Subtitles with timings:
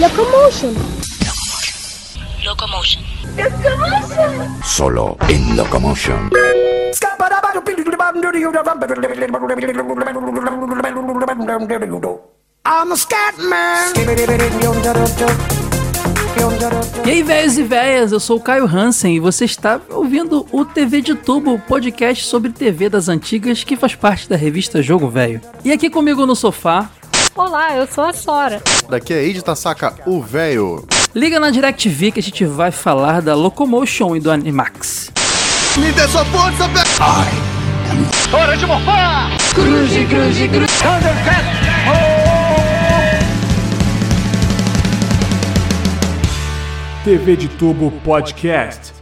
[0.00, 0.74] Locomotion.
[2.44, 3.02] Locomotion.
[4.62, 6.30] Solo en Locomotion.
[12.64, 13.92] I'm a scat man.
[17.04, 20.64] E aí, velhos e velhas, eu sou o Caio Hansen e você está ouvindo o
[20.64, 25.40] TV de Tubo, podcast sobre TV das antigas que faz parte da revista Jogo Velho.
[25.64, 26.88] E aqui comigo no sofá,
[27.34, 28.62] Olá, eu sou a Sora.
[28.88, 30.84] Daqui é Ed Tasaka, o velho.
[31.14, 35.10] liga na DirecTV que a gente vai falar da Locomotion e do Animax.
[35.76, 36.88] Me dê sua força, velho.
[47.04, 48.97] TV de Tubo Podcast.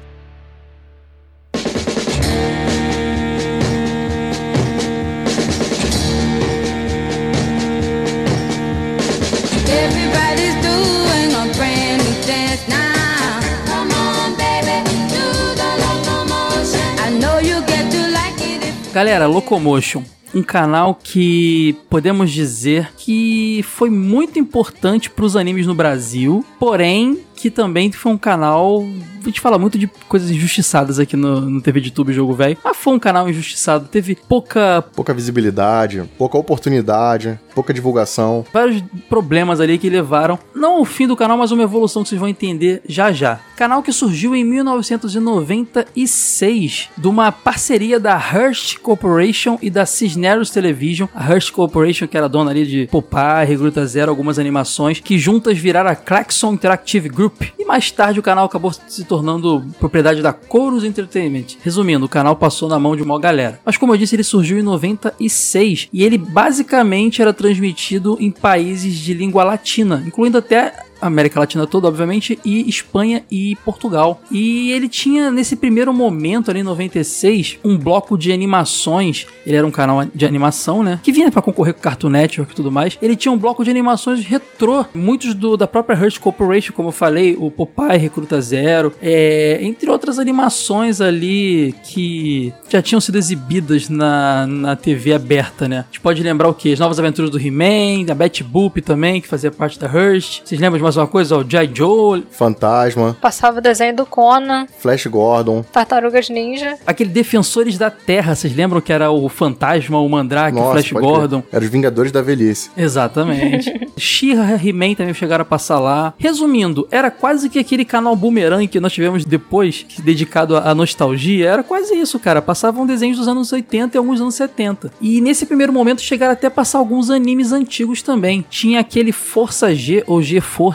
[18.97, 20.02] Galera, Locomotion,
[20.37, 27.25] um canal que podemos dizer que foi muito importante para os animes no Brasil, porém
[27.37, 28.83] que também foi um canal.
[29.20, 32.56] A gente fala muito de coisas injustiçadas aqui no, no TV de Tube Jogo Velho,
[32.65, 33.89] mas foi um canal injustiçado.
[33.89, 38.45] Teve pouca Pouca visibilidade, pouca oportunidade, pouca divulgação.
[38.53, 42.21] vários problemas ali que levaram, não ao fim do canal, mas uma evolução que vocês
[42.21, 43.39] vão entender já já.
[43.56, 49.84] Canal que surgiu em 1996 de uma parceria da Hearst Corporation e da
[50.27, 51.08] Cisneros Television.
[51.14, 55.56] A Hearst Corporation, que era dona ali de Popeye, Recruta Zero, algumas animações, que juntas
[55.56, 57.42] viraram a Klaxon Interactive Group.
[57.56, 61.56] E mais tarde o canal acabou se tornando propriedade da Chorus Entertainment.
[61.62, 63.60] Resumindo, o canal passou na mão de uma galera.
[63.64, 68.94] Mas como eu disse, ele surgiu em 96 e ele basicamente era transmitido em países
[68.94, 74.20] de língua latina, incluindo até América Latina toda, obviamente, e Espanha e Portugal.
[74.30, 79.26] E ele tinha, nesse primeiro momento, ali em 96, um bloco de animações.
[79.47, 81.00] Ele era um canal de animação, né?
[81.03, 82.98] Que vinha pra concorrer com Cartoon Network e tudo mais.
[83.00, 86.93] Ele tinha um bloco de animações retrô, muitos do, da própria Hearst Corporation, como eu
[86.93, 93.88] falei, o Popeye Recruta Zero, é, entre outras animações ali que já tinham sido exibidas
[93.88, 95.81] na, na TV aberta, né?
[95.81, 96.71] A gente pode lembrar o quê?
[96.72, 100.42] As Novas Aventuras do He-Man, da Betty Boop também, que fazia parte da Hearst.
[100.44, 101.36] Vocês lembram de mais uma coisa?
[101.36, 101.69] O G.I.
[101.74, 105.64] Joe, Fantasma, Passava o desenho do Conan, Flash Gordon.
[105.64, 106.78] Tartarugas Ninja.
[106.86, 108.36] aquele Defensores da Terra.
[108.36, 111.16] Vocês lembram que era o Fantasma, o Mandrake, o Nossa, Flash pode crer.
[111.19, 111.42] Gordon?
[111.50, 112.70] Era os Vingadores da Velhice.
[112.76, 113.74] Exatamente.
[113.98, 116.14] She-Ra e He-Man também chegaram a passar lá.
[116.19, 121.48] Resumindo, era quase que aquele canal Boomerang que nós tivemos depois, dedicado à nostalgia.
[121.48, 122.41] Era quase isso, cara.
[122.41, 124.92] Passavam desenhos dos anos 80 e alguns anos 70.
[125.00, 128.44] E nesse primeiro momento chegaram até a passar alguns animes antigos também.
[128.48, 130.22] Tinha aquele Força G, ou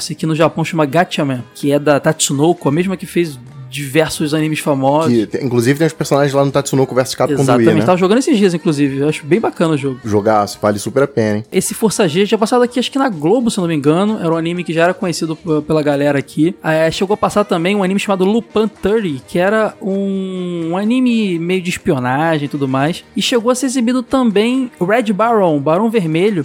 [0.02, 3.40] G-Force, que no Japão chama Gatchaman, que é da Tatsunoko, a mesma que fez
[3.70, 5.14] diversos animes famosos.
[5.28, 7.86] Que, inclusive tem os personagens lá no Tatsunoko vs Capcom do Exatamente, Wii, né?
[7.86, 8.98] tava jogando esses dias, inclusive.
[8.98, 9.98] Eu acho bem bacana o jogo.
[10.04, 11.46] Jogaço, vale super a pena, hein?
[11.54, 14.20] Esse Força G já passado aqui, acho que na Globo, se eu não me engano.
[14.20, 16.54] Era um anime que já era conhecido p- pela galera aqui.
[16.62, 21.40] É, chegou a passar também um anime chamado Lupin 30, que era um, um anime
[21.40, 23.06] meio de espionagem e tudo mais.
[23.16, 26.44] E chegou a ser exibido também o Red Baron, Barão Vermelho.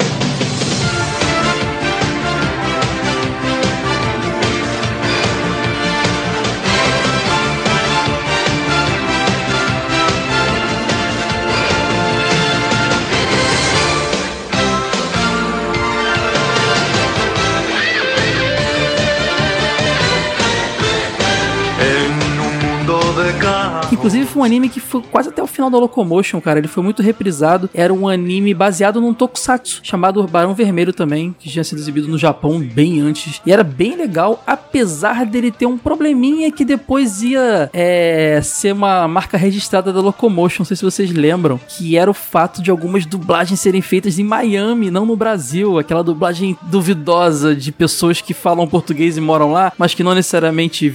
[24.06, 26.58] Inclusive foi um anime que foi quase até o final da Locomotion, cara.
[26.58, 27.68] Ele foi muito reprisado.
[27.72, 32.18] Era um anime baseado num tokusatsu, chamado Barão Vermelho também, que tinha sido exibido no
[32.18, 33.40] Japão bem antes.
[33.44, 39.06] E era bem legal, apesar dele ter um probleminha que depois ia é, ser uma
[39.08, 40.60] marca registrada da Locomotion.
[40.60, 41.60] Não sei se vocês lembram.
[41.68, 45.78] Que era o fato de algumas dublagens serem feitas em Miami, não no Brasil.
[45.78, 50.94] Aquela dublagem duvidosa de pessoas que falam português e moram lá, mas que não necessariamente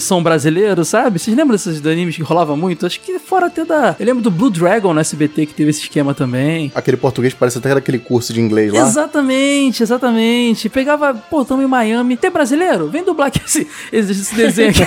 [0.00, 1.18] são brasileiros, sabe?
[1.18, 2.79] Vocês lembram desses animes que rolava muito?
[2.86, 3.94] Acho que fora até da.
[3.98, 6.72] Eu lembro do Blue Dragon no SBT que teve esse esquema também.
[6.74, 8.80] Aquele português parece até daquele curso de inglês lá.
[8.80, 10.68] Exatamente, exatamente.
[10.68, 12.16] Pegava, pô, tamo em Miami.
[12.16, 12.88] Tem brasileiro?
[12.88, 14.80] Vem dublar aqui esse, esse, desenho aqui.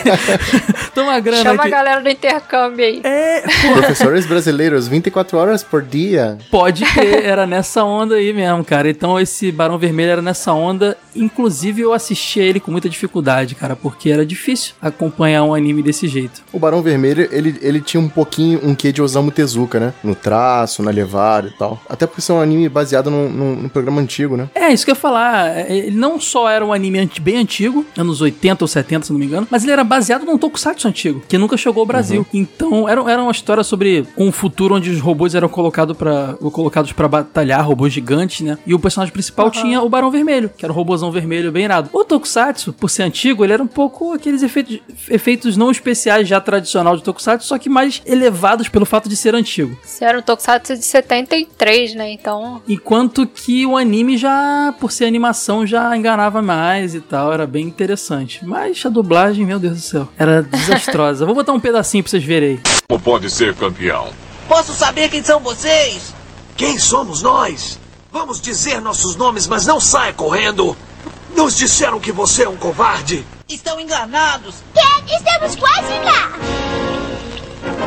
[0.93, 1.71] Toma grana Chama a aqui.
[1.71, 3.01] galera do intercâmbio aí.
[3.03, 3.41] É,
[3.73, 6.37] Professores brasileiros, 24 horas por dia.
[6.51, 8.89] Pode ter, era nessa onda aí mesmo, cara.
[8.89, 10.97] Então esse Barão Vermelho era nessa onda.
[11.15, 15.81] Inclusive eu assisti a ele com muita dificuldade, cara, porque era difícil acompanhar um anime
[15.81, 16.41] desse jeito.
[16.51, 19.93] O Barão Vermelho, ele ele, ele tinha um pouquinho, um quê de Osamu Tezuka, né?
[20.03, 21.81] No traço, na levada e tal.
[21.89, 24.49] Até porque isso é um anime baseado num, num- num programa antigo, né?
[24.55, 25.47] É, isso que eu ia falar.
[25.57, 29.19] É, Ele não só era um anime bem antigo, anos 80 ou 70, se não
[29.19, 32.25] me engano, mas ele era baseado num tokusatsu antigo, que nunca chegou ao Brasil.
[32.33, 36.91] Então, era, era uma história sobre um futuro onde os robôs eram colocado pra, colocados
[36.91, 38.57] pra batalhar, robôs gigantes, né?
[38.65, 41.89] E o personagem principal tinha o Barão Vermelho, que era um robôzão vermelho bem irado.
[41.93, 44.79] O tokusatsu, por ser antigo, ele era um pouco aqueles efeitos,
[45.09, 49.35] efeitos não especiais já tradicional de tokusatsu, só que mais elevados pelo fato de ser
[49.35, 49.77] antigo.
[49.83, 52.11] Isso era um Tokusatsu de 73, né?
[52.11, 52.61] Então.
[52.67, 57.65] Enquanto que o anime já, por ser animação, já enganava mais e tal, era bem
[57.65, 58.45] interessante.
[58.45, 61.25] Mas a dublagem, meu Deus do céu, era desastrosa.
[61.27, 62.59] Vou botar um pedacinho pra vocês verem aí.
[62.87, 64.09] Como pode ser campeão?
[64.47, 66.13] Posso saber quem são vocês?
[66.55, 67.79] Quem somos nós?
[68.11, 70.77] Vamos dizer nossos nomes, mas não saia correndo.
[71.35, 73.25] Nos disseram que você é um covarde.
[73.49, 74.55] Estão enganados.
[74.73, 77.02] Ken, estamos quase lá!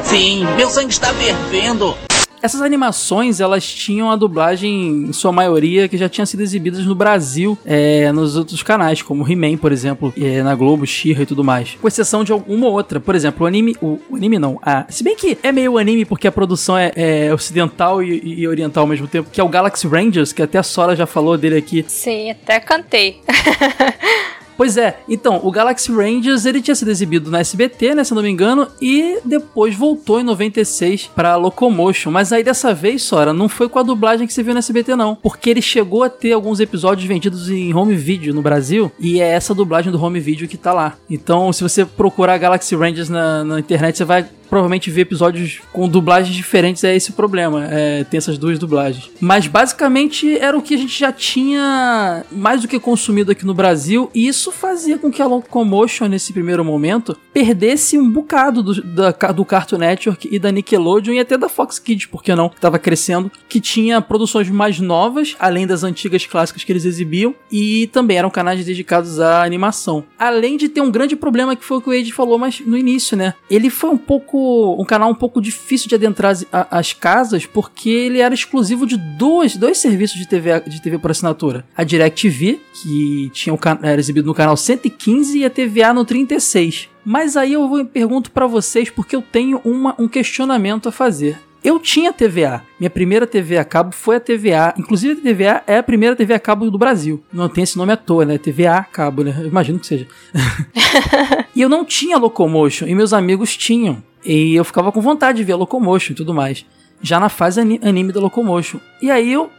[0.02, 1.96] Sim, meu sangue está fervendo.
[2.42, 6.94] Essas animações, elas tinham a dublagem, em sua maioria, que já tinha sido exibidas no
[6.94, 11.42] Brasil, é, nos outros canais, como He-Man, por exemplo, é, na Globo, She-Ra e tudo
[11.42, 11.76] mais.
[11.80, 13.00] Com exceção de alguma outra.
[13.00, 13.74] Por exemplo, o anime...
[13.80, 14.60] O, o anime não.
[14.62, 18.46] A, se bem que é meio anime porque a produção é, é ocidental e, e
[18.46, 21.36] oriental ao mesmo tempo, que é o Galaxy Rangers, que até a Sora já falou
[21.36, 21.84] dele aqui.
[21.88, 23.22] Sim, até cantei.
[24.56, 28.22] Pois é, então, o Galaxy Rangers ele tinha sido exibido na SBT, né, se não
[28.22, 32.10] me engano, e depois voltou em 96 pra Locomotion.
[32.10, 34.96] Mas aí dessa vez, Sora, não foi com a dublagem que você viu na SBT,
[34.96, 35.14] não.
[35.14, 39.28] Porque ele chegou a ter alguns episódios vendidos em home video no Brasil, e é
[39.28, 40.96] essa dublagem do home video que tá lá.
[41.10, 45.88] Então, se você procurar Galaxy Rangers na, na internet, você vai provavelmente ver episódios com
[45.88, 47.66] dublagens diferentes, é esse o problema.
[47.70, 49.10] É, tem essas duas dublagens.
[49.20, 53.54] Mas basicamente era o que a gente já tinha mais do que consumido aqui no
[53.54, 58.82] Brasil, e isso fazia com que a Locomotion, nesse primeiro momento, perdesse um bocado do,
[58.82, 62.48] da, do Cartoon Network e da Nickelodeon e até da Fox Kids, por que não?
[62.48, 67.34] Que tava crescendo, que tinha produções mais novas, além das antigas clássicas que eles exibiam,
[67.50, 70.04] e também eram canais dedicados à animação.
[70.18, 72.76] Além de ter um grande problema que foi o que o Age falou mas no
[72.76, 73.34] início, né?
[73.50, 77.88] Ele foi um pouco um canal um pouco difícil de adentrar as, as casas, porque
[77.88, 81.64] ele era exclusivo de dois, dois serviços de TV, de TV por assinatura.
[81.76, 86.88] A DirecTV, que tinha o, era exibido no canal 115, e a TVA no 36.
[87.04, 91.38] Mas aí eu vou, pergunto pra vocês, porque eu tenho uma, um questionamento a fazer.
[91.66, 92.62] Eu tinha TVA.
[92.78, 94.72] Minha primeira TV a cabo foi a TVA.
[94.78, 97.20] Inclusive a TVA é a primeira TV a cabo do Brasil.
[97.32, 98.38] Não tem esse nome à toa, né?
[98.38, 99.34] TVA a cabo, né?
[99.36, 100.06] Eu imagino que seja.
[101.56, 104.02] E eu não tinha Locomotion, e meus amigos tinham.
[104.24, 106.66] E eu ficava com vontade de ver a Locomotion e tudo mais.
[107.00, 108.78] Já na fase ani- anime da Locomotion.
[109.00, 109.50] E aí eu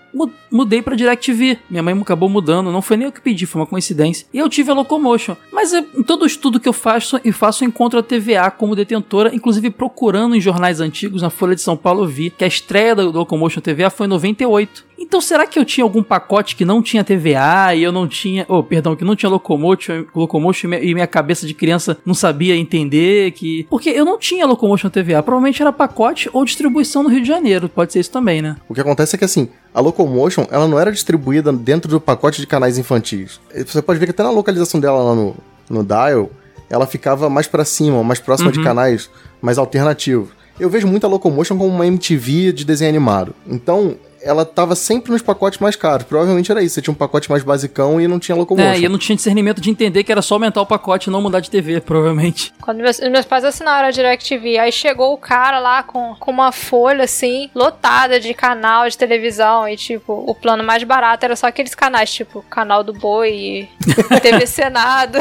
[0.52, 1.58] mudei pra DirecTV.
[1.70, 4.26] Minha mãe acabou mudando, não foi nem eu que pedi, foi uma coincidência.
[4.34, 5.36] E eu tive a Locomotion.
[5.52, 8.76] Mas é, em todo estudo que eu faço, e faço, eu encontro a TVA como
[8.76, 12.48] detentora, inclusive procurando em jornais antigos, na Folha de São Paulo eu vi que a
[12.48, 14.86] estreia da Locomotion TVA foi em 98.
[15.00, 18.46] Então será que eu tinha algum pacote que não tinha TVA e eu não tinha,
[18.50, 22.16] oh, perdão, que não tinha Locomotion, Locomotion e minha- e minha cabeça de criança não
[22.16, 27.10] sabia entender que, porque eu não tinha Locomotion TVA, provavelmente era pacote ou distribuição no
[27.10, 28.56] Rio de Janeiro, pode ser isso também, né?
[28.68, 30.07] O que acontece é que assim, a Locomotion,
[30.52, 33.40] ela não era distribuída dentro do pacote de canais infantis.
[33.66, 35.36] Você pode ver que até na localização dela lá no,
[35.70, 36.30] no dial,
[36.70, 39.10] ela ficava mais pra cima, mais próxima de canais
[39.42, 40.30] mais alternativos.
[40.60, 43.36] Eu vejo muito a Locomotion como uma MTV de desenho animado.
[43.46, 46.06] Então, ela tava sempre nos pacotes mais caros.
[46.06, 46.76] Provavelmente era isso.
[46.76, 48.70] Você tinha um pacote mais basicão e não tinha Locomotion.
[48.70, 51.12] É, e eu não tinha discernimento de entender que era só aumentar o pacote e
[51.12, 52.54] não mudar de TV, provavelmente.
[52.62, 56.52] Quando meus, meus pais assinaram a DirecTV, aí chegou o cara lá com, com uma
[56.52, 59.68] folha, assim, lotada de canal de televisão.
[59.68, 63.68] E, tipo, o plano mais barato era só aqueles canais, tipo, canal do Boi
[64.12, 65.18] e TV Senado.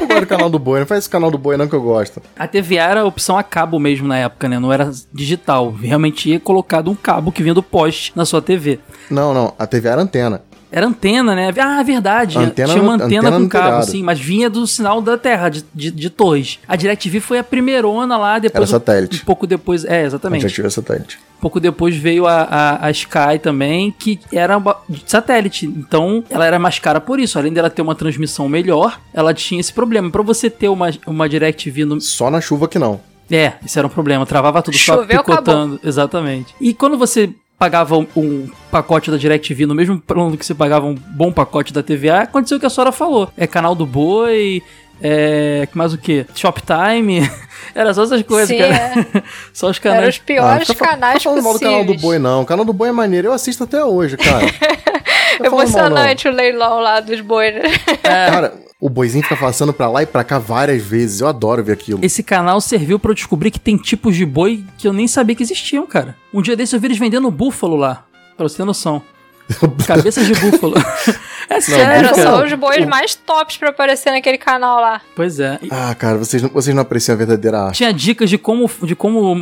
[0.00, 0.80] Eu gosto do canal do Boi.
[0.80, 2.22] Não faz esse canal do Boi não que eu gosto.
[2.38, 4.58] A TVA era a opção a cabo mesmo na época, né?
[4.58, 5.70] Não era digital.
[5.70, 8.78] Realmente ia colocado um cabo que vinha do poste na sua TV.
[9.10, 9.54] Não, não.
[9.58, 10.42] A TV era antena.
[10.72, 11.52] Era antena, né?
[11.58, 12.38] Ah, verdade.
[12.38, 13.86] Antena Tinha uma antena, antena com cabo, telhado.
[13.86, 16.60] sim, mas vinha do sinal da Terra, de, de, de torres.
[16.68, 18.70] A DirecTV foi a primeirona lá, depois.
[18.70, 19.20] Era satélite.
[19.20, 19.84] Um pouco depois.
[19.84, 20.42] É, A exatamente.
[20.42, 21.18] gente tive satélite.
[21.40, 24.62] pouco depois veio a, a, a Sky também, que era
[25.06, 25.66] satélite.
[25.66, 27.36] Então, ela era mais cara por isso.
[27.36, 30.08] Além dela ter uma transmissão melhor, ela tinha esse problema.
[30.08, 33.00] Pra você ter uma, uma DirecTV no, Só na chuva que não.
[33.28, 34.24] é, isso era um problema.
[34.24, 35.80] Travava tudo só Choveu, picotando.
[35.82, 36.54] Exatamente.
[36.60, 37.30] E quando você
[37.60, 41.82] pagava um, pacote da DirecTV no mesmo plano que você pagava um bom pacote da
[41.82, 43.30] TVA, aconteceu o que a senhora falou.
[43.36, 44.62] É canal do boi,
[45.02, 45.68] é.
[45.74, 46.24] mais o que?
[46.34, 47.30] Shoptime.
[47.74, 48.74] Era só essas coisas, Sim, cara.
[48.74, 49.22] é.
[49.52, 50.00] só os canais.
[50.00, 51.94] Eram os piores fica fa- canais fica falando mal do canal do.
[51.96, 52.40] Boi, não.
[52.40, 53.28] O canal do Boi é maneiro.
[53.28, 54.40] Eu assisto até hoje, cara.
[54.40, 54.48] Não
[55.44, 55.60] tá falando mal, não.
[55.60, 57.62] Emocionante o leilão lá dos bois, né?
[58.02, 61.20] Cara, O boizinho fica passando pra lá e pra cá várias vezes.
[61.20, 62.00] Eu adoro ver aquilo.
[62.02, 65.36] Esse canal serviu pra eu descobrir que tem tipos de boi que eu nem sabia
[65.36, 66.16] que existiam, cara.
[66.32, 68.04] Um dia desse eu vi eles vendendo búfalo lá,
[68.36, 69.02] pra você ter noção.
[69.86, 70.74] Cabeças de búfalo.
[71.50, 72.46] é sério, búfalo- cara.
[72.46, 75.00] os bois mais tops pra aparecer naquele canal lá.
[75.14, 75.58] Pois é.
[75.70, 77.76] Ah, cara, vocês não, vocês não apreciam a verdadeira arte.
[77.78, 79.34] tinha dicas de como, de como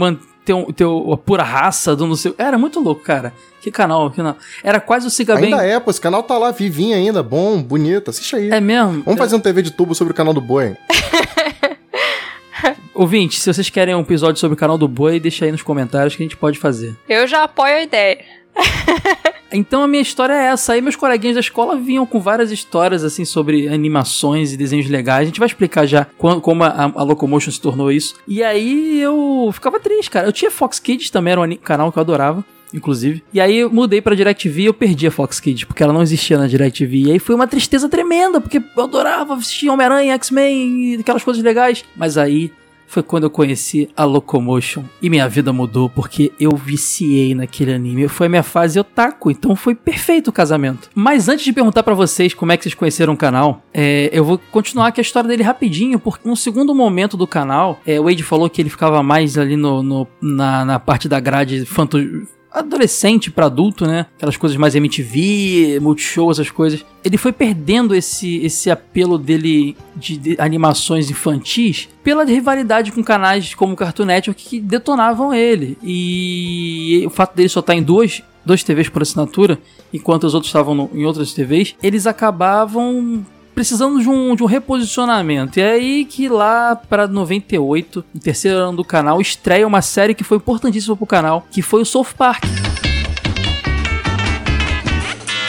[0.53, 2.35] manter um, ter a pura raça do não sei.
[2.39, 3.33] Era muito louco, cara.
[3.61, 4.37] Que canal, que canal.
[4.63, 5.53] Era quase o Siga Bem.
[5.53, 8.51] Ainda é, pô, esse canal tá lá, vivinho ainda, bom, bonito, assiste aí.
[8.51, 9.03] É mesmo?
[9.03, 10.77] Vamos fazer um TV de tubo sobre o canal do Boi.
[12.95, 16.17] Ouvinte, se vocês querem um episódio sobre o canal do Boi, deixa aí nos comentários
[16.17, 16.97] que a gente pode fazer.
[17.09, 18.19] Eu já apoio a ideia.
[19.53, 20.73] Então a minha história é essa.
[20.73, 25.23] Aí meus coleguinhas da escola vinham com várias histórias assim sobre animações e desenhos legais.
[25.23, 28.17] A gente vai explicar já como a, a Locomotion se tornou isso.
[28.27, 30.27] E aí eu ficava triste, cara.
[30.27, 32.45] Eu tinha Fox Kids também, era um canal que eu adorava.
[32.73, 33.23] Inclusive.
[33.33, 36.03] E aí eu mudei pra DirecTV e eu perdi a Fox Kids, porque ela não
[36.03, 36.99] existia na DirecTV.
[36.99, 41.43] E aí foi uma tristeza tremenda, porque eu adorava assistir Homem-Aranha, X-Men e aquelas coisas
[41.43, 41.83] legais.
[41.97, 42.53] Mas aí
[42.89, 48.09] foi quando eu conheci a Locomotion e minha vida mudou porque eu viciei naquele anime.
[48.09, 50.89] Foi minha fase otaku, então foi perfeito o casamento.
[50.95, 54.25] Mas antes de perguntar pra vocês como é que vocês conheceram o canal, é, eu
[54.25, 58.05] vou continuar aqui a história dele rapidinho, porque um segundo momento do canal, é, o
[58.05, 61.99] Wade falou que ele ficava mais ali no, no- na, na parte da grade fanto
[62.53, 64.07] adolescente pra adulto, né?
[64.17, 66.85] Aquelas coisas mais MTV, Multishow, essas coisas.
[67.05, 73.55] Ele foi perdendo esse, esse apelo dele de, de animações infantis pela rivalidade com canais
[73.55, 75.77] como Cartoon Network que detonavam ele.
[75.83, 79.59] E o fato dele só estar em duas dois TVs por assinatura,
[79.93, 83.25] enquanto os outros estavam no- em outras TVs, eles acabavam
[83.59, 85.59] precisando de um, de um reposicionamento.
[85.59, 90.15] E é aí que lá para 98, no terceiro ano do canal, estreia uma série
[90.15, 92.45] que foi importantíssima pro canal, que foi o South Park.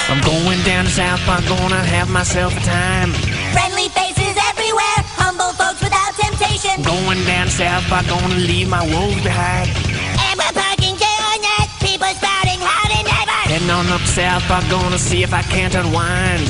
[0.10, 3.14] I'm going down to South Park, gonna have myself a time.
[3.54, 6.82] Friendly faces everywhere, humble folks without temptation.
[6.82, 9.70] Going down to South Park, gonna leave my woes behind.
[10.18, 12.29] And we're parking day or night, people spouting howdy neighbor.
[13.60, 16.48] Heading on up South Park, gonna see if I can't unwind.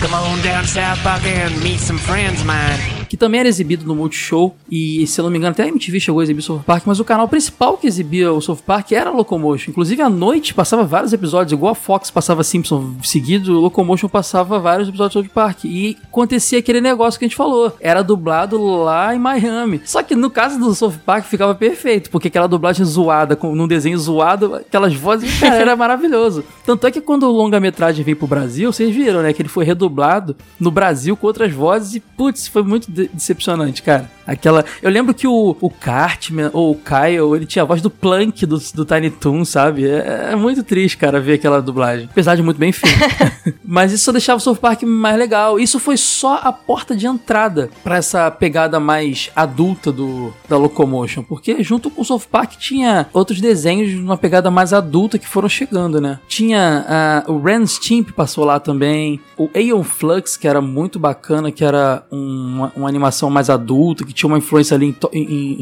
[0.00, 3.01] Come on down South Park and meet some friends of mine.
[3.12, 6.00] Que também era exibido no Multishow, e se eu não me engano, até a MTV
[6.00, 8.90] chegou a exibir o South Park, mas o canal principal que exibia o South Park
[8.92, 9.70] era a Locomotion.
[9.70, 14.58] Inclusive, à noite passava vários episódios, igual a Fox passava Simpson seguido, o Locomotion passava
[14.58, 15.66] vários episódios do South Park.
[15.66, 19.82] E acontecia aquele negócio que a gente falou, era dublado lá em Miami.
[19.84, 23.68] Só que no caso do South Park ficava perfeito, porque aquela dublagem zoada, com, num
[23.68, 26.44] desenho zoado, aquelas vozes, cara, era maravilhoso.
[26.64, 29.66] Tanto é que quando o longa-metragem veio pro Brasil, vocês viram, né, que ele foi
[29.66, 34.10] redublado no Brasil com outras vozes e, putz, foi muito de- decepcionante, cara.
[34.24, 34.64] Aquela.
[34.80, 38.46] Eu lembro que o, o Cartman ou o Kyle, ele tinha a voz do Plank
[38.46, 39.84] do, do Tiny Toon, sabe?
[39.88, 42.08] É, é muito triste, cara, ver aquela dublagem.
[42.10, 42.96] Apesar de muito bem feito.
[43.64, 45.58] Mas isso só deixava o South Park mais legal.
[45.58, 51.24] Isso foi só a porta de entrada pra essa pegada mais adulta do da Locomotion.
[51.24, 55.26] Porque junto com o South Park tinha outros desenhos de uma pegada mais adulta que
[55.26, 56.20] foram chegando, né?
[56.28, 59.20] Tinha ah, o Ren Stimp passou lá também.
[59.36, 64.12] O Aeon Flux, que era muito bacana, que era um- uma animação mais adulta, que
[64.12, 65.56] tinha uma influência ali em, em-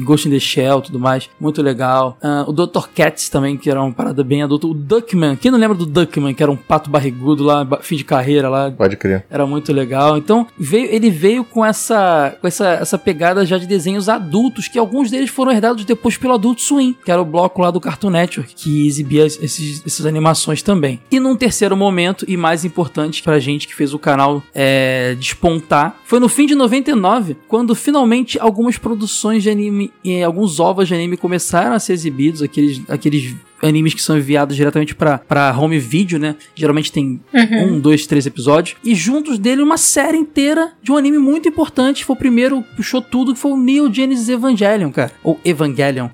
[0.00, 1.28] em Ghost in the Shell e tudo mais.
[1.40, 2.16] Muito legal.
[2.22, 2.88] Ah, o Dr.
[2.94, 4.66] Cats também, que era uma parada bem adulta.
[4.66, 8.04] O Duckman, quem não lembra do Duckman, que era um pato barrigudo lá, fim de
[8.04, 9.24] carreira lá, Pode crer.
[9.30, 10.16] era muito legal.
[10.18, 14.78] Então, veio, ele veio com essa com essa, essa pegada já de desenhos adultos, que
[14.78, 18.10] alguns deles foram herdados depois pelo Adult Swim, que era o bloco lá do Cartoon
[18.10, 21.00] Network, que exibia esses, essas animações também.
[21.10, 25.96] E num terceiro momento, e mais importante pra gente que fez o canal é, despontar,
[26.04, 30.94] foi no fim de 99, quando finalmente algumas produções de anime, e alguns ovos de
[30.94, 35.78] anime começaram a ser exibidos, aqueles, aqueles animes que são enviados diretamente pra pra home
[35.78, 36.36] video, né?
[36.54, 38.76] Geralmente tem um, dois, três episódios.
[38.84, 42.04] E juntos dele uma série inteira de um anime muito importante.
[42.04, 45.12] Foi o primeiro, puxou tudo, que foi o Neo Genesis Evangelion, cara.
[45.22, 46.08] Ou Evangelion.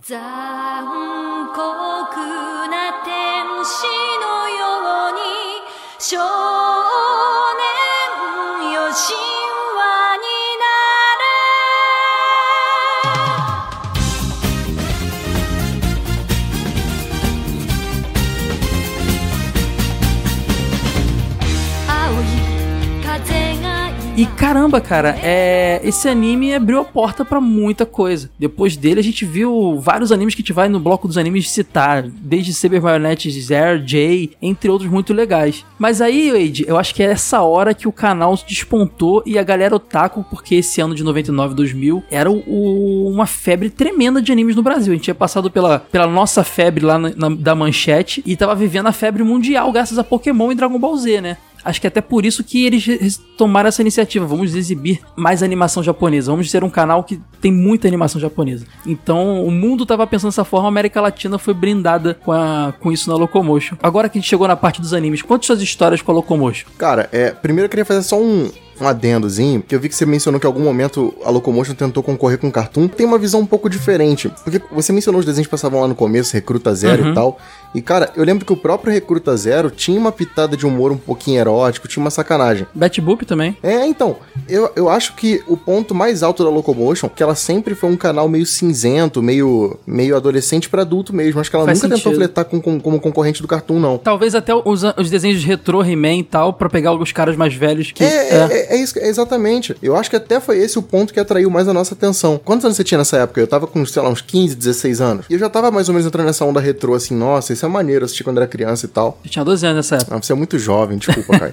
[24.21, 28.29] E caramba, cara, é esse anime abriu a porta pra muita coisa.
[28.39, 31.50] Depois dele a gente viu vários animes que a gente vai no bloco dos animes
[31.50, 35.65] citar, desde Saber Marionette Zero, J, entre outros muito legais.
[35.79, 39.43] Mas aí, Wade, eu acho que é essa hora que o canal despontou e a
[39.43, 44.55] galera otaku, porque esse ano de 99, 2000 era o- uma febre tremenda de animes
[44.55, 44.93] no Brasil.
[44.93, 48.55] A gente tinha passado pela, pela nossa febre lá na- na- da manchete e tava
[48.55, 51.39] vivendo a febre mundial graças a Pokémon e Dragon Ball Z, né?
[51.64, 54.26] Acho que até por isso que eles tomaram essa iniciativa.
[54.26, 56.31] Vamos exibir mais animação japonesa.
[56.31, 58.64] Vamos ser um canal que tem muita animação japonesa.
[58.87, 62.90] Então, o mundo tava pensando dessa forma, a América Latina foi brindada com, a- com
[62.93, 63.76] isso na Locomotion.
[63.83, 66.69] Agora que a gente chegou na parte dos animes, quantas suas histórias com a Locomotion?
[66.79, 68.50] Cara, é, primeiro eu queria fazer só um,
[68.81, 72.02] um adendozinho, que eu vi que você mencionou que em algum momento a Locomotion tentou
[72.02, 72.88] concorrer com o Cartoon.
[72.88, 75.95] Tem uma visão um pouco diferente, porque você mencionou os desenhos que passavam lá no
[75.95, 77.11] começo, Recruta Zero Uhum.
[77.11, 77.38] e tal.
[77.75, 80.97] E, cara, eu lembro que o próprio Recruta Zero tinha uma pitada de humor um
[80.97, 82.67] pouquinho erótico, tinha uma sacanagem.
[82.75, 83.57] Bat Boop também.
[83.62, 84.17] É, então,
[84.49, 87.97] eu, eu acho que o ponto mais alto da Locomotion, que ela sempre foi um
[87.97, 91.41] canal meio cinzento, meio, meio adolescente pra adulto mesmo.
[91.41, 92.19] Acho que ela Faz nunca tentou sentido.
[92.25, 93.99] fletar com, com- como concorrente do Cartoon, não.
[93.99, 97.55] Talvez até os, os desenhos de retrô, He-Man e tal, pra pegar os caras mais
[97.55, 98.03] velhos que.
[98.03, 99.77] É, é, é, é isso, é exatamente.
[99.83, 102.41] Eu acho que até foi esse o ponto que atraiu mais a nossa atenção.
[102.45, 103.41] Quantos anos você tinha nessa época?
[103.41, 105.27] Eu tava com, sei lá, uns 15, 16 anos.
[105.31, 107.69] E eu já tava mais ou menos entrando nessa onda retrô, assim, nossa, isso é
[107.69, 109.19] maneiro assistir quando era criança e tal.
[109.23, 110.17] Eu tinha 12 anos nessa época.
[110.17, 111.52] Ah, você é muito jovem, desculpa, Caio.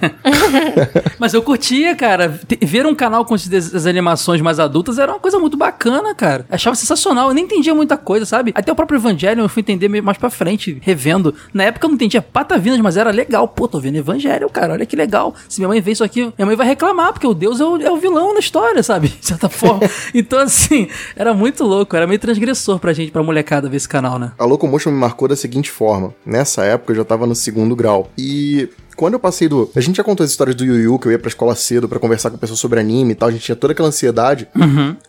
[1.20, 2.40] Mas eu curtia, cara.
[2.62, 6.46] Ver um canal com essas animações mais adultas era uma coisa muito bacana, cara.
[6.50, 7.28] Achava sensacional.
[7.28, 8.52] Eu nem entendia muita coisa, sabe?
[8.54, 11.34] Até o próprio Evangelion eu fui entender meio mais pra frente, revendo.
[11.52, 13.46] Na época eu não entendia patavinas, mas era legal.
[13.46, 14.72] Pô, tô vendo Evangelho, cara.
[14.72, 15.34] Olha que legal.
[15.48, 17.82] Se minha mãe vê isso aqui, minha mãe vai reclamar, porque o Deus é o,
[17.82, 19.08] é o vilão na história, sabe?
[19.08, 19.80] De certa forma.
[20.14, 21.94] então, assim, era muito louco.
[21.94, 24.32] Era meio transgressor pra gente, pra molecada ver esse canal, né?
[24.38, 25.97] A Locomotion me marcou da seguinte forma.
[26.24, 28.10] Nessa época eu já tava no segundo grau.
[28.16, 29.70] E quando eu passei do.
[29.76, 31.88] A gente já contou as histórias do Yu Yu, que eu ia pra escola cedo
[31.88, 33.28] pra conversar com pessoas sobre anime e tal.
[33.28, 34.48] A gente tinha toda aquela ansiedade.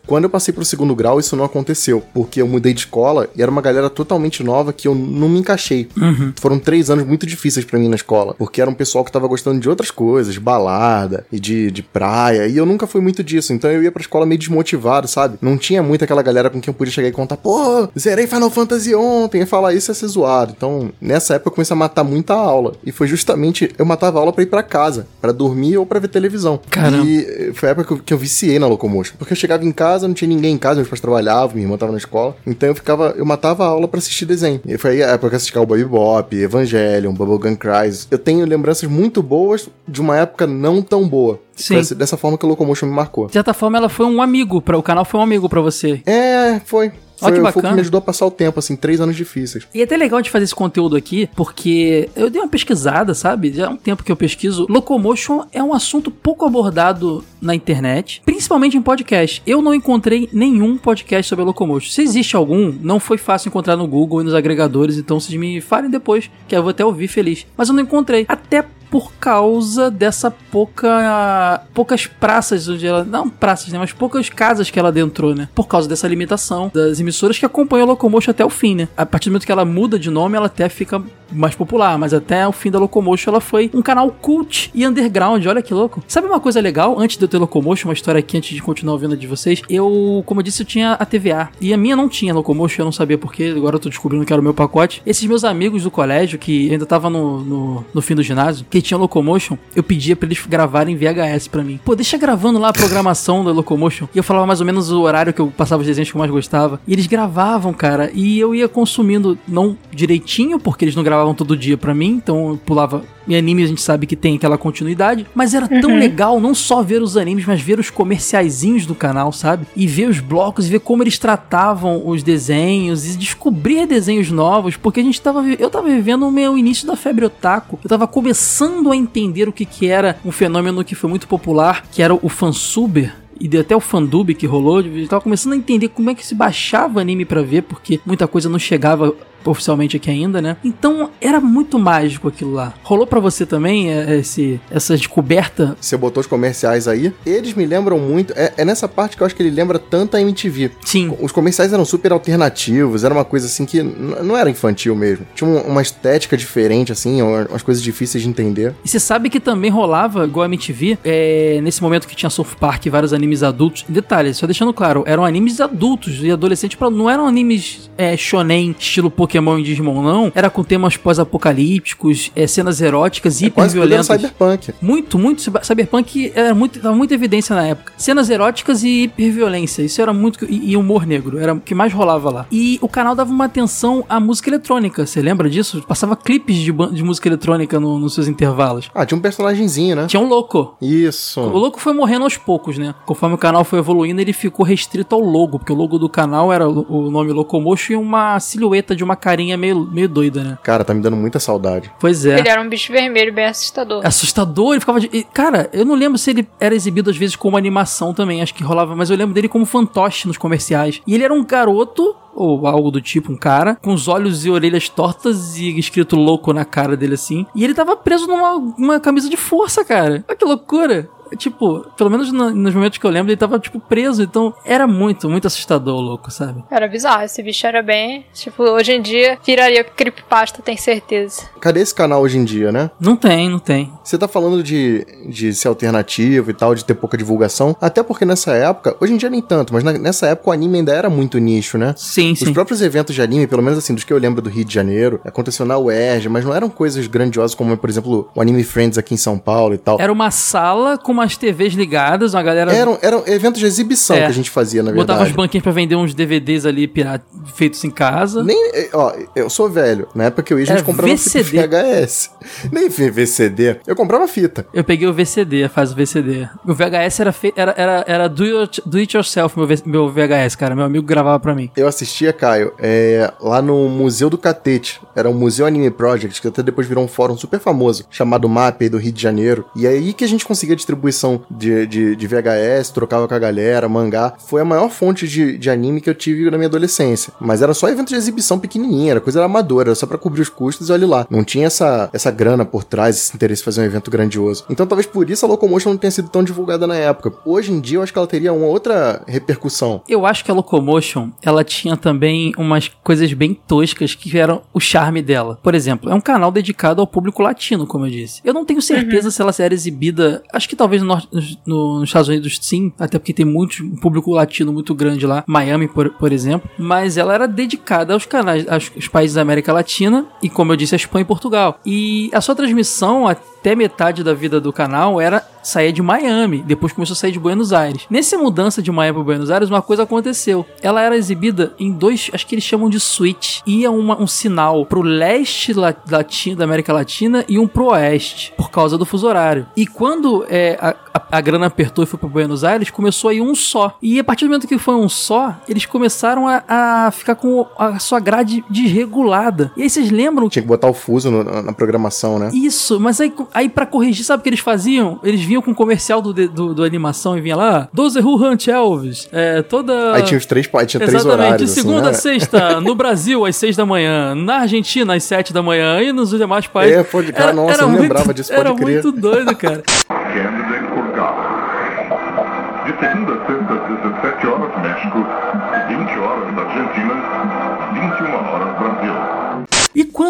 [0.06, 2.00] Quando eu passei pro segundo grau, isso não aconteceu.
[2.14, 5.40] Porque eu mudei de escola e era uma galera totalmente nova que eu não me
[5.40, 5.88] encaixei.
[6.36, 8.32] Foram três anos muito difíceis pra mim na escola.
[8.38, 11.82] Porque era um pessoal que tava gostando de outras coisas, de balada e de, de
[11.82, 12.46] praia.
[12.46, 13.52] E eu nunca fui muito disso.
[13.52, 15.36] Então eu ia pra escola meio desmotivado, sabe?
[15.42, 18.50] Não tinha muito aquela galera com quem eu podia chegar e contar, pô, zerei Final
[18.50, 19.42] Fantasy ontem.
[19.42, 20.54] E falar isso ia ser zoado.
[20.56, 22.74] Então, nessa época eu comecei a matar muita aula.
[22.86, 23.68] E foi justamente.
[23.80, 26.60] Eu matava aula pra ir pra casa, pra dormir ou pra ver televisão.
[26.68, 27.06] Caramba.
[27.06, 29.14] E eh, foi a época que eu, que eu viciei na Locomotion.
[29.16, 31.78] Porque eu chegava em casa, não tinha ninguém em casa, meus pais trabalhavam, minha irmã
[31.78, 32.36] tava na escola.
[32.46, 34.60] Então eu ficava, eu matava a aula pra assistir desenho.
[34.66, 38.06] E foi aí a época que eu assisti o Baby Bop, Evangelion, Bubblegum Cries.
[38.10, 41.40] Eu tenho lembranças muito boas de uma época não tão boa.
[41.56, 41.76] Sim.
[41.78, 43.28] Essa- dessa forma que a Locomotion me marcou.
[43.28, 44.60] De certa forma, ela foi um amigo.
[44.60, 46.02] Pra, o canal foi um amigo pra você.
[46.06, 46.92] É, foi.
[47.20, 47.74] Foi, que foi o que bacana.
[47.74, 49.66] me ajudou a passar o tempo, assim, três anos difíceis.
[49.74, 53.52] E é até legal de fazer esse conteúdo aqui, porque eu dei uma pesquisada, sabe?
[53.52, 54.66] Já há um tempo que eu pesquiso.
[54.68, 59.42] Locomotion é um assunto pouco abordado na internet, principalmente em podcast.
[59.46, 61.90] Eu não encontrei nenhum podcast sobre a Locomotion.
[61.90, 65.60] Se existe algum, não foi fácil encontrar no Google e nos agregadores, então vocês me
[65.60, 67.46] falem depois, que eu vou até ouvir feliz.
[67.56, 68.24] Mas eu não encontrei.
[68.28, 74.70] Até por causa dessa pouca poucas praças onde ela não praças né mas poucas casas
[74.70, 78.44] que ela adentrou né por causa dessa limitação das emissoras que acompanham a Locomotion até
[78.44, 78.88] o fim né.
[78.96, 82.12] A partir do momento que ela muda de nome ela até fica mais popular mas
[82.12, 85.44] até o fim da Locomotion ela foi um canal cult e underground.
[85.46, 86.02] Olha que louco.
[86.08, 86.98] Sabe uma coisa legal?
[86.98, 90.22] Antes de eu ter Locomotion uma história aqui antes de continuar ouvindo de vocês eu
[90.26, 92.92] como eu disse eu tinha a TVA e a minha não tinha Locomotion eu não
[92.92, 95.02] sabia porquê agora eu tô descobrindo que era o meu pacote.
[95.06, 98.79] Esses meus amigos do colégio que ainda tava no, no, no fim do ginásio que
[98.82, 101.80] tinha Locomotion eu pedia pra eles gravarem VHS pra mim.
[101.84, 104.08] Pô deixa gravando lá a programação da Locomotion.
[104.14, 106.18] E eu falava mais ou menos o horário que eu passava os desenhos que eu
[106.18, 106.80] mais gostava.
[106.86, 108.10] E eles gravavam cara.
[108.14, 112.50] E eu ia consumindo não direitinho porque eles não gravavam todo dia pra mim então
[112.50, 116.40] eu pulava e anime a gente sabe que tem aquela continuidade, mas era tão legal
[116.40, 119.66] não só ver os animes, mas ver os comerciaizinhos do canal, sabe?
[119.76, 124.76] E ver os blocos, e ver como eles tratavam os desenhos e descobrir desenhos novos,
[124.76, 127.78] porque a gente tava eu tava vivendo o meu início da febre otaku.
[127.82, 131.86] Eu tava começando a entender o que que era um fenômeno que foi muito popular,
[131.90, 135.88] que era o fansuber e até o fandub que rolou, eu tava começando a entender
[135.88, 140.10] como é que se baixava anime pra ver, porque muita coisa não chegava oficialmente aqui
[140.10, 140.56] ainda, né?
[140.64, 142.74] Então era muito mágico aquilo lá.
[142.82, 145.76] Rolou pra você também é, esse, essa descoberta?
[145.80, 147.12] Você botou os comerciais aí.
[147.24, 148.32] Eles me lembram muito.
[148.36, 150.70] É, é nessa parte que eu acho que ele lembra tanto a MTV.
[150.84, 151.14] Sim.
[151.20, 155.26] Os comerciais eram super alternativos, era uma coisa assim que não era infantil mesmo.
[155.34, 158.74] Tinha um- uma estética diferente, assim, uma- umas coisas difíceis de entender.
[158.84, 162.56] E você sabe que também rolava, igual a MTV, é, nesse momento que tinha South
[162.58, 163.84] Park e vários animes adultos.
[163.88, 169.10] Detalhe, só deixando claro, eram animes adultos e adolescentes, não eram animes é, shonen, estilo
[169.10, 170.32] Pokémon e Digimon, não.
[170.34, 174.06] Era com temas pós-apocalípticos, é, cenas eróticas, É era hiperviolentas.
[174.06, 174.72] cyberpunk.
[174.80, 175.42] Muito, muito.
[175.42, 177.92] cyber- Cyberpunk era muito, tava muita evidência na época.
[177.96, 179.82] Cenas eróticas e hiperviolência.
[179.82, 180.44] Isso era muito.
[180.50, 181.38] E, e humor negro.
[181.38, 182.46] Era o que mais rolava lá.
[182.50, 185.04] E o canal dava uma atenção à música eletrônica.
[185.06, 185.82] Você lembra disso?
[185.86, 188.90] Passava clipes de, de música eletrônica no- nos seus intervalos.
[188.94, 190.06] Ah, tinha um personagemzinho, né?
[190.06, 190.76] Tinha um louco.
[190.80, 191.40] Isso.
[191.40, 192.94] O louco foi morrendo aos poucos, né?
[193.06, 196.52] Conforme o canal foi evoluindo, ele ficou restrito ao logo, porque o logo do canal
[196.52, 200.58] era o o nome Locomotion e uma silhueta de uma carinha meio, meio doida, né?
[200.62, 201.90] Cara, tá me dando muita saudade.
[202.00, 202.38] Pois é.
[202.38, 204.04] Ele era um bicho vermelho bem assustador.
[204.04, 205.08] assustador, ele ficava de...
[205.12, 208.54] e, Cara, eu não lembro se ele era exibido às vezes como animação também, acho
[208.54, 211.00] que rolava, mas eu lembro dele como fantoche nos comerciais.
[211.06, 214.50] E ele era um garoto, ou algo do tipo, um cara, com os olhos e
[214.50, 217.46] orelhas tortas e escrito louco na cara dele assim.
[217.54, 220.24] E ele tava preso numa uma camisa de força, cara.
[220.28, 221.08] Olha que loucura.
[221.36, 224.22] Tipo, pelo menos na- nos momentos que eu lembro, ele tava, tipo, preso.
[224.22, 226.62] Então, era muito, muito assustador louco, sabe?
[226.70, 228.26] Era bizarro, esse bicho era bem.
[228.34, 231.42] Tipo, hoje em dia viraria creepypasta, tenho certeza.
[231.60, 232.90] Cadê esse canal hoje em dia, né?
[233.00, 233.92] Não tem, não tem.
[234.04, 237.76] Você tá falando de, de ser alternativo e tal, de ter pouca divulgação.
[237.80, 240.78] Até porque nessa época, hoje em dia nem tanto, mas na- nessa época o anime
[240.78, 241.94] ainda era muito nicho, né?
[241.96, 242.52] Sim, Os sim.
[242.52, 245.20] próprios eventos de anime, pelo menos assim, dos que eu lembro do Rio de Janeiro,
[245.24, 249.14] aconteceu na UERJ, mas não eram coisas grandiosas como, por exemplo, o Anime Friends aqui
[249.14, 250.00] em São Paulo e tal.
[250.00, 252.72] Era uma sala com umas TVs ligadas, uma galera.
[252.72, 254.20] Eram, eram eventos de exibição É.
[254.20, 255.30] que a gente fazia, na Botava verdade.
[255.30, 258.42] os banquinhos pra vender uns DVDs ali pirata, feitos em casa.
[258.42, 260.08] Nem, eh, ó, eu sou velho.
[260.14, 261.66] Na época que eu ia, a gente Era comprava VCD.
[261.66, 262.30] VHS.
[262.72, 263.76] Nem VCD.
[263.86, 264.66] Eu comprava fita.
[264.72, 266.48] Eu peguei o VCD, a fase do VCD.
[266.66, 267.52] O VHS era, fe...
[267.56, 270.74] era, era, era do, it, do it yourself, meu, V- meu VHS, cara.
[270.74, 271.70] Meu amigo gravava pra mim.
[271.76, 275.00] Eu assistia, Caio, é, lá no Museu do Catete.
[275.14, 278.82] Era o Museu Anime Project, que até depois virou um fórum super famoso, chamado MAP
[278.82, 279.64] aí do Rio de Janeiro.
[279.76, 280.76] E é aí que a gente conseguia
[281.10, 284.34] distribuição de, de, de VHS, trocava com a galera, mangá.
[284.38, 287.32] Foi a maior fonte de, de anime que eu tive na minha adolescência.
[287.40, 290.48] Mas era só evento de exibição pequenininha, era coisa amadora, era só pra cobrir os
[290.48, 291.26] custos e olha lá.
[291.28, 294.64] Não tinha essa, essa grana por trás, esse interesse em fazer um evento grandioso.
[294.70, 297.32] Então talvez por isso a Locomotion não tenha sido tão divulgada na época.
[297.44, 300.02] Hoje em dia eu acho que ela teria uma outra repercussão.
[300.08, 304.80] Eu acho que a Locomotion, ela tinha também umas coisas bem toscas que eram o
[304.80, 305.58] charme dela.
[305.62, 308.40] Por exemplo, é um canal dedicado ao público latino, como eu disse.
[308.44, 311.28] Eu não tenho certeza se ela era exibida, acho que talvez no, norte-
[311.66, 315.42] no- nos Estados Unidos sim, até porque tem muito, um público latino muito grande lá,
[315.46, 319.72] Miami, por, por exemplo, mas ela era dedicada aos canais, aos, aos países da América
[319.72, 321.78] Latina e, como eu disse, a Espanha e Portugal.
[321.84, 323.26] E a sua transmissão
[323.60, 327.38] até metade da vida do canal era sair de Miami, depois começou a sair de
[327.38, 328.06] Buenos Aires.
[328.08, 330.64] Nessa mudança de Miami para Buenos Aires, uma coisa aconteceu.
[330.82, 333.60] Ela era exibida em dois, acho que eles chamam de switch.
[333.66, 338.54] Ia uma- um sinal pro leste la- latino da América Latina e um pro oeste,
[338.56, 339.66] por causa do fuso horário.
[339.76, 343.34] E quando é, a, a- a grana apertou e foi para Buenos Aires, começou a
[343.34, 343.98] ir um só.
[344.00, 347.66] E a partir do momento que foi um só, eles começaram a, a ficar com
[347.78, 349.70] a sua grade desregulada.
[349.76, 352.50] E aí vocês lembram Tinha que botar o fuso no- na, na programação, né?
[352.54, 355.18] isso, mas aí, aí para corrigir, sabe o que eles faziam?
[355.22, 358.68] Eles vinham com o comercial do, do, do animação e vinha lá, 12 Who Hunt
[358.68, 360.14] Elvis, é, toda...
[360.14, 361.68] Aí tinha os três, pa- tinha três Exatamente, horários.
[361.70, 362.38] de segunda assim, a né?
[362.38, 366.30] sexta, no Brasil às seis da manhã, na Argentina às sete da manhã e nos
[366.30, 366.98] demais países.
[366.98, 369.02] É, pode- cara, nossa, eu não lembrava disso, pode Era crer.
[369.04, 369.82] muito doido, cara.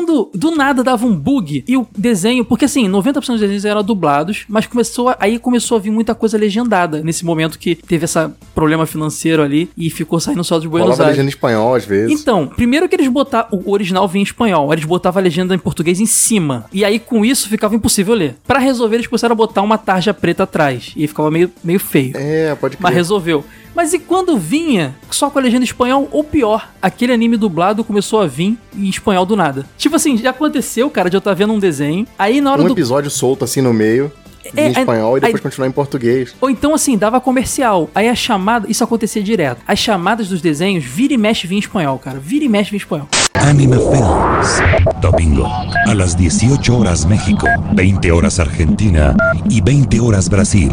[0.00, 3.82] quando do nada dava um bug e o desenho, porque assim, 90% dos desenhos eram
[3.82, 8.04] dublados, mas começou a- aí começou a vir muita coisa legendada nesse momento que teve
[8.04, 8.18] esse
[8.54, 11.16] problema financeiro ali e ficou saindo só de Buenos Rolava Aires.
[11.18, 12.20] legenda em espanhol às vezes.
[12.20, 13.60] Então, primeiro que eles botavam.
[13.64, 16.64] O original vinha em espanhol, eles botavam a legenda em português em cima.
[16.72, 18.36] E aí, com isso, ficava impossível ler.
[18.46, 20.92] Pra resolver, eles começaram a botar uma tarja preta atrás.
[20.96, 22.12] E ficava meio, meio feio.
[22.16, 22.82] É, pode crer.
[22.82, 23.44] Mas resolveu.
[23.74, 27.84] Mas e quando vinha só com a legenda em espanhol, ou pior, aquele anime dublado
[27.84, 29.64] começou a vir em espanhol do nada.
[29.78, 32.66] Tipo assim, já aconteceu, cara, de eu estar vendo um desenho, aí na hora Um
[32.66, 32.72] do.
[32.72, 34.10] episódio solto assim no meio,
[34.56, 36.34] É, em espanhol, e depois aí- continuar em português.
[36.40, 37.88] Ou então, assim, dava comercial.
[37.94, 38.66] Aí a chamada.
[38.70, 39.60] Isso acontecia direto.
[39.68, 42.18] As chamadas dos desenhos, vira e mexe vinha em espanhol, cara.
[42.18, 43.08] Vira e mexe vinha em espanhol.
[43.34, 45.00] Anime Films.
[45.00, 45.44] Domingo,
[45.86, 49.14] a las 18 horas México, 20 horas Argentina
[49.48, 50.70] y 20 horas Brasil.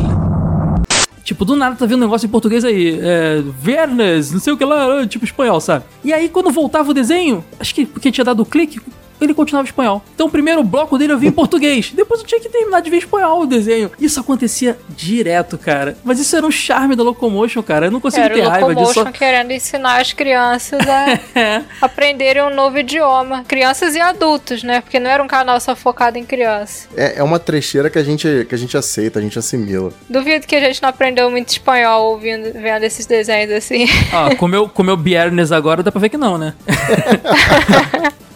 [1.27, 2.97] Tipo, do nada tá vendo um negócio em português aí.
[3.01, 3.43] É.
[3.59, 5.83] Vernes, não sei o que lá, tipo espanhol, sabe?
[6.01, 8.79] E aí, quando voltava o desenho, acho que porque tinha dado o clique.
[9.19, 10.03] Ele continuava em espanhol.
[10.13, 11.91] Então, o primeiro bloco dele eu vi em português.
[11.93, 13.91] Depois eu tinha que terminar de ver em espanhol o desenho.
[13.99, 15.97] Isso acontecia direto, cara.
[16.03, 17.87] Mas isso era um charme da Locomotion, cara.
[17.87, 18.87] Eu não consigo Era ter o raiva disso.
[18.87, 23.43] Locomotion querendo ensinar as crianças a aprenderem um novo idioma.
[23.47, 24.81] Crianças e adultos, né?
[24.81, 26.87] Porque não era um canal só focado em criança.
[26.95, 29.91] É, é uma trecheira que a, gente, que a gente aceita, a gente assimila.
[30.09, 33.85] Duvido que a gente não aprendeu muito espanhol ouvindo, vendo esses desenhos assim.
[34.11, 36.53] Ah, comeu, comeu Biernes agora, dá pra ver que não, né?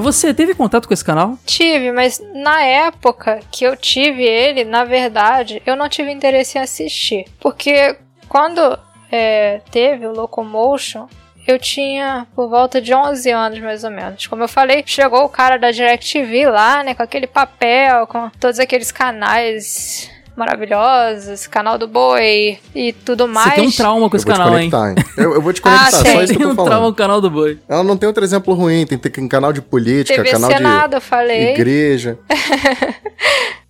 [0.00, 1.38] Você teve contato com esse canal?
[1.44, 6.60] Tive, mas na época que eu tive ele, na verdade, eu não tive interesse em
[6.60, 7.26] assistir.
[7.40, 7.96] Porque
[8.28, 8.78] quando
[9.10, 11.06] é, teve o Locomotion,
[11.46, 14.26] eu tinha por volta de 11 anos, mais ou menos.
[14.26, 18.58] Como eu falei, chegou o cara da DirecTV lá, né, com aquele papel, com todos
[18.58, 23.50] aqueles canais maravilhosos, canal do boi e tudo mais.
[23.50, 24.70] Você tem um trauma com esse Eu canal, hein?
[25.16, 26.24] Eu, eu vou te conectar, Ah, só sei.
[26.24, 26.84] isso que Tem eu um tô trauma falando.
[26.84, 27.58] com o canal do boi.
[27.68, 31.00] Ela não tem outro exemplo ruim, tem, tem canal de política, TV canal Senado, eu
[31.00, 31.52] de falei.
[31.52, 32.18] igreja.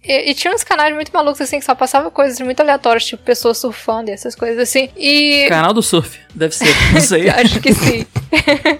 [0.04, 3.22] E, e tinha uns canais muito malucos, assim, que só passavam coisas muito aleatórias, tipo
[3.22, 4.88] pessoas surfando e essas coisas assim.
[4.96, 5.46] E.
[5.48, 6.74] Canal do surf, deve ser.
[6.92, 7.28] Não sei.
[7.30, 8.04] Acho que sim.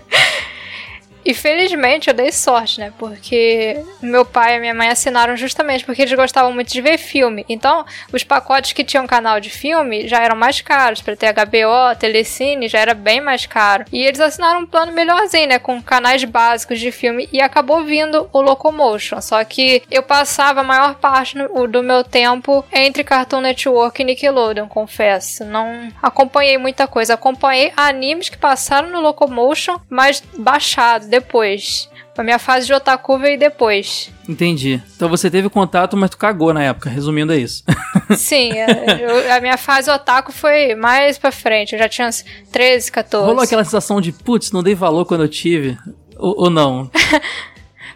[1.25, 2.93] E felizmente eu dei sorte, né?
[2.99, 7.45] Porque meu pai e minha mãe assinaram justamente porque eles gostavam muito de ver filme.
[7.49, 11.01] Então, os pacotes que tinham canal de filme já eram mais caros.
[11.01, 13.85] Pra ter HBO, Telecine, já era bem mais caro.
[13.93, 15.59] E eles assinaram um plano melhorzinho, né?
[15.59, 17.29] Com canais básicos de filme.
[17.33, 19.21] E acabou vindo o Locomotion.
[19.21, 21.37] Só que eu passava a maior parte
[21.69, 25.45] do meu tempo entre Cartoon Network e Nickelodeon, confesso.
[25.45, 27.15] Não acompanhei muita coisa.
[27.15, 31.89] Acompanhei animes que passaram no Locomotion, mas baixado depois.
[32.19, 34.11] A minha fase de otaku veio depois.
[34.29, 34.83] Entendi.
[34.97, 36.91] Então você teve contato, mas tu cagou na época.
[36.91, 37.65] Resumindo, é isso.
[38.17, 38.67] Sim, é,
[39.01, 41.73] eu- a minha fase otaku foi mais pra frente.
[41.73, 43.27] Eu já tinha uns 13, 14.
[43.27, 45.79] Rolou aquela sensação de, putz, não dei valor quando eu tive.
[46.19, 46.91] Ou, ou não?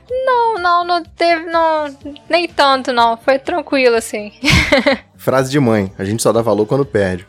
[0.08, 1.92] Não, não, não teve, não,
[2.28, 3.16] nem tanto não.
[3.16, 4.32] Foi tranquilo assim.
[5.16, 7.26] Frase de mãe, a gente só dá valor quando perde.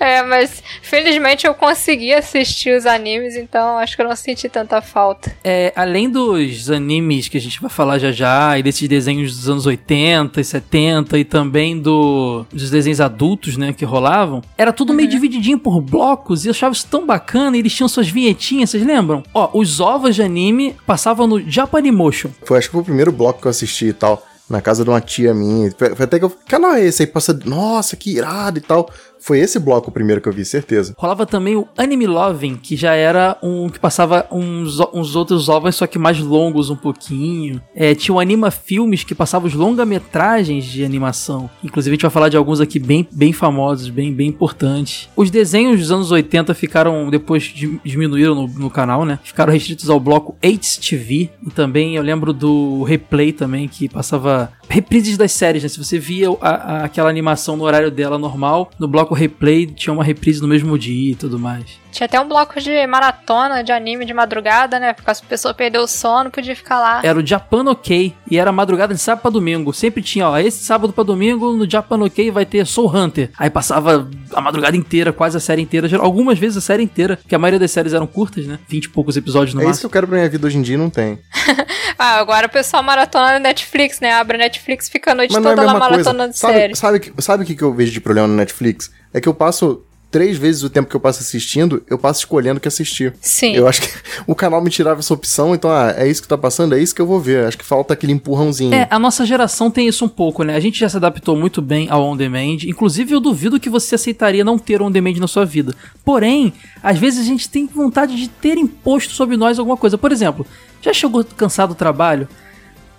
[0.10, 4.80] É, mas felizmente eu consegui assistir os animes, então acho que eu não senti tanta
[4.80, 5.30] falta.
[5.44, 9.48] É, além dos animes que a gente vai falar já já, e desses desenhos dos
[9.50, 14.94] anos 80 e 70, e também do, dos desenhos adultos, né, que rolavam, era tudo
[14.94, 18.70] meio divididinho por blocos, e eu achava isso tão bacana, e eles tinham suas vinhetinhas,
[18.70, 19.22] vocês lembram?
[19.34, 22.30] Ó, os ovos de anime passavam no Japanimotion.
[22.44, 24.90] Foi, acho que foi o primeiro bloco que eu assisti e tal, na casa de
[24.90, 25.72] uma tia minha.
[25.76, 26.30] Foi, até que eu.
[26.30, 27.02] Que canal é esse?
[27.02, 27.38] Aí passa.
[27.44, 28.90] Nossa, que irado e tal.
[29.20, 30.94] Foi esse bloco o primeiro que eu vi, certeza.
[30.96, 35.76] Rolava também o Anime Loving, que já era um que passava uns, uns outros ovos,
[35.76, 37.60] só que mais longos um pouquinho.
[37.74, 41.50] É, tinha o Anima Filmes, que passava os longa-metragens de animação.
[41.62, 45.08] Inclusive, a gente vai falar de alguns aqui bem, bem famosos, bem, bem importantes.
[45.16, 49.18] Os desenhos dos anos 80 ficaram, depois di- diminuíram no, no canal, né?
[49.22, 51.30] Ficaram restritos ao bloco 8 TV.
[51.46, 55.68] E também eu lembro do Replay também, que passava reprises das séries, né?
[55.68, 59.92] Se você via a- a- aquela animação no horário dela normal, no bloco replay tinha
[59.92, 61.64] uma reprise no mesmo dia e tudo mais.
[61.90, 64.92] Tinha até um bloco de maratona de anime de madrugada, né?
[64.92, 67.00] Porque se a pessoa perdeu o sono, podia ficar lá.
[67.02, 69.72] Era o Japan OK e era madrugada de sábado pra domingo.
[69.72, 73.30] Sempre tinha, ó, esse sábado pra domingo no Japan OK vai ter Soul Hunter.
[73.36, 77.34] Aí passava a madrugada inteira, quase a série inteira, algumas vezes a série inteira, porque
[77.34, 78.58] a maioria das séries eram curtas, né?
[78.68, 79.86] 20 e poucos episódios no é isso que máximo.
[79.88, 81.18] eu quero pra minha vida hoje em dia não tem.
[82.02, 84.14] Ah, agora o pessoal maratona no Netflix, né?
[84.14, 86.54] Abre a Netflix e fica a noite Mas não é a toda lá de Sabe,
[86.54, 86.74] série.
[86.74, 88.90] sabe, que- sabe o que que eu vejo de problema no Netflix?
[89.12, 92.58] É que eu passo três vezes o tempo que eu passo assistindo, eu passo escolhendo
[92.58, 93.14] o que assistir.
[93.20, 93.54] Sim.
[93.54, 93.88] Eu acho que
[94.26, 96.94] o canal me tirava essa opção, então, ah, é isso que tá passando, é isso
[96.94, 97.46] que eu vou ver.
[97.46, 98.74] Acho que falta aquele empurrãozinho.
[98.74, 100.56] É, a nossa geração tem isso um pouco, né?
[100.56, 102.58] A gente já se adaptou muito bem ao on-demand.
[102.66, 105.74] Inclusive, eu duvido que você aceitaria não ter on-demand na sua vida.
[106.04, 109.96] Porém, às vezes a gente tem vontade de ter imposto sobre nós alguma coisa.
[109.96, 110.44] Por exemplo,
[110.82, 112.28] já chegou cansado do trabalho?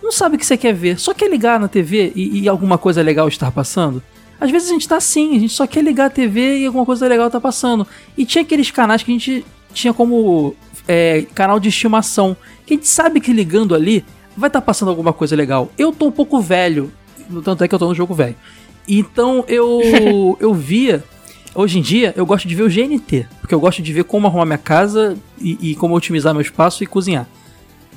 [0.01, 2.77] Não sabe o que você quer ver, só quer ligar na TV e, e alguma
[2.77, 4.01] coisa legal estar passando?
[4.41, 6.83] Às vezes a gente tá assim, a gente só quer ligar a TV e alguma
[6.83, 7.85] coisa legal tá passando.
[8.17, 10.55] E tinha aqueles canais que a gente tinha como
[10.87, 14.03] é, canal de estimação, que a gente sabe que ligando ali
[14.35, 15.71] vai estar passando alguma coisa legal.
[15.77, 16.91] Eu tô um pouco velho,
[17.29, 18.35] no tanto é que eu tô no jogo velho.
[18.87, 21.03] Então eu eu via
[21.53, 24.25] Hoje em dia, eu gosto de ver o GNT, porque eu gosto de ver como
[24.25, 27.27] arrumar minha casa e, e como otimizar meu espaço e cozinhar.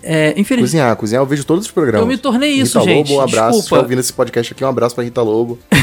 [0.07, 2.03] É, infelizmente, Cozinhar, cozinhar, eu vejo todos os programas.
[2.03, 3.59] Eu me tornei isso, Rita gente, Lobo, um abraço.
[3.59, 3.77] desculpa.
[3.77, 5.59] Se ouvindo esse podcast aqui, um abraço pra Rita Lobo.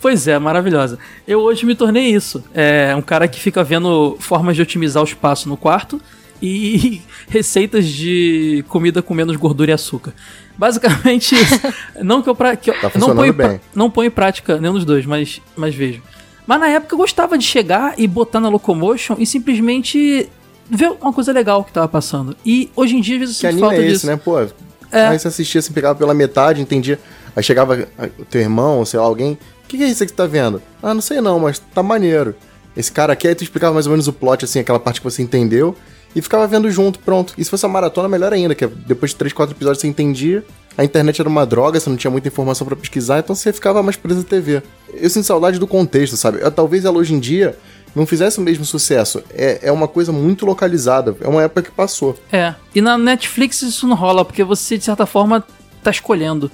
[0.00, 0.98] Pois é, maravilhosa.
[1.28, 2.42] Eu hoje me tornei isso.
[2.54, 6.00] É um cara que fica vendo formas de otimizar o espaço no quarto
[6.40, 10.14] e receitas de comida com menos gordura e açúcar.
[10.56, 11.60] Basicamente isso.
[12.02, 14.72] não que eu, pra, que eu Tá não ponho, pra- não ponho em prática nenhum
[14.72, 16.00] dos dois, mas, mas vejo.
[16.46, 20.28] Mas na época eu gostava de chegar e botar na Locomotion e simplesmente
[20.70, 22.36] ver uma coisa legal que tava passando.
[22.44, 24.06] E hoje em dia, às vezes, Que anime falta é esse, disso.
[24.06, 24.16] né?
[24.16, 25.06] Pô, É.
[25.08, 26.98] aí você assistia, assim, pegava pela metade, entendia.
[27.34, 29.32] Aí chegava ah, o teu irmão, ou sei lá, alguém.
[29.64, 30.60] O que, que é isso que você tá vendo?
[30.82, 32.34] Ah, não sei não, mas tá maneiro.
[32.76, 35.04] Esse cara aqui, aí tu explicava mais ou menos o plot, assim, aquela parte que
[35.04, 35.74] você entendeu.
[36.14, 37.32] E ficava vendo junto, pronto.
[37.38, 39.86] E se fosse a maratona, melhor ainda, que é depois de 3, 4 episódios você
[39.88, 40.44] entendia.
[40.76, 43.82] A internet era uma droga, você não tinha muita informação pra pesquisar, então você ficava
[43.82, 44.62] mais preso à TV.
[44.94, 46.38] Eu sinto saudade do contexto, sabe?
[46.42, 47.56] Eu- talvez ela hoje em dia
[47.94, 49.22] não fizesse o mesmo sucesso.
[49.32, 51.16] É, é uma coisa muito localizada.
[51.20, 52.16] É uma época que passou.
[52.32, 52.54] É.
[52.74, 55.44] E na Netflix isso não rola, porque você, de certa forma,
[55.82, 56.50] tá escolhendo.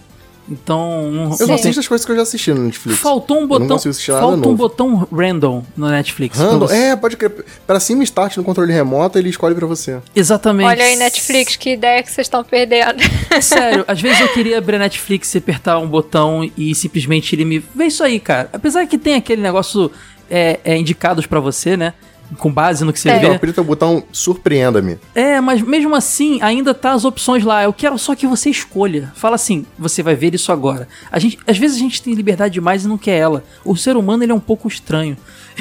[0.50, 1.10] Então.
[1.12, 2.98] Não, Eu não assisto as coisas que eu já assisti no Netflix.
[2.98, 3.68] Faltou um Eu não botão.
[3.68, 6.38] consigo assistir nada Falta um botão random no Netflix.
[6.38, 6.60] Random?
[6.66, 7.44] você- É, pode crer.
[7.66, 9.98] Pra cima start no controle remoto, ele escolhe pra você.
[10.16, 10.66] Exatamente.
[10.68, 12.96] Olha aí, Netflix, que ideia que vocês estão perdendo.
[13.42, 17.44] Sério, às vezes eu queria abrir a Netflix e apertar um botão e simplesmente ele
[17.44, 17.58] me.
[17.58, 18.48] Vê isso aí, cara.
[18.50, 19.90] Apesar que tem aquele negócio
[20.30, 21.94] é, é, indicados pra você, né?
[22.38, 23.36] Com base no que você Então, vê.
[23.36, 24.98] aperta o botão surpreenda-me.
[25.14, 27.64] É, mas mesmo assim, ainda tá as opções lá.
[27.64, 29.10] Eu quero só que você escolha.
[29.16, 30.86] Fala assim, você vai ver isso agora.
[31.10, 33.42] A gente, às vezes a gente tem liberdade demais e não quer ela.
[33.64, 35.16] O ser humano, ele é um pouco estranho.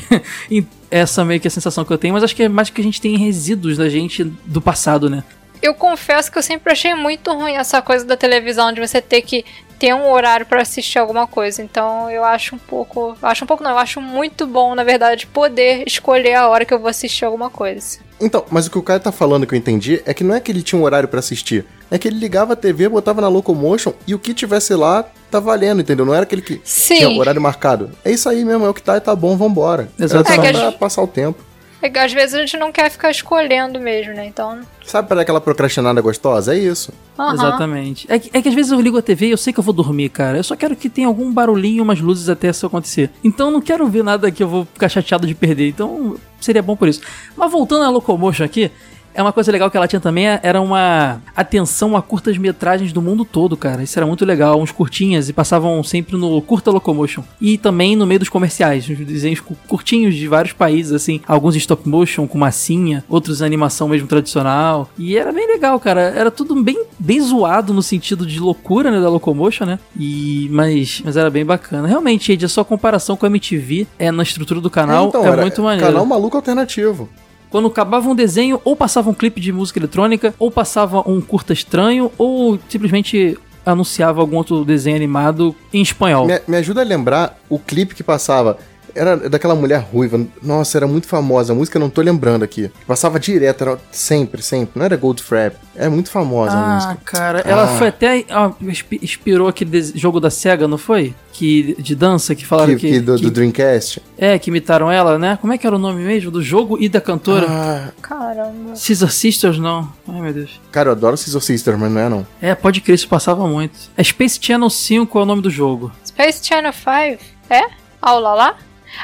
[0.51, 2.69] E Essa meio que é a sensação que eu tenho, mas acho que é mais
[2.69, 5.23] que a gente tem resíduos da gente do passado, né?
[5.61, 9.21] Eu confesso que eu sempre achei muito ruim essa coisa da televisão, de você ter
[9.21, 9.43] que
[9.79, 11.61] ter um horário pra assistir alguma coisa.
[11.61, 13.15] Então eu acho um pouco.
[13.21, 16.73] Acho um pouco não, eu acho muito bom, na verdade, poder escolher a hora que
[16.73, 17.99] eu vou assistir alguma coisa.
[18.19, 20.39] Então, mas o que o cara tá falando que eu entendi é que não é
[20.39, 21.63] que ele tinha um horário pra assistir.
[21.91, 25.39] É que ele ligava a TV, botava na Locomotion e o que tivesse lá tá
[25.39, 26.03] valendo, entendeu?
[26.05, 26.95] Não era aquele que Sim.
[26.95, 27.91] tinha horário marcado.
[28.03, 29.87] É isso aí mesmo, é o que tá e tá bom, vambora.
[29.99, 30.27] Exato.
[30.31, 31.45] Era só É que pra as- passar o tempo.
[31.81, 34.25] É que às vezes a gente não quer ficar escolhendo mesmo, né?
[34.25, 34.59] Então.
[34.83, 36.55] Sabe para aquela procrastinada gostosa?
[36.55, 36.91] É isso.
[37.17, 37.33] aham.
[37.33, 38.05] Exatamente.
[38.09, 39.63] É que, é que às vezes eu ligo a TV e eu sei que eu
[39.63, 40.37] vou dormir, cara.
[40.37, 43.11] Eu só quero que tenha algum barulhinho, umas luzes até isso acontecer.
[43.23, 45.69] Então eu não quero ver nada que eu vou ficar chateado de perder.
[45.69, 47.01] Então seria bom por isso.
[47.35, 48.71] Mas voltando à Locomotion aqui.
[49.17, 53.01] É uma coisa legal que ela tinha também, era uma atenção a curtas metragens do
[53.01, 53.81] mundo todo, cara.
[53.81, 57.23] Isso era muito legal, uns curtinhas e passavam sempre no Curta Locomotion.
[57.41, 61.55] E também no meio dos comerciais, uns desenhos cu- curtinhos de vários países, assim, alguns
[61.55, 64.87] em stop motion com massinha, outros em animação mesmo tradicional.
[64.99, 66.01] E era bem legal, cara.
[66.15, 69.79] Era tudo bem, bem zoado no sentido de loucura, né, da Locomotion, né?
[69.99, 71.87] E mas, mas era bem bacana.
[71.87, 75.41] Realmente, Ed, a sua comparação com a MTV é na estrutura do canal então, é
[75.41, 75.87] muito maneiro.
[75.87, 77.09] Canal maluco alternativo.
[77.49, 81.53] Quando acabava um desenho, ou passava um clipe de música eletrônica, ou passava um curta
[81.53, 86.25] estranho, ou simplesmente anunciava algum outro desenho animado em espanhol.
[86.25, 88.57] Me, me ajuda a lembrar o clipe que passava.
[88.97, 90.19] Era daquela mulher ruiva.
[90.41, 91.53] Nossa, era muito famosa.
[91.53, 92.71] A música eu não tô lembrando aqui.
[92.85, 94.71] Passava direto, era sempre, sempre.
[94.79, 95.55] Não era Goldfrapp.
[95.75, 96.97] É muito famosa a Ah, música.
[97.05, 97.77] cara, ela Ah.
[97.77, 98.25] foi até.
[98.31, 101.13] ó, inspi- inspirou aquele jogo da SEGA, não foi?
[101.31, 102.91] Que, de dança, que falaram Que, que.
[102.93, 104.01] que do, que- do Dreamcast.
[104.17, 105.37] É, que imitaram ela, né?
[105.39, 106.31] Como é que era o nome mesmo?
[106.31, 107.45] Do jogo e da cantora?
[107.47, 108.75] Ah, Caramba.
[108.75, 109.87] Scissor Sisters, não.
[110.07, 110.59] Ai, meu Deus.
[110.71, 112.27] cara, eu adoro Scissor Sisters, mas não é não.
[112.41, 113.77] É, pode crer, isso passava muito.
[113.95, 115.91] É Space Channel 5 é o nome do jogo.
[116.03, 117.23] Space Channel 5?
[117.51, 117.61] É?
[118.01, 118.55] Aula lá?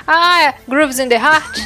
[0.08, 1.60] Ah, é Grooves in the Heart?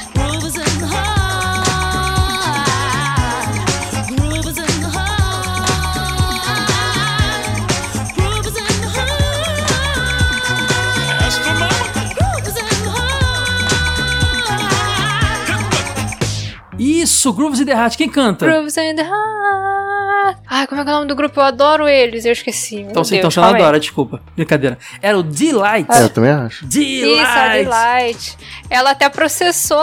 [17.27, 18.45] Isso, Grooves in the Heart, quem canta?
[18.45, 20.37] Grooves in the Heart.
[20.49, 21.37] Ai, como é que é o nome do grupo?
[21.39, 22.77] Eu adoro eles, eu esqueci.
[22.77, 23.55] Meu Então, sim, Deus, então você não aí.
[23.55, 24.21] adora, desculpa.
[24.33, 24.77] Brincadeira.
[25.01, 25.91] Era o Delight.
[25.91, 26.65] É, eu também acho.
[26.65, 27.21] Delight.
[27.21, 28.37] Isso, a Delight.
[28.69, 29.77] Ela até processou.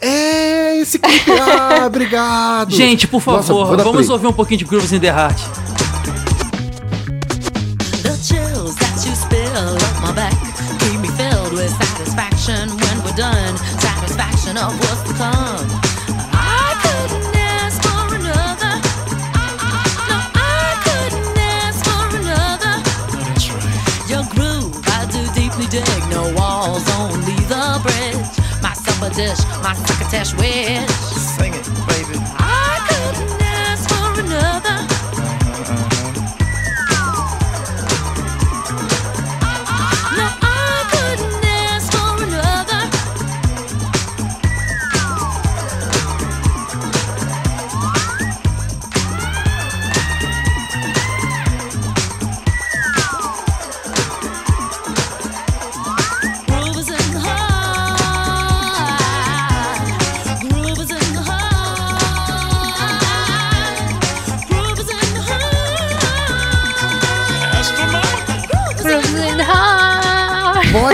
[0.00, 1.30] É, esse clipe.
[1.32, 2.70] Ah, obrigado.
[2.72, 4.10] Gente, por Nossa, favor, dar vamos play.
[4.12, 5.40] ouvir um pouquinho de Grooves in the Heart.
[8.02, 10.32] The chills that you spill up my back
[10.78, 13.56] keep me filled with satisfaction when we're done.
[13.80, 15.03] Satisfaction of what's
[29.14, 31.13] covetous, my cockatash wish.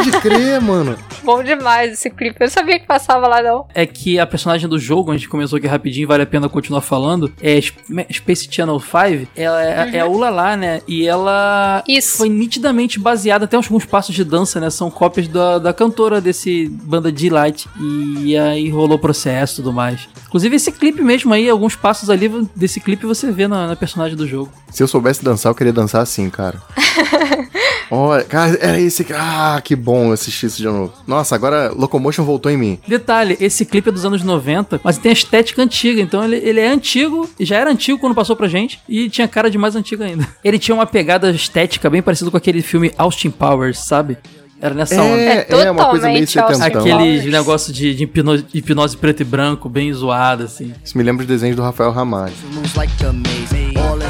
[0.05, 0.97] Pode crer, mano.
[1.23, 2.37] Bom demais esse clipe.
[2.41, 3.67] Eu não sabia que passava lá, não.
[3.75, 6.81] É que a personagem do jogo, a gente começou aqui rapidinho, vale a pena continuar
[6.81, 10.81] falando, é Sp- Space Channel 5, ela é, é a Ulala, né?
[10.89, 12.17] E ela Isso.
[12.19, 14.71] foi nitidamente baseada, até alguns passos de dança, né?
[14.71, 17.69] São cópias da, da cantora desse banda Delight.
[17.79, 20.09] E aí rolou processo e tudo mais.
[20.27, 24.17] Inclusive esse clipe mesmo aí, alguns passos ali desse clipe você vê na, na personagem
[24.17, 24.51] do jogo.
[24.71, 26.61] Se eu soubesse dançar, eu queria dançar assim, cara.
[27.91, 29.07] Olha, cara, era esse.
[29.13, 30.93] Ah, que bom eu assistir isso de novo.
[31.07, 32.79] Nossa, agora Locomotion voltou em mim.
[32.87, 36.61] Detalhe, esse clipe é dos anos 90, mas tem a estética antiga, então ele, ele
[36.61, 40.03] é antigo, já era antigo quando passou pra gente, e tinha cara de mais antigo
[40.03, 40.27] ainda.
[40.45, 44.17] Ele tinha uma pegada estética bem parecida com aquele filme Austin Powers, sabe?
[44.61, 45.17] Era nessa onda.
[45.17, 46.63] É, é, uma coisa meio setentão.
[46.67, 50.75] Aquele negócio de, de hipnose, hipnose preto e branco, bem zoado, assim.
[50.85, 52.35] Isso me lembra os desenhos do Rafael Ramalho.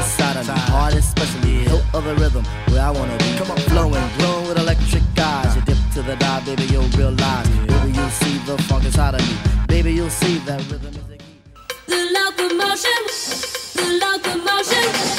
[0.01, 0.37] Moves like a maze.
[0.37, 3.37] All inside of me, heart especially hilt of the rhythm where I wanna be.
[3.37, 5.55] Come on, flowing, glowing with electric eyes.
[5.55, 7.47] You dip to the dive, baby, you'll realize.
[7.49, 9.35] Baby, you'll see the funk inside of me.
[9.67, 11.37] Baby, you'll see that rhythm is the key.
[11.87, 13.01] The locomotion,
[13.75, 15.10] the locomotion.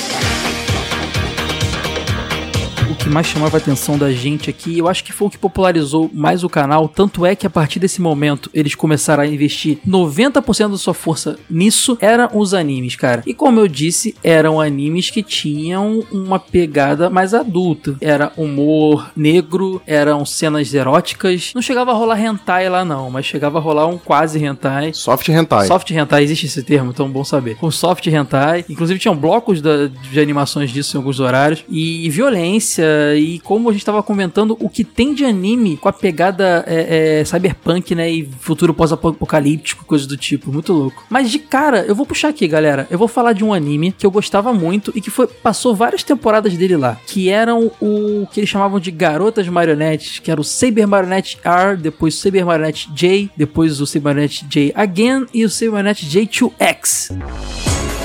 [3.03, 6.09] Que mais chamava a atenção da gente aqui, eu acho que foi o que popularizou
[6.15, 10.71] mais o canal, tanto é que a partir desse momento eles começaram a investir 90%
[10.71, 13.23] da sua força nisso, eram os animes, cara.
[13.27, 17.97] E como eu disse, eram animes que tinham uma pegada mais adulta.
[18.01, 21.51] Era humor negro, eram cenas eróticas.
[21.57, 24.93] Não chegava a rolar hentai lá não, mas chegava a rolar um quase hentai.
[24.95, 25.67] Soft hentai.
[25.67, 27.57] Soft hentai, existe esse termo, então bom saber.
[27.57, 31.65] Com soft hentai, inclusive tinham blocos da- de animações disso em alguns horários.
[31.69, 35.93] E violência, e como a gente tava comentando, o que tem de anime com a
[35.93, 38.11] pegada é, é, cyberpunk, né?
[38.11, 40.53] E futuro pós-apocalíptico, coisas do tipo.
[40.53, 41.05] Muito louco.
[41.09, 42.87] Mas de cara, eu vou puxar aqui, galera.
[42.91, 46.03] Eu vou falar de um anime que eu gostava muito e que foi passou várias
[46.03, 46.99] temporadas dele lá.
[47.07, 51.77] Que eram o que eles chamavam de garotas marionetes, que era o Saber Marionette R,
[51.77, 56.07] depois o Saber Marionette J, depois o Saber Marionette J Again e o Saber Marionette
[56.07, 58.02] J2X.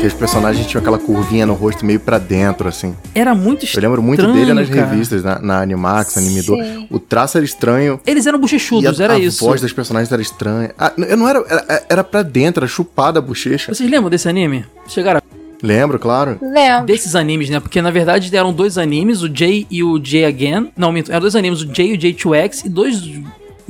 [0.00, 2.96] Que os personagens tinham aquela curvinha no rosto meio pra dentro, assim.
[3.14, 3.88] Era muito Eu estranho.
[3.88, 4.86] lembro muito dele nas cara.
[4.86, 6.56] revistas, na, na Animax, Animidor.
[6.90, 8.00] O traço era estranho.
[8.06, 9.44] Eles eram E bochechudos, a, era a isso.
[9.44, 10.70] voz das personagens era estranha.
[10.78, 11.84] Ah, eu não era, era.
[11.90, 13.74] Era pra dentro, era chupada a bochecha.
[13.74, 14.64] Vocês lembram desse anime?
[14.88, 16.38] Chegaram a Lembro, claro.
[16.40, 16.86] Lembro.
[16.86, 17.60] desses animes, né?
[17.60, 20.70] Porque na verdade eram dois animes, o J e o J Again.
[20.74, 22.98] Não, minto, eram dois animes, o J e o J2X, e dois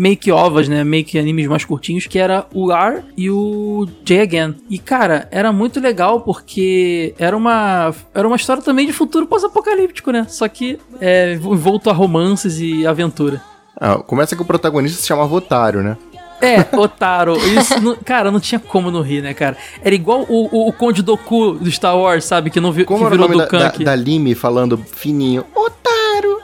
[0.01, 0.83] make ovas, né?
[0.83, 4.55] Make animes mais curtinhos, que era o R e o J Again.
[4.71, 10.11] E cara, era muito legal porque era uma era uma história também de futuro pós-apocalíptico,
[10.11, 10.25] né?
[10.27, 13.43] Só que é, envolto a romances e aventura.
[13.79, 15.99] Ah, começa que o protagonista se chamava Otário, né?
[16.41, 17.37] É, Otaro.
[17.37, 19.59] Isso, não- cara, não tinha como não rir, né, cara?
[19.83, 22.49] Era igual o, o, o Conde Doku do Star Wars, sabe?
[22.49, 25.45] Que não vi, Como que virou nome da, da, da Lime falando fininho?
[25.55, 26.41] Otário!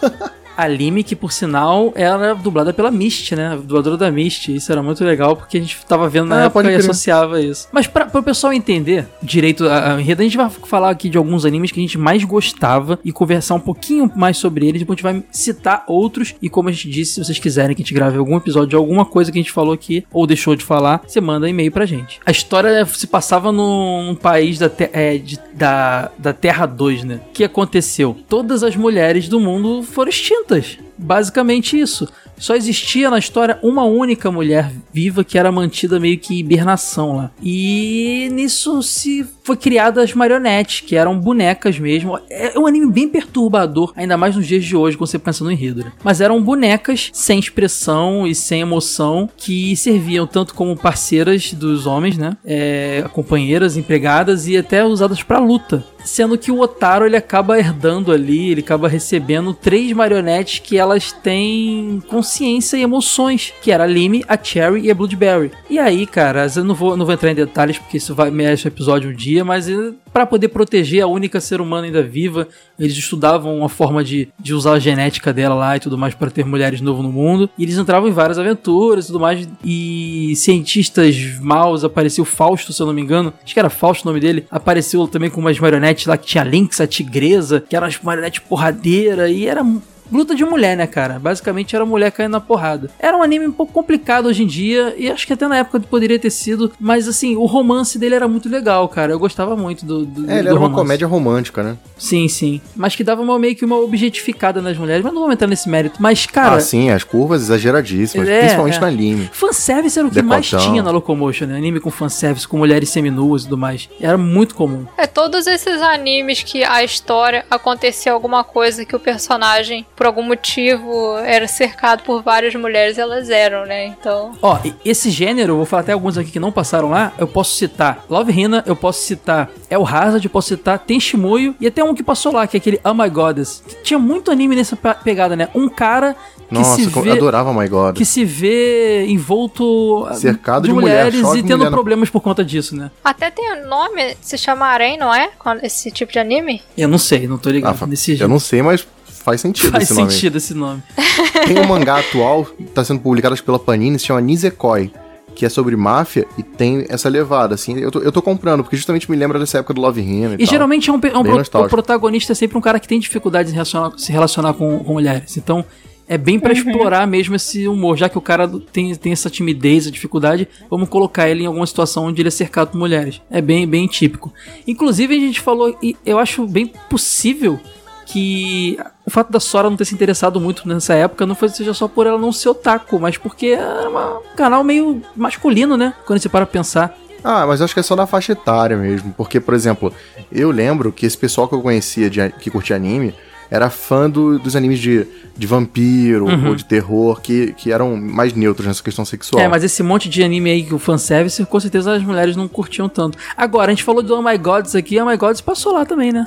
[0.62, 3.48] A Lime, que por sinal era dublada pela Mist, né?
[3.52, 4.48] A dubladora da Mist.
[4.54, 7.68] Isso era muito legal porque a gente tava vendo na Ah, época e associava isso.
[7.72, 11.18] Mas pra, pro pessoal entender direito a, a enredo, a gente vai falar aqui de
[11.18, 14.80] alguns animes que a gente mais gostava e conversar um pouquinho mais sobre eles.
[14.80, 16.34] Depois a gente vai citar outros.
[16.40, 18.76] E como a gente disse, se vocês quiserem que a gente grave algum episódio de
[18.76, 21.86] alguma coisa que a gente falou aqui ou deixou de falar, você manda e-mail pra
[21.86, 22.20] gente.
[22.24, 27.04] A história se passava num, num país da, te- é, de- da, da Terra 2,
[27.04, 27.20] né?
[27.28, 28.16] O que aconteceu?
[28.28, 30.49] Todas as mulheres do mundo foram extintas.
[30.50, 30.78] tatlış.
[31.00, 32.08] Basicamente isso.
[32.40, 37.30] Só existia na história uma única mulher viva que era mantida meio que hibernação lá.
[37.42, 42.18] E nisso se foi criada as marionetes, que eram bonecas mesmo.
[42.30, 45.50] É um anime bem perturbador, ainda mais nos dias de hoje, quando você pensa no
[45.50, 45.84] enredo.
[45.84, 45.92] Né?
[46.02, 52.16] Mas eram bonecas sem expressão e sem emoção que serviam tanto como parceiras dos homens,
[52.16, 52.36] né?
[52.44, 55.84] É, companheiras, empregadas e até usadas pra luta.
[56.04, 61.12] Sendo que o Otaro ele acaba herdando ali, ele acaba recebendo três marionetes que elas
[61.12, 65.52] têm consciência e emoções, que era a Lime, a Cherry e a Bloodberry.
[65.68, 68.66] E aí, cara, eu não vou, não vou entrar em detalhes porque isso vai merece
[68.66, 72.48] um episódio um dia, mas eh, pra poder proteger a única ser humana ainda viva,
[72.78, 76.30] eles estudavam uma forma de, de usar a genética dela lá e tudo mais para
[76.30, 77.48] ter mulheres novo no mundo.
[77.56, 79.48] E eles entravam em várias aventuras e tudo mais.
[79.64, 83.32] E cientistas maus, apareceu Fausto, se eu não me engano.
[83.44, 84.46] Acho que era Fausto o nome dele.
[84.50, 88.40] Apareceu também com umas marionetes lá que tinha Lynx, a tigresa, que eram as marionetes
[88.40, 89.64] porradeira e era
[90.12, 91.18] luta de mulher, né, cara?
[91.18, 92.90] Basicamente era mulher caindo na porrada.
[92.98, 95.80] Era um anime um pouco complicado hoje em dia, e acho que até na época
[95.80, 99.12] poderia ter sido, mas assim, o romance dele era muito legal, cara.
[99.12, 100.04] Eu gostava muito do.
[100.04, 100.74] do É, ele do era uma romance.
[100.82, 101.76] comédia romântica, né?
[101.98, 102.60] Sim, sim.
[102.74, 105.68] Mas que dava uma, meio que uma objetificada nas mulheres, mas não vamos entrar nesse
[105.68, 105.96] mérito.
[106.00, 106.56] Mas, cara.
[106.56, 108.80] ah, sim, as curvas exageradíssimas, É, principalmente é.
[108.80, 109.30] na Lime.
[109.32, 110.70] Fanservice era o que mais Decotão.
[110.70, 111.56] tinha na Locomotion, né?
[111.56, 113.88] Anime com fanservice, com mulheres seminuas e tudo mais.
[114.00, 114.86] Era muito comum.
[114.96, 120.22] É todos esses animes que a história aconteceu alguma coisa que o personagem por algum
[120.22, 123.84] motivo era cercado por várias mulheres, elas eram, né?
[123.84, 124.32] Então.
[124.40, 127.54] Ó, esse gênero, eu vou falar até alguns aqui que não passaram lá, eu posso
[127.54, 131.94] citar Love Hina, eu posso citar El Hazard, eu posso citar Tenchimuyo e até um
[131.94, 133.62] que passou lá, que é aquele Oh My Goddess.
[133.82, 135.48] Tinha muito anime nessa pe- pegada, né?
[135.54, 136.16] Um cara
[136.48, 137.10] que Nossa, se eu vê...
[137.12, 137.94] adorava My God.
[137.94, 142.08] Que se vê envolto ah, Cercado de mulher, mulheres choque e tendo mulher na- problemas
[142.08, 142.90] por conta disso, né?
[143.04, 145.28] Até tem um nome, se chama Arém, não é?
[145.38, 146.62] Quando- Esse tipo de anime?
[146.76, 148.86] Eu não sei, não tô ligado Ah, nesse eu não sei, mas
[149.22, 150.06] faz sentido Faz esse nome.
[150.06, 150.10] aí.
[150.12, 150.82] sentido esse nome.
[151.46, 154.90] Tem um mangá atual, tá sendo publicado pela Panini, se chama Nisekoi,
[155.34, 157.78] que é sobre máfia e tem essa levada, assim.
[157.78, 160.34] Eu tô, eu tô comprando, porque justamente me lembra dessa época do Love Him e,
[160.34, 160.46] E tal.
[160.46, 163.52] geralmente é um, é um pro- protagonista é sempre um cara que tem dificuldade em
[163.52, 165.36] relacionar- se relacionar com, com mulheres.
[165.36, 165.64] Então
[166.08, 166.56] é bem pra Uhum.
[166.58, 167.96] explorar mesmo esse humor.
[167.96, 171.66] Já que o cara tem, tem essa timidez, a dificuldade, vamos colocar ele em alguma
[171.66, 173.22] situação onde ele é cercado por mulheres.
[173.30, 174.32] É bem, bem típico.
[174.66, 177.60] Inclusive, a gente falou, e eu acho bem possível
[178.04, 178.76] que
[179.10, 181.86] o fato da Sora não ter se interessado muito nessa época não foi seja só
[181.88, 185.92] por ela não ser otaku, mas porque era uma- um canal meio masculino, né?
[186.06, 186.96] Quando você para pensar.
[187.22, 189.12] Ah, mas acho que é só na faixa etária mesmo.
[189.16, 189.92] Porque, por exemplo,
[190.32, 193.14] eu lembro que esse pessoal que eu conhecia de, que curtia anime
[193.50, 195.06] era fã do- dos animes de,
[195.36, 196.48] de vampiro Uhum.
[196.50, 199.42] ou de terror, que, que eram mais neutros nessa questão sexual.
[199.42, 202.46] É, mas esse monte de anime aí que o fanservice, com certeza as mulheres não
[202.48, 203.18] curtiam tanto.
[203.36, 206.12] Agora, a gente falou do Oh My Gods aqui, Oh My Gods passou lá também,
[206.12, 206.26] né?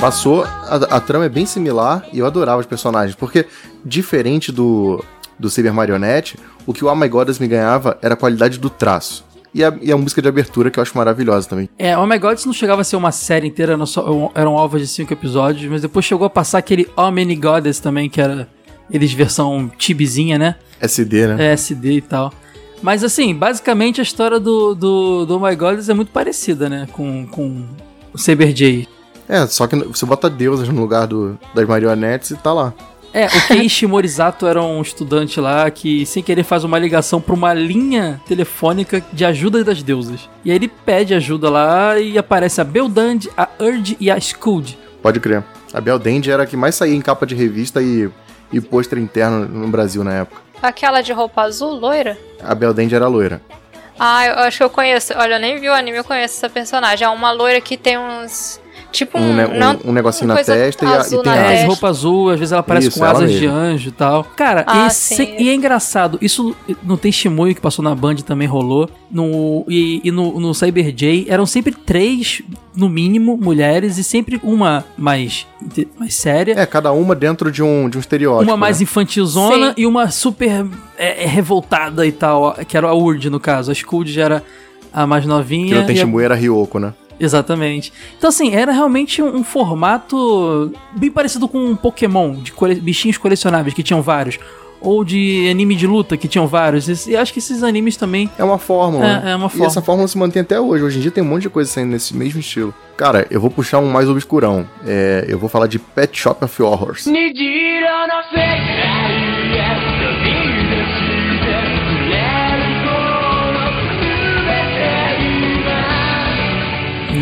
[0.00, 3.44] Passou, a, a trama é bem similar e eu adorava os personagens, porque
[3.84, 5.04] diferente do,
[5.38, 8.70] do Cyber Marionette, o que o Oh My Goddess me ganhava era a qualidade do
[8.70, 9.22] traço.
[9.52, 11.68] E a, e a música de abertura que eu acho maravilhosa também.
[11.78, 14.80] É, Oh My Gods não chegava a ser uma série inteira, não só- eram ovos
[14.80, 18.48] de cinco episódios, mas depois chegou a passar aquele Oh Many Goddess também, que era
[18.90, 20.54] eles versão tibizinha, né?
[20.80, 21.48] SD, né?
[21.48, 22.32] É, SD e tal.
[22.80, 26.88] Mas assim, basicamente a história do, do, do Oh My Goddess é muito parecida, né?
[26.92, 27.66] Com, com
[28.14, 28.88] o Saber J.
[29.30, 32.74] É, só que você bota deusas no lugar do, das marionetes e tá lá.
[33.12, 37.34] É, o Keiichi Morisato era um estudante lá que, sem querer, faz uma ligação pra
[37.34, 40.28] uma linha telefônica de ajuda das deusas.
[40.44, 44.76] E aí ele pede ajuda lá e aparece a Beldand, a Urge e a Skuld.
[45.00, 45.44] Pode crer.
[45.72, 48.10] A Bel Dende era a que mais saía em capa de revista e,
[48.52, 50.42] e pôster interno no Brasil na época.
[50.60, 52.18] Aquela de roupa azul, loira?
[52.42, 53.40] A Bel Dende era loira.
[53.98, 55.12] Ah, eu acho que eu conheço.
[55.16, 57.06] Olha, eu nem vi o anime, eu conheço essa personagem.
[57.06, 58.60] É uma loira que tem uns.
[58.92, 59.22] Tipo um.
[59.22, 59.34] Um,
[59.86, 61.60] um- um negocinho na testa e, a, e tem na É, asas.
[61.60, 64.24] de roupa azul, às vezes ela aparece Isso, com ela asas de anjo e tal.
[64.24, 65.34] Cara, Ah, esse- sim.
[65.38, 68.88] e é engraçado, isso no Tem Shimuyo que passou na Band também rolou.
[69.10, 72.42] No, e e no, no Cyber J eram sempre três,
[72.76, 75.46] no mínimo, mulheres e sempre uma mais,
[75.98, 76.54] mais séria.
[76.58, 78.50] É, cada uma dentro de um, de um estereótipo.
[78.50, 78.84] Uma mais né?
[78.84, 79.74] infantilzona Sim.
[79.78, 80.66] e uma super
[80.98, 83.70] é, é, revoltada e tal, que era a Urd, no caso.
[83.70, 84.42] A Skuld já era
[84.92, 85.82] a mais Que novinha.
[85.82, 86.92] no e a- era Ryoko, né?
[87.20, 87.92] Exatamente.
[88.16, 93.18] Então, assim, era realmente um, um formato bem parecido com um Pokémon, de cole- bichinhos
[93.18, 94.38] colecionáveis, que tinham vários.
[94.82, 97.06] Ou de anime de luta, que tinham vários.
[97.06, 98.30] E acho que esses animes também.
[98.38, 99.04] É uma fórmula.
[99.04, 99.32] É, né?
[99.32, 99.66] é uma E fórmula.
[99.66, 100.82] essa fórmula se mantém até hoje.
[100.82, 102.72] Hoje em dia tem um monte de coisa saindo nesse mesmo estilo.
[102.96, 104.66] Cara, eu vou puxar um mais obscurão.
[104.86, 107.06] É, eu vou falar de Pet Shop of Horrors.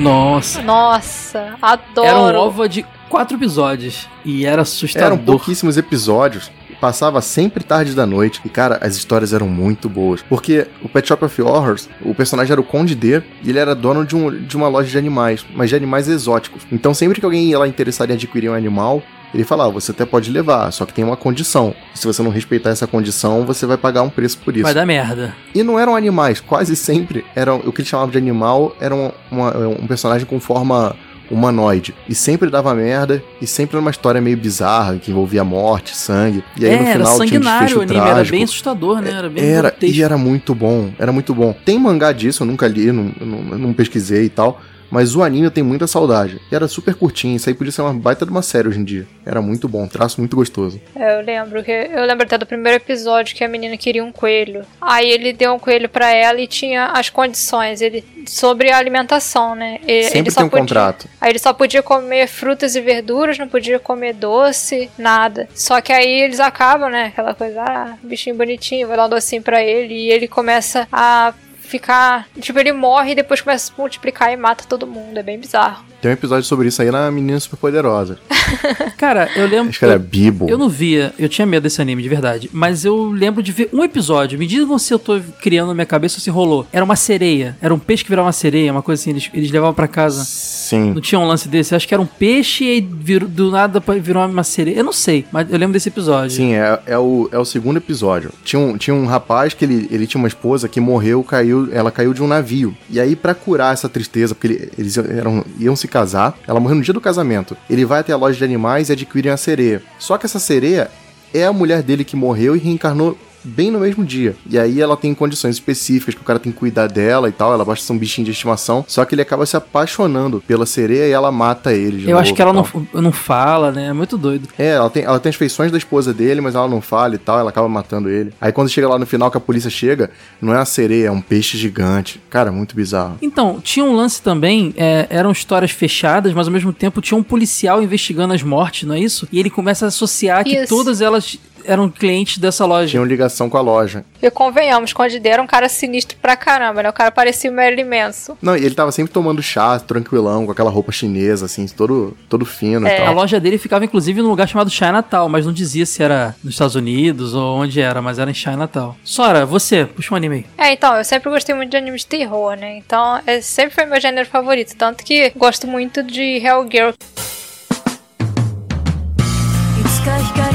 [0.00, 0.62] Nossa.
[0.62, 2.06] Nossa, adoro.
[2.06, 4.08] Era um ova de quatro episódios.
[4.24, 5.06] E era assustador.
[5.12, 6.50] Eram pouquíssimos episódios.
[6.80, 8.40] Passava sempre tarde da noite.
[8.44, 10.22] E, cara, as histórias eram muito boas.
[10.22, 13.20] Porque o Pet Shop of Horrors, o personagem era o Conde D.
[13.42, 15.44] E ele era dono de, um- de uma loja de animais.
[15.54, 16.62] Mas de animais exóticos.
[16.70, 19.02] Então, sempre que alguém ia lá interessado em adquirir um animal,
[19.34, 21.74] ele falava: você até pode levar, só que tem uma condição.
[21.94, 24.62] Se você não respeitar essa condição, você vai pagar um preço por isso.
[24.64, 25.34] Vai dar merda.
[25.54, 29.10] E não eram animais, quase sempre eram o que eles chamavam de animal era um,
[29.30, 30.94] uma- um personagem com forma
[31.30, 31.94] humanoide.
[32.08, 36.42] E sempre dava merda, e sempre era uma história meio bizarra, que envolvia morte, sangue.
[36.56, 38.36] E aí é, no era final tinha um sanguinário desfecho o anime, era trágico.
[38.36, 39.10] bem assustador, né?
[39.10, 41.54] Era bem Era, e era muito bom, era muito bom.
[41.66, 44.58] Tem mangá disso, eu nunca li, não, não, não pesquisei e tal.
[44.90, 46.40] Mas o anime eu tenho muita saudade.
[46.50, 48.84] E era super curtinho, isso aí podia ser uma baita de uma série hoje em
[48.84, 49.06] dia.
[49.24, 50.80] Era muito bom, traço muito gostoso.
[50.96, 54.10] É, eu lembro que eu lembro até do primeiro episódio que a menina queria um
[54.12, 54.64] coelho.
[54.80, 59.54] Aí ele deu um coelho pra ela e tinha as condições ele sobre a alimentação,
[59.54, 59.78] né?
[59.86, 61.08] Ele, Sempre ele só tem um podia- contrato.
[61.20, 65.48] Aí ele só podia comer frutas e verduras, não podia comer doce, nada.
[65.54, 67.06] Só que aí eles acabam, né?
[67.06, 71.32] Aquela coisa, ah, bichinho bonitinho, vai dar um docinho pra ele e ele começa a
[71.68, 75.18] ficar, tipo, ele morre e depois começa a se multiplicar e mata todo mundo.
[75.18, 75.84] É bem bizarro.
[76.00, 78.18] Tem um episódio sobre isso aí na Menina Superpoderosa.
[78.96, 79.70] Cara, eu lembro.
[79.70, 80.48] Acho que era Bibo.
[80.48, 82.48] Eu não via, eu tinha medo desse anime, de verdade.
[82.52, 84.38] Mas eu lembro de ver um episódio.
[84.38, 86.66] Me digam se eu tô criando na minha cabeça ou se rolou.
[86.72, 87.56] Era uma sereia.
[87.60, 89.10] Era um peixe que virava uma sereia, uma coisa assim.
[89.10, 90.24] Eles, eles levavam pra casa.
[90.24, 90.92] Sim.
[90.94, 91.74] Não tinha um lance desse.
[91.74, 94.76] Eu acho que era um peixe e virou, do nada virou uma sereia.
[94.78, 96.30] Eu não sei, mas eu lembro desse episódio.
[96.36, 98.30] Sim, é, é, o, é o segundo episódio.
[98.44, 101.90] Tinha um, tinha um rapaz que ele, ele tinha uma esposa que morreu, caiu, ela
[101.90, 102.76] caiu de um navio.
[102.88, 106.76] E aí, pra curar essa tristeza, porque ele- eles eram, iam se casar, ela morreu
[106.76, 107.56] no dia do casamento.
[107.68, 109.82] Ele vai até a loja de animais e adquire uma sereia.
[109.98, 110.90] Só que essa sereia
[111.32, 114.36] é a mulher dele que morreu e reencarnou bem no mesmo dia.
[114.48, 117.52] E aí ela tem condições específicas que o cara tem que cuidar dela e tal.
[117.52, 118.84] Ela basta ser um bichinho de estimação.
[118.86, 121.98] Só que ele acaba se apaixonando pela sereia e ela mata ele.
[121.98, 123.88] de Eu novo acho que ela não, não fala, né?
[123.88, 124.48] É muito doido.
[124.58, 127.18] É, ela tem, ela tem as feições da esposa dele, mas ela não fala e
[127.18, 128.32] tal, ela acaba matando ele.
[128.40, 130.10] Aí quando chega lá no final que a polícia chega,
[130.40, 132.20] não é uma sereia, é um peixe gigante.
[132.30, 133.16] Cara, muito bizarro.
[133.22, 137.22] Então, tinha um lance também, é, eram histórias fechadas, mas ao mesmo tempo tinha um
[137.22, 139.28] policial investigando as mortes, não é isso?
[139.32, 140.68] E ele começa a associar que Isso.
[140.68, 141.38] todas elas
[141.68, 142.90] eram clientes dessa loja.
[142.90, 144.04] Tinham ligação com a loja.
[144.20, 146.88] E convenhamos, Conde era um cara sinistro pra caramba, né?
[146.88, 148.36] O cara parecia o Merlin Manson.
[148.42, 152.44] Não, e ele tava sempre tomando chá, tranquilão, com aquela roupa chinesa, assim, todo, todo
[152.44, 152.98] fino É.
[152.98, 153.14] e A tal.
[153.14, 156.74] loja dele ficava inclusive num lugar chamado Chinatown, mas não dizia se era nos Estados
[156.74, 158.94] Unidos ou onde era, mas era em Chinatown.
[159.04, 160.66] Sora, você, puxa um anime aí.
[160.68, 162.76] É, então, eu sempre gostei muito de anime de terror, né?
[162.78, 164.74] Então, é, sempre foi meu gênero favorito.
[164.76, 166.92] Tanto que gosto muito de Hellgirl.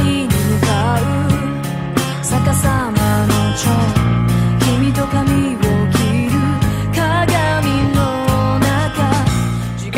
[0.05, 0.22] い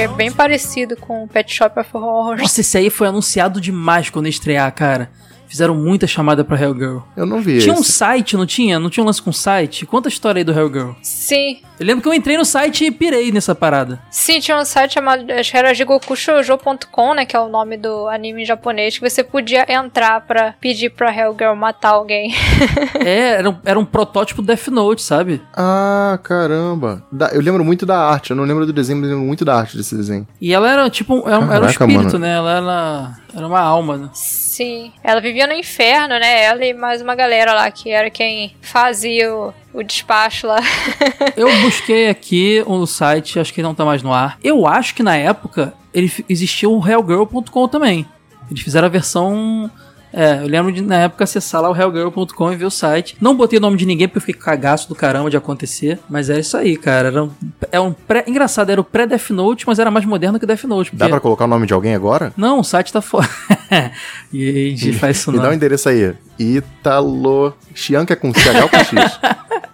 [0.05, 2.39] é bem parecido com Pet Shop of Horrors.
[2.39, 5.09] Nossa, esse aí foi anunciado demais quando estrear, cara.
[5.55, 6.97] Fizeram muita chamada pra Hellgirl.
[7.15, 7.93] Eu não vi Tinha um esse.
[7.93, 8.77] site, não tinha?
[8.77, 9.85] Não tinha um lance com site?
[9.85, 10.91] Conta a história aí do Hellgirl.
[11.01, 11.59] Sim.
[11.79, 13.99] Eu lembro que eu entrei no site e pirei nessa parada.
[14.11, 18.07] Sim, tinha um site chamado, acho que era jigokushoujo.com, né, que é o nome do
[18.09, 22.33] anime em japonês, que você podia entrar pra pedir pra Hellgirl matar alguém.
[22.99, 25.41] é, era um, era um protótipo Death Note, sabe?
[25.53, 27.01] Ah, caramba.
[27.11, 29.45] Da- eu lembro muito da arte, eu não lembro do desenho, mas eu lembro muito
[29.45, 30.27] da arte desse desenho.
[30.41, 32.19] E ela era tipo, um- era, um- era um Caraca, espírito, mano.
[32.19, 32.35] né?
[32.35, 34.09] Ela era, era uma alma, né?
[34.13, 34.91] Sim.
[35.03, 36.43] Ela vivia no inferno, né?
[36.43, 40.59] Ela e mais uma galera lá, que era quem fazia o, o despacho lá.
[41.36, 44.38] Eu busquei aqui um site, acho que não tá mais no ar.
[44.41, 48.05] Eu acho que na época ele existia o hellgirl.com também.
[48.49, 49.69] Eles fizeram a versão.
[50.18, 53.18] É, eu lembro de na época acessar lá o hellgirl.com e ver o site.
[53.20, 55.99] Não botei o nome de ninguém porque eu fiquei cagaço do caramba de acontecer.
[56.09, 57.09] Mas é isso aí, cara.
[57.09, 57.30] Era um,
[57.72, 60.63] é um pré, engraçado, era o pré-Death Note, mas era mais moderno que o Death
[60.63, 60.91] Note.
[60.95, 62.32] Dá porque- pra colocar o nome de alguém agora?
[62.38, 63.28] Não, o site tá fora.
[64.34, 65.43] e a gente faz isso Me não.
[65.43, 66.13] dá o endereço aí.
[66.38, 67.53] Italo...
[67.74, 69.20] Chianca é com CH ou com X?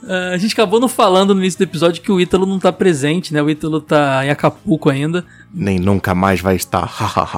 [0.08, 2.72] Ah, a gente acabou não falando no início do episódio que o Ítalo não tá
[2.72, 3.42] presente, né?
[3.42, 5.24] O Ítalo tá em Acapulco ainda.
[5.54, 6.90] Nem nunca mais vai estar.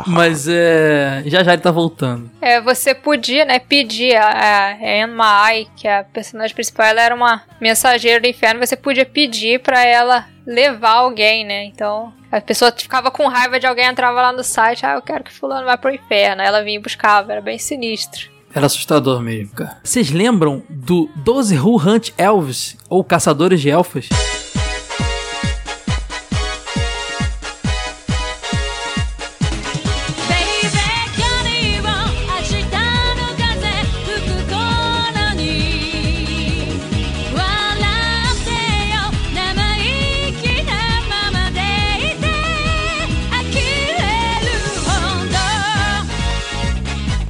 [0.07, 1.23] Mas é.
[1.25, 2.29] Já já ele tá voltando.
[2.41, 7.15] É, você podia, né, pedir a, a Anne que é a personagem principal, ela era
[7.15, 11.65] uma mensageira do inferno, você podia pedir pra ela levar alguém, né?
[11.65, 15.23] Então, a pessoa ficava com raiva de alguém, entrava lá no site, ah, eu quero
[15.23, 16.41] que fulano vá pro inferno.
[16.41, 18.31] Aí ela vinha e buscava, era bem sinistro.
[18.53, 19.77] Era assustador mesmo, cara.
[19.83, 22.77] Vocês lembram do 12 Who Hunt Elves?
[22.89, 24.09] Ou Caçadores de Elfas?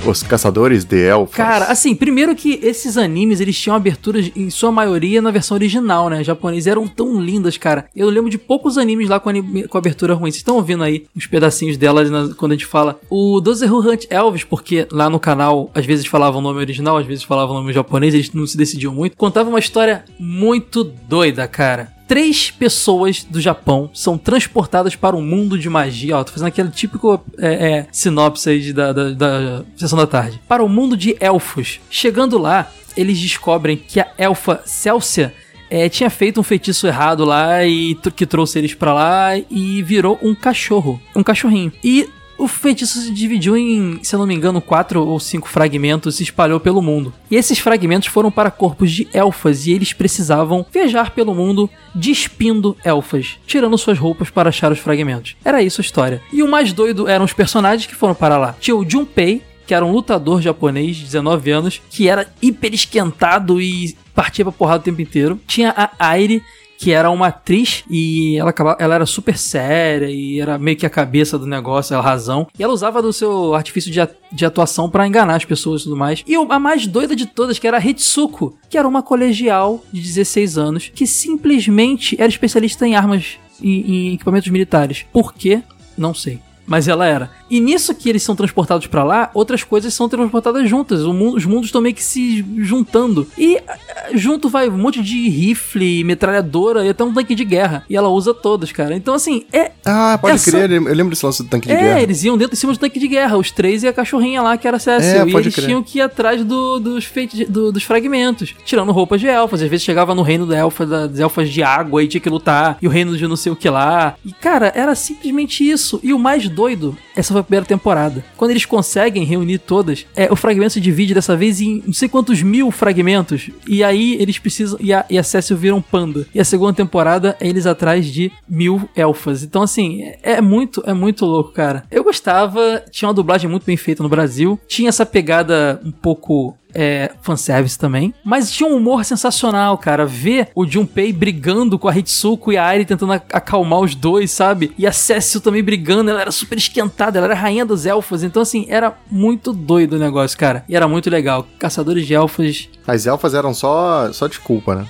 [0.06, 1.36] Os caçadores de elfos.
[1.36, 6.10] Cara, assim, primeiro que esses animes, eles tinham aberturas, em sua maioria, na versão original,
[6.10, 6.24] né?
[6.24, 7.86] Japoneses eram tão lindas, cara.
[7.96, 10.30] Eu lembro de poucos animes lá com, anime- com abertura ruim.
[10.30, 13.00] Vocês estão ouvindo aí uns pedacinhos delas na- quando a gente fala.
[13.10, 16.98] O Doze Who Hunt Elves, porque lá no canal, às vezes falavam o nome original,
[16.98, 19.16] às vezes falavam o nome japonês, eles não se decidiam muito.
[19.16, 21.93] Contava uma história muito doida, cara.
[22.08, 26.18] Três pessoas do Japão são transportadas para um mundo de magia.
[26.18, 30.06] Ó, tô fazendo aquele típico é, é, sinopse aí de- da, da, da sessão da
[30.06, 30.40] tarde.
[30.48, 31.80] Para o mundo de elfos.
[31.90, 35.34] Chegando lá, eles descobrem que a elfa Celsia
[35.70, 40.20] é, tinha feito um feitiço errado lá e que trouxe eles pra lá e virou
[40.22, 41.02] um cachorro.
[41.16, 41.72] Um cachorrinho.
[41.84, 42.08] E
[42.38, 46.24] o feitiço se dividiu em, se não me engano, quatro ou cinco fragmentos e se
[46.24, 47.14] espalhou pelo mundo.
[47.30, 52.76] E esses fragmentos foram para corpos de elfas e eles precisavam viajar pelo mundo despindo
[52.84, 55.36] elfas, tirando suas roupas para achar os fragmentos.
[55.44, 56.22] Era isso a história.
[56.32, 58.56] E o mais doido eram os personagens que foram para lá.
[58.60, 63.62] Tinha o Junpei, que era um lutador japonês de 19 anos, que era hiper esquentado
[63.62, 65.40] e partia pra porrada o tempo inteiro.
[65.48, 66.44] Tinha a Aire,
[66.78, 70.86] que era uma atriz e ela, acaba- ela era super séria e era meio que
[70.86, 72.48] a cabeça do negócio, a razão.
[72.58, 74.00] E ela usava do seu artifício de,
[74.32, 76.24] de atuação pra enganar as pessoas e tudo mais.
[76.28, 80.02] E a mais doida de todas, que era a Hitsuko, que era uma colegial de
[80.02, 85.06] 16 anos, que simplesmente era especialista em armas e em equipamentos militares.
[85.14, 85.62] Por quê?
[85.98, 86.40] Não sei.
[86.66, 87.30] Mas ela era.
[87.50, 91.02] E nisso que eles são transportados pra lá, outras coisas são transportadas juntas.
[91.04, 93.28] O mundo- os mundos estão meio que se juntando.
[93.38, 93.78] E ah,
[94.14, 97.84] junto vai um monte de rifle, metralhadora e até um tanque de guerra.
[97.90, 98.96] E ela usa todos, cara.
[98.96, 99.72] Então, assim, é.
[99.86, 102.02] Ah, pode essa- crer, eu lembro desse lance do tanque de É, guerra.
[102.02, 104.58] eles iam dentro em cima do tanque de guerra, os três e a cachorrinha lá,
[104.58, 105.22] que era a Cecil.
[105.24, 105.66] É, e eles crer.
[105.68, 109.62] tinham que ir atrás do- dos, feiti- do- dos fragmentos, tirando roupas de elfas.
[109.62, 112.78] Às vezes chegava no reino da elfa, das elfas de água e tinha que lutar,
[112.82, 114.16] e o reino de não sei o que lá.
[114.26, 116.00] E, cara, era simplesmente isso.
[116.02, 118.24] E o mais doido, essa foi a primeira temporada.
[118.38, 122.08] Quando eles conseguem reunir todas, é, o fragmento se divide dessa vez em não sei
[122.08, 123.50] quantos mil fragmentos.
[123.68, 124.78] E aí eles precisam.
[124.82, 126.26] E a, e a Cecil vira um panda.
[126.34, 129.44] E a segunda temporada é eles atrás de mil elfas.
[129.44, 131.84] Então, assim, é, é muito, é muito louco, cara.
[131.92, 134.60] Eu gostava, tinha uma dublagem muito bem feita no Brasil.
[134.68, 138.14] Tinha essa pegada um pouco é, fanservice também.
[138.24, 140.06] Mas tinha um humor sensacional, cara.
[140.06, 144.32] Ver o Junpei brigando com a Hitsuko e a Airi tentando ac- acalmar os dois,
[144.32, 144.72] sabe?
[144.78, 146.10] E a Cecil também brigando.
[146.10, 148.24] Ela era super esquentada, ela era rainha dos elfos.
[148.24, 150.64] Então, assim, era muito doido o negócio, cara.
[150.68, 151.48] E era muito legal.
[151.60, 152.70] Caçadores de elfos.
[152.88, 154.86] As elfas eram só, só desculpa, né?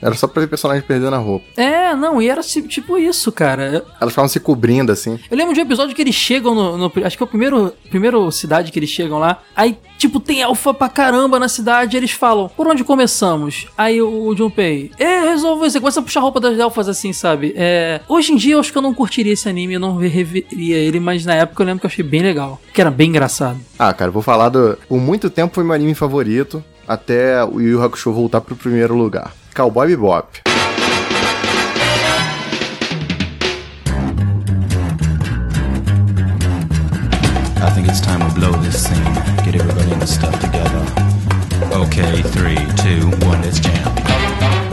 [0.00, 1.44] Era só pra ver personagem perdendo a roupa.
[1.56, 3.84] É, não, e era tipo isso, cara.
[4.00, 5.18] Elas ficavam se cobrindo, assim.
[5.30, 6.76] Eu lembro de um episódio que eles chegam no.
[6.78, 9.38] no- acho que é o primeiro, primeiro cidade que eles chegam lá.
[9.56, 11.96] Aí, tipo, tem elfa pra caramba na cidade.
[11.96, 13.66] E eles falam: Por onde começamos?
[13.76, 15.68] Aí o Junpei, é, resolve.
[15.70, 17.52] Você começa a puxar a roupa das elfas assim, sabe?
[17.56, 20.76] É, hoje em dia eu acho que eu não curtiria esse anime, eu não reveria
[20.76, 22.60] ele, mas na época eu lembro que eu achei bem legal.
[22.72, 23.58] Que era bem engraçado.
[23.78, 24.78] Ah, cara, vou falar do.
[24.88, 28.94] Por muito tempo foi meu anime favorito, até o Yu Yu Hakusho voltar pro primeiro
[28.94, 29.32] lugar.
[29.58, 30.26] Cowboy Bebop.
[37.56, 39.02] I think it's time we blow this scene.
[39.44, 40.84] Get everybody in the stuff together.
[41.74, 44.08] Okay, three, two, one, let's jam.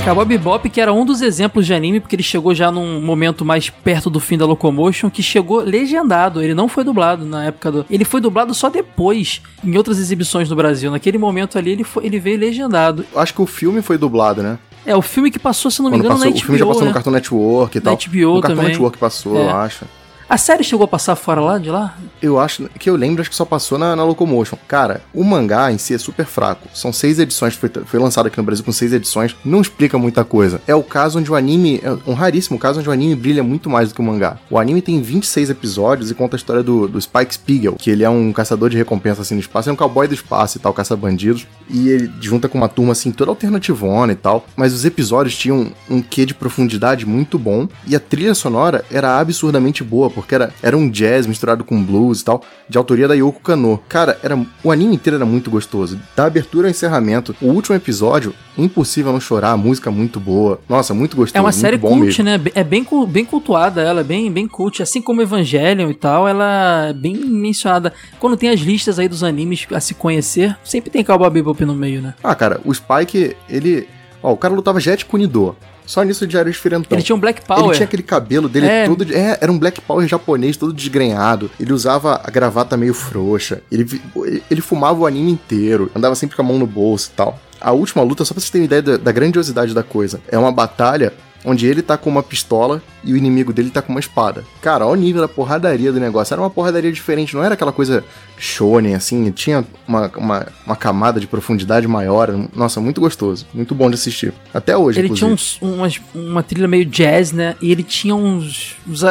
[0.06, 3.44] Cowboy Bebop, que era um dos exemplos de anime, porque ele chegou já num momento
[3.44, 6.44] mais perto do fim da Locomotion, que chegou legendado.
[6.44, 7.86] Ele não foi dublado na época do.
[7.90, 10.92] Ele foi dublado só depois, em outras exibições no Brasil.
[10.92, 13.04] Naquele momento ali, ele, foi, ele veio legendado.
[13.12, 14.60] Eu acho que o filme foi dublado, né?
[14.86, 16.66] É, o filme que passou, se não me Quando engano, passou, na o filme já
[16.66, 16.88] HBO, passou né?
[16.90, 17.98] no Cartoon Network e Na tal.
[17.98, 18.70] HBO no Cartoon também.
[18.72, 19.42] Network passou, É.
[19.42, 19.86] eu acho.
[20.28, 21.96] A série chegou a passar fora lá de lá?
[22.20, 24.58] Eu acho que eu lembro, acho que só passou na, na Locomotion.
[24.68, 26.68] Cara, o mangá em si é super fraco.
[26.74, 30.26] São seis edições, foi, foi lançado aqui no Brasil com seis edições, não explica muita
[30.26, 30.60] coisa.
[30.66, 33.70] É o caso onde o anime, é um raríssimo caso onde o anime brilha muito
[33.70, 34.40] mais do que o mangá.
[34.50, 38.04] O anime tem 26 episódios e conta a história do, do Spike Spiegel, que ele
[38.04, 40.74] é um caçador de recompensa assim no espaço, é um cowboy do espaço e tal,
[40.74, 41.46] caça bandidos.
[41.70, 44.46] E ele junta com uma turma assim, toda alternativona e tal.
[44.56, 47.68] Mas os episódios tinham um quê de profundidade muito bom.
[47.86, 52.22] E a trilha sonora era absurdamente boa, porque era, era um jazz misturado com blues
[52.22, 53.80] e tal, de autoria da Yoko Kano.
[53.90, 56.00] Cara, era, o anime inteiro era muito gostoso.
[56.16, 60.60] Da abertura ao encerramento, o último episódio, impossível não chorar, música muito boa.
[60.70, 61.38] Nossa, muito gostoso.
[61.38, 62.24] É uma série bom cult, mesmo.
[62.24, 62.40] né?
[62.56, 64.82] É bem, bem cultuada, ela é bem, bem cult.
[64.82, 67.92] Assim como Evangelion e tal, ela é bem mencionada.
[68.18, 71.76] Quando tem as listas aí dos animes a se conhecer, sempre tem Cowboy Bebop no
[71.76, 72.14] meio, né?
[72.24, 73.88] Ah, cara, o Spike, ele.
[74.24, 75.56] Ó, o cara lutava jet Nidô.
[75.86, 76.96] Só nisso de era diferentão.
[76.98, 77.66] Ele tinha um Black Power.
[77.66, 78.86] Ele tinha aquele cabelo dele É.
[78.86, 79.04] todo.
[79.14, 81.50] É, era um Black Power japonês, todo desgrenhado.
[81.60, 83.62] Ele usava a gravata meio frouxa.
[83.72, 84.02] Ele,
[84.50, 85.92] ele fumava o anime inteiro.
[85.96, 87.40] Andava sempre com a mão no bolso e tal.
[87.62, 90.52] A última luta, só pra vocês terem ideia da, da grandiosidade da coisa, é uma
[90.52, 91.14] batalha
[91.46, 94.44] onde ele tá com uma pistola e o inimigo dele tá com uma espada.
[94.62, 96.34] Cara, olha o nível da porradaria do negócio.
[96.34, 98.04] Era uma porradaria diferente, não era aquela coisa
[98.38, 99.30] shonen, assim.
[99.32, 102.30] Tinha uma, uma, uma camada de profundidade maior.
[102.56, 103.46] Nossa, muito gostoso.
[103.54, 104.34] Muito bom de assistir.
[104.54, 105.28] Até hoje, Ele inclusive.
[105.28, 107.56] tinha uns, umas- uma trilha meio jazz, né?
[107.62, 109.02] E ele tinha uns, uns,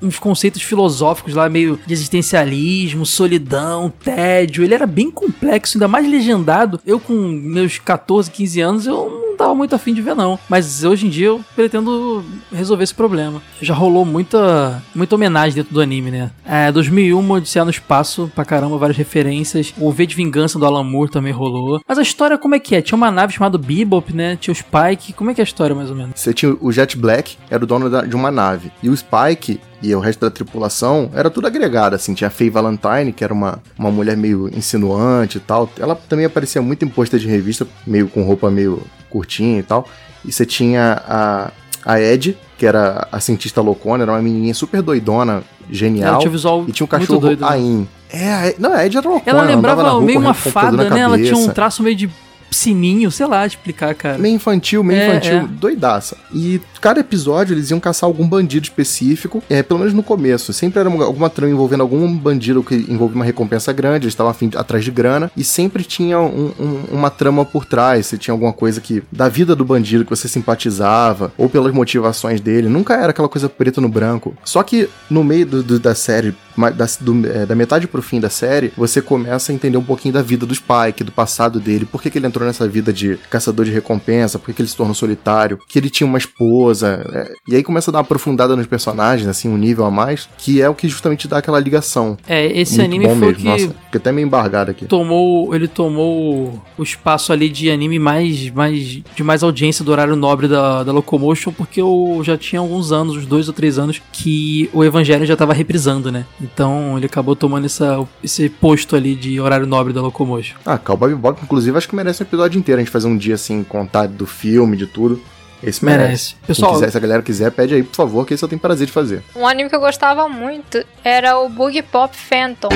[0.00, 4.62] uns conceitos filosóficos lá, meio de existencialismo, solidão, tédio.
[4.64, 6.80] Ele era bem complexo, ainda mais legendado.
[6.86, 10.38] Eu, com meus 14, 15 anos, eu não tava muito afim de ver, não.
[10.48, 13.40] Mas hoje em dia eu pretendo resolver esse problema.
[13.60, 16.30] Já rolou muita, muita homenagem dentro do anime, né?
[16.44, 19.72] É, 2001, Odisseia no Espaço, pra caramba, várias referências.
[19.78, 21.80] O V de Vingança do Alan Moore também rolou.
[21.86, 22.82] Mas a história como é que é?
[22.82, 24.36] Tinha uma nave chamada Bebop, né?
[24.36, 25.12] Tinha o Spike.
[25.12, 26.18] Como é que é a história, mais ou menos?
[26.18, 28.72] Você tinha o Jet Black, era o dono de uma nave.
[28.82, 32.14] E o Spike e o resto da tripulação era tudo agregado, assim.
[32.14, 35.68] Tinha a Faye Valentine, que era uma, uma mulher meio insinuante e tal.
[35.78, 38.82] Ela também aparecia muito em pôster de revista, meio com roupa meio
[39.12, 39.88] curtinha e tal.
[40.24, 41.50] E você tinha a,
[41.84, 46.10] a Ed, que era a cientista loucona, era uma menininha super doidona, genial.
[46.10, 47.48] Ela tinha visual e tinha um cachorro doido, né?
[47.50, 47.88] Ain.
[48.12, 49.38] É, não, a Ed era loucona.
[49.38, 51.00] Ela lembrava meio uma fada, né?
[51.00, 52.10] Ela tinha um traço meio de
[52.50, 54.18] sininho, sei lá, explicar, cara.
[54.18, 55.46] Meio infantil, meio É, infantil, é.
[55.46, 56.16] doidaça.
[56.32, 60.52] E cada episódio eles iam caçar algum bandido específico, é, pelo menos no começo.
[60.52, 64.34] Sempre era uma- alguma trama envolvendo algum bandido que envolvia uma recompensa grande, eles estavam
[64.56, 68.06] atrás de grana, e sempre tinha um- um- uma trama por trás.
[68.06, 69.02] Se tinha alguma coisa que.
[69.12, 72.68] da vida do bandido que você simpatizava, ou pelas motivações dele.
[72.68, 74.34] Nunca era aquela coisa preto no branco.
[74.44, 76.34] Só que no meio do- do- da série,
[76.76, 80.12] da, do- é, da metade pro fim da série, você começa a entender um pouquinho
[80.14, 83.18] da vida do Spike, do passado dele, por que, que ele entrou nessa vida de
[83.30, 86.71] caçador de recompensa, por que, que ele se tornou solitário, que ele tinha uma esposa.
[86.82, 90.28] É, e aí começa a dar uma aprofundada nos personagens, assim, um nível a mais,
[90.38, 92.16] que é o que justamente dá aquela ligação.
[92.28, 93.50] É, esse Muito anime bom foi mesmo.
[93.50, 94.86] Nossa, fiquei até meio embargado aqui.
[94.86, 100.14] tomou, ele tomou o espaço ali de anime mais, mais de mais audiência do horário
[100.14, 104.00] nobre da, da Locomotion, porque eu já tinha alguns anos, uns dois ou três anos,
[104.12, 106.24] que o Evangelho já tava reprisando, né?
[106.40, 110.56] Então ele acabou tomando essa, esse posto ali de horário nobre da Locomotion.
[110.64, 112.80] Ah, Cowboy Bebop, inclusive, acho que merece um episódio inteiro.
[112.80, 115.20] A gente fazer um dia assim, contar do filme, de tudo.
[115.62, 116.02] Esse merece.
[116.06, 116.34] Merece.
[116.46, 118.86] Pessoal- quiser, se a galera quiser, pede aí, por favor, que esse eu tenho prazer
[118.86, 119.22] de fazer.
[119.36, 122.68] Um anime que eu gostava muito era o Boogie Pop Phantom.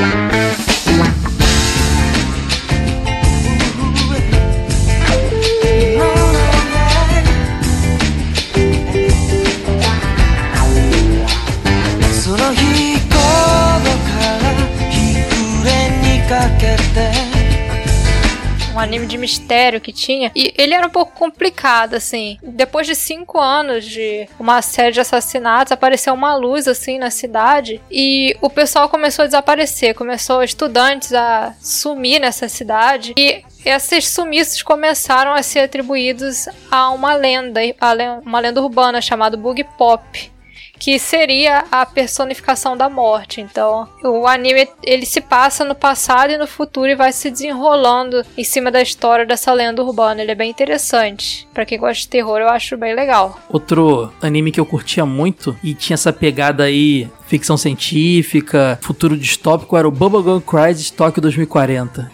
[18.86, 20.30] Anime de mistério que tinha.
[20.34, 22.38] E ele era um pouco complicado, assim.
[22.42, 27.80] Depois de cinco anos de uma série de assassinatos, apareceu uma luz, assim, na cidade.
[27.90, 29.94] E o pessoal começou a desaparecer.
[29.94, 33.14] Começou estudantes a sumir nessa cidade.
[33.18, 39.36] E esses sumiços começaram a ser atribuídos a uma lenda, a uma lenda urbana chamada
[39.36, 40.35] Boogie Pop
[40.78, 43.40] que seria a personificação da morte.
[43.40, 48.24] Então, o anime ele se passa no passado e no futuro e vai se desenrolando
[48.36, 50.22] em cima da história dessa lenda urbana.
[50.22, 51.46] Ele é bem interessante.
[51.52, 53.38] Pra quem gosta de terror, eu acho bem legal.
[53.48, 59.76] Outro anime que eu curtia muito e tinha essa pegada aí, ficção científica, futuro distópico,
[59.76, 62.10] era o Bubblegum Crisis Tokyo 2040.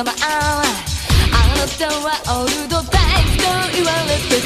[0.00, 0.62] 様あ
[1.58, 4.42] なたはオールドタイプと言われてる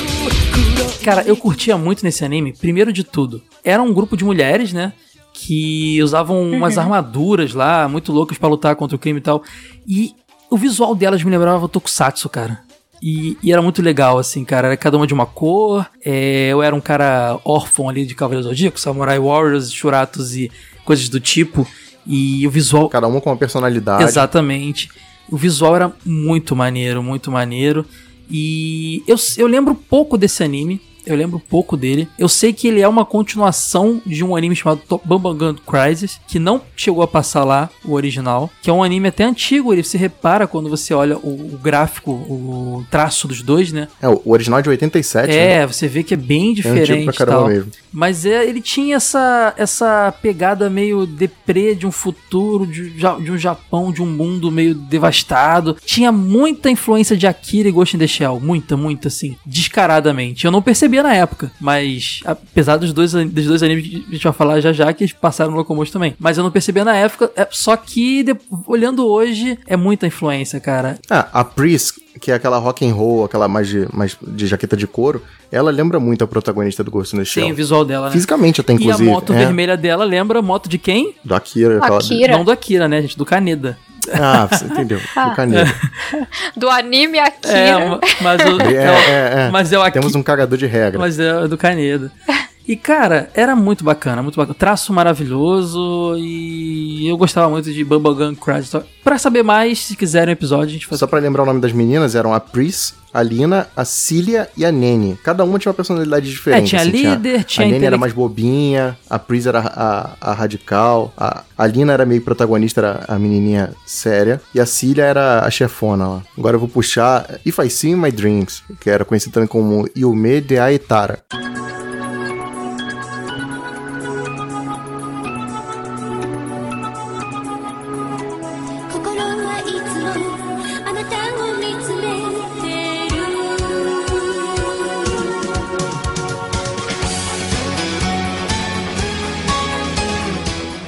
[0.75, 3.41] 黒い Cara, eu curtia muito nesse anime, primeiro de tudo.
[3.65, 4.93] Era um grupo de mulheres, né?
[5.33, 6.83] Que usavam umas Uhum.
[6.83, 9.43] armaduras lá, muito loucas pra lutar contra o crime e tal.
[9.87, 10.13] E
[10.51, 12.61] o visual delas me lembrava Tokusatsu, cara.
[13.03, 14.67] E, e era muito legal, assim, cara.
[14.69, 15.87] Era cada uma de uma cor.
[16.05, 20.51] é, eu era um cara órfão ali de Cavaleiro Zodíaco, Samurai Warriors, Churatos e
[20.85, 21.67] coisas do tipo.
[22.07, 22.89] E o visual.
[22.91, 24.03] Cada uma com uma personalidade.
[24.05, 24.91] Exatamente.
[25.30, 27.86] O visual era muito maneiro, muito maneiro.
[28.30, 30.82] E eu, eu lembro pouco desse anime.
[31.06, 32.08] Eu lembro pouco dele.
[32.18, 36.62] Eu sei que ele é uma continuação de um anime chamado Bumbagun Crisis, que não
[36.76, 38.50] chegou a passar lá, o original.
[38.62, 42.12] Que é um anime até antigo, ele se repara quando você olha o, o gráfico,
[42.12, 43.88] o traço dos dois, né?
[44.02, 45.68] É, o original é de 87, É, né?
[45.68, 47.48] você vê que é bem É diferente caramba tal.
[47.50, 47.72] mesmo.
[47.92, 53.38] Mas é, ele tinha essa, essa pegada meio deprê de um futuro, de, de um
[53.38, 55.78] Japão, de um mundo meio devastado.
[55.86, 58.40] Tinha muita influência de Akira e Ghost in the Shell.
[58.40, 59.36] Muita, muita, assim.
[59.46, 60.46] Descaradamente.
[60.46, 60.62] Eu não
[61.04, 61.52] na época.
[61.60, 65.04] Mas, apesar dos dois, dos dois animes que a gente vai falar já já, que
[65.04, 66.16] eles passaram no Locomotion também.
[66.20, 67.32] Mas eu não percebia na época.
[67.36, 68.36] é- só que, de-
[68.68, 70.98] olhando hoje, é muita influência, cara.
[71.10, 74.76] Ah, a Pris, que é aquela rock and roll, aquela mais de, mais de jaqueta
[74.78, 75.22] de couro,
[75.52, 77.44] ela lembra muito a protagonista do Ghost in the Shell.
[77.44, 78.12] Tem o visual dela, né?
[78.12, 79.04] Fisicamente até, inclusive.
[79.06, 79.38] E a moto é.
[79.38, 81.14] vermelha dela lembra a moto de quem?
[81.24, 81.78] Do Akira.
[81.78, 82.38] aquela- Akira.
[82.38, 83.18] Não do Akira, né, gente?
[83.18, 83.78] Do Kaneda.
[84.14, 85.00] Ah, você entendeu.
[85.16, 85.30] Ah.
[85.30, 85.74] Do Caneta.
[86.56, 87.54] Do anime Akira.
[87.54, 88.62] É, ma- mas o.
[88.62, 89.50] É, é, é.
[89.52, 90.02] Mas é o Akira.
[90.02, 91.00] Temos um cagador de regra.
[91.00, 92.12] Mas é do Caneda.
[92.68, 94.56] E, cara, era muito bacana, muito bacana.
[94.58, 98.72] Traço maravilhoso e eu gostava muito de Bubblegum Crash.
[99.04, 101.00] Pra saber mais, se quiserem um episódio, a gente faz.
[101.00, 104.66] Só pra lembrar o nome das meninas, eram a Pris, a Lina, a Cília e
[104.66, 105.16] a Nene.
[105.24, 106.76] Cada uma tinha uma personalidade diferente.
[106.76, 110.34] É, tinha assim, líder, tinha A Nene era mais bobinha, a Pris era a, a
[110.34, 115.46] radical, a, a Lina era meio protagonista, era a menininha séria, e a Cília era
[115.46, 116.22] a chefona lá.
[116.36, 120.42] Agora eu vou puxar If I See My Dreams, que era conhecido também como Yume
[120.42, 121.20] de Aetara.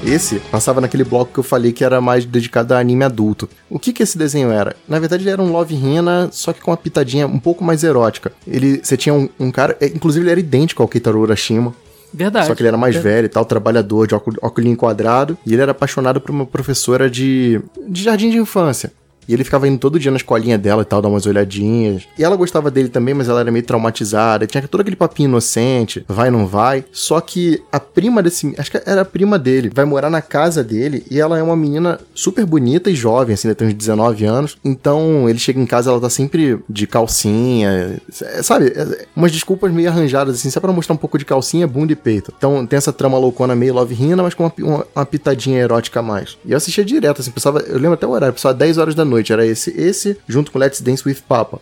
[0.07, 3.49] Esse passava naquele bloco que eu falei que era mais dedicado a anime adulto.
[3.69, 4.73] O que que esse desenho era?
[4.87, 7.83] Na verdade, ele era um Love Hina, só que com uma pitadinha um pouco mais
[7.83, 8.31] erótica.
[8.47, 11.75] Ele, você tinha um, um cara, é, inclusive ele era idêntico ao Keitaro Urashima.
[12.13, 12.47] Verdade.
[12.47, 13.15] Só que ele era mais Verdade.
[13.15, 15.37] velho e tal, trabalhador, de óculos, óculos quadrado.
[15.45, 18.93] E ele era apaixonado por uma professora de, de jardim de infância.
[19.27, 22.03] E ele ficava indo todo dia na escolinha dela e tal, dar umas olhadinhas.
[22.17, 24.47] E ela gostava dele também, mas ela era meio traumatizada.
[24.47, 26.85] Tinha todo aquele papinho inocente, vai, não vai.
[26.91, 28.53] Só que a prima desse.
[28.57, 29.69] Acho que era a prima dele.
[29.73, 31.05] Vai morar na casa dele.
[31.09, 34.57] E ela é uma menina super bonita e jovem, assim, né, tem uns 19 anos.
[34.63, 37.99] Então ele chega em casa, ela tá sempre de calcinha.
[38.21, 38.67] é, Sabe?
[38.75, 41.95] é, Umas desculpas meio arranjadas, assim, só pra mostrar um pouco de calcinha, bunda e
[41.95, 42.33] peito.
[42.37, 45.99] Então tem essa trama loucona meio Love Hina, mas com uma, uma, uma pitadinha erótica
[45.99, 46.37] a mais.
[46.45, 47.59] E eu assistia direto, assim, pensava.
[47.59, 49.16] Eu lembro até o horário, pessoal, 10 horas da noite.
[49.31, 51.59] Era esse, esse, junto com Let's Dance with Papa.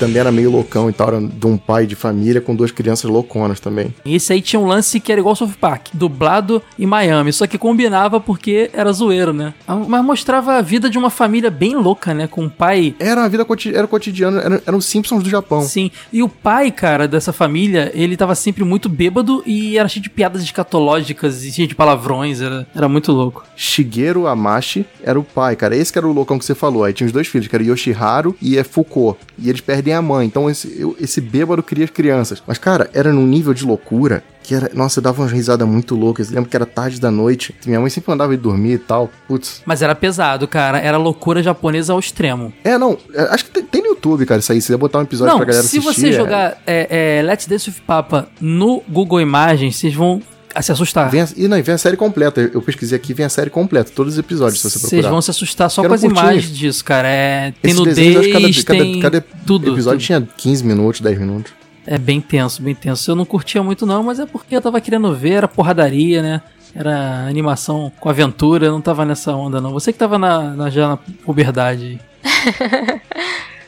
[0.00, 3.10] Também era meio loucão e tal, era de um pai de família com duas crianças
[3.10, 3.94] louconas também.
[4.04, 7.46] Esse aí tinha um lance que era igual ao South Park, dublado em Miami, só
[7.46, 9.52] que combinava porque era zoeiro, né?
[9.86, 12.26] Mas mostrava a vida de uma família bem louca, né?
[12.26, 12.94] Com um pai.
[12.98, 15.62] Era a vida era cotidiano, era, eram os Simpsons do Japão.
[15.62, 15.90] Sim.
[16.10, 20.08] E o pai, cara, dessa família, ele tava sempre muito bêbado e era cheio de
[20.08, 23.44] piadas escatológicas e cheio de palavrões, era, era muito louco.
[23.54, 25.76] Shigeru Amashi era o pai, cara.
[25.76, 26.84] Esse que era o loucão que você falou.
[26.84, 29.18] Aí tinha os dois filhos, que era Yoshiharu e é Foucault.
[29.38, 30.26] E eles perdem a mãe.
[30.26, 32.42] Então esse, eu- esse bêbado cria as crianças.
[32.46, 34.70] Mas, cara, era num nível de loucura que era.
[34.74, 36.28] Nossa, eu dava umas risadas muito loucas.
[36.28, 37.54] Eu lembro que era tarde da noite.
[37.66, 39.10] Minha mãe sempre mandava ir dormir e tal.
[39.28, 39.62] Putz.
[39.66, 40.78] Mas era pesado, cara.
[40.78, 42.52] Era loucura japonesa ao extremo.
[42.64, 42.96] É, não.
[43.14, 44.60] é, Acho que tem, tem no YouTube, cara, isso aí.
[44.60, 45.94] Se você botar um episódio Não, pra galera se assistir.
[46.00, 50.22] você é- jogar é, é, Let's Dance with Papa no Google Imagens, vocês vão
[50.60, 51.10] se assustar.
[51.10, 52.40] Vem a, e não, e vem a série completa.
[52.52, 55.00] Eu pesquisei aqui, vem a série completa, todos os episódios, se você procurar.
[55.02, 57.08] Vocês vão se assustar só com as imagens disso, cara.
[57.08, 59.72] É, tem Esses nudez, cada, cada, tem cada tudo.
[59.72, 60.06] episódio tudo.
[60.06, 61.52] tinha 15 minutos, 10 minutos.
[61.86, 63.10] É bem tenso, bem tenso.
[63.10, 66.42] Eu não curtia muito não, mas é porque eu tava querendo ver, era porradaria, né?
[66.74, 69.72] Era animação com aventura, eu não tava nessa onda não.
[69.72, 71.98] Você que tava na, na- já na puberdade.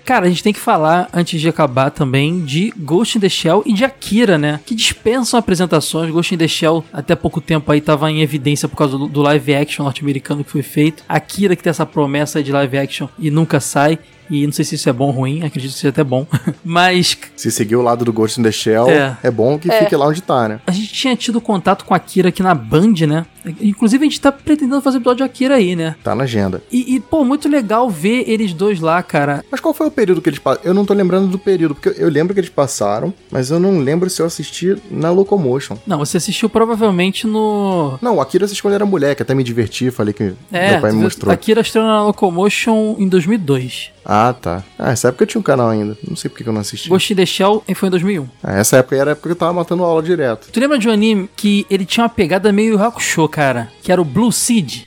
[0.04, 3.62] Cara, a gente tem que falar, antes de acabar também, de Ghost in the Shell
[3.64, 4.60] e de Akira, né?
[4.66, 6.10] Que dispensam apresentações.
[6.10, 9.22] Ghost in the Shell, até pouco tempo aí, tava em evidência por causa do, do
[9.22, 11.04] live action norte-americano que foi feito.
[11.08, 13.98] Akira, que tem essa promessa de live action e nunca sai.
[14.32, 16.26] E não sei se isso é bom ou ruim, acredito que seja até bom.
[16.64, 19.16] Mas Se seguir o lado do Ghost in the Shell, É.
[19.22, 19.80] é, bom que É.
[19.80, 20.60] fique lá onde tá, né?
[20.66, 23.26] A gente tinha tido contato com a Akira aqui na Band, né?
[23.60, 25.96] Inclusive a gente tá pretendendo fazer episódio de Akira aí, né?
[26.02, 26.62] Tá na agenda.
[26.70, 29.44] E, e, pô, muito legal ver eles dois lá, cara.
[29.50, 30.64] Mas qual foi o período que eles passaram?
[30.64, 33.80] Eu não tô lembrando do período, porque eu lembro que eles passaram, mas eu não
[33.80, 35.76] lembro se eu assisti na Locomotion.
[35.86, 37.98] Não, você assistiu provavelmente no.
[38.00, 40.80] Não, o Akira assisti quando eu era moleque, até me diverti, falei que É, meu
[40.80, 41.32] pai me mostrou.
[41.32, 43.90] Akira estreou na Locomotion em 2002.
[44.04, 44.62] Ah, tá.
[44.78, 45.96] Ah, essa época eu tinha um canal ainda.
[46.06, 46.88] Não sei por que que eu não assisti.
[46.88, 48.28] Ghost in the Shell foi em 2001.
[48.42, 50.48] Ah, essa época era a época que eu tava matando aula direto.
[50.50, 53.68] Tu lembra de um anime que ele tinha uma pegada meio Hakusho, cara?
[53.82, 54.82] Que era o Blue Seed.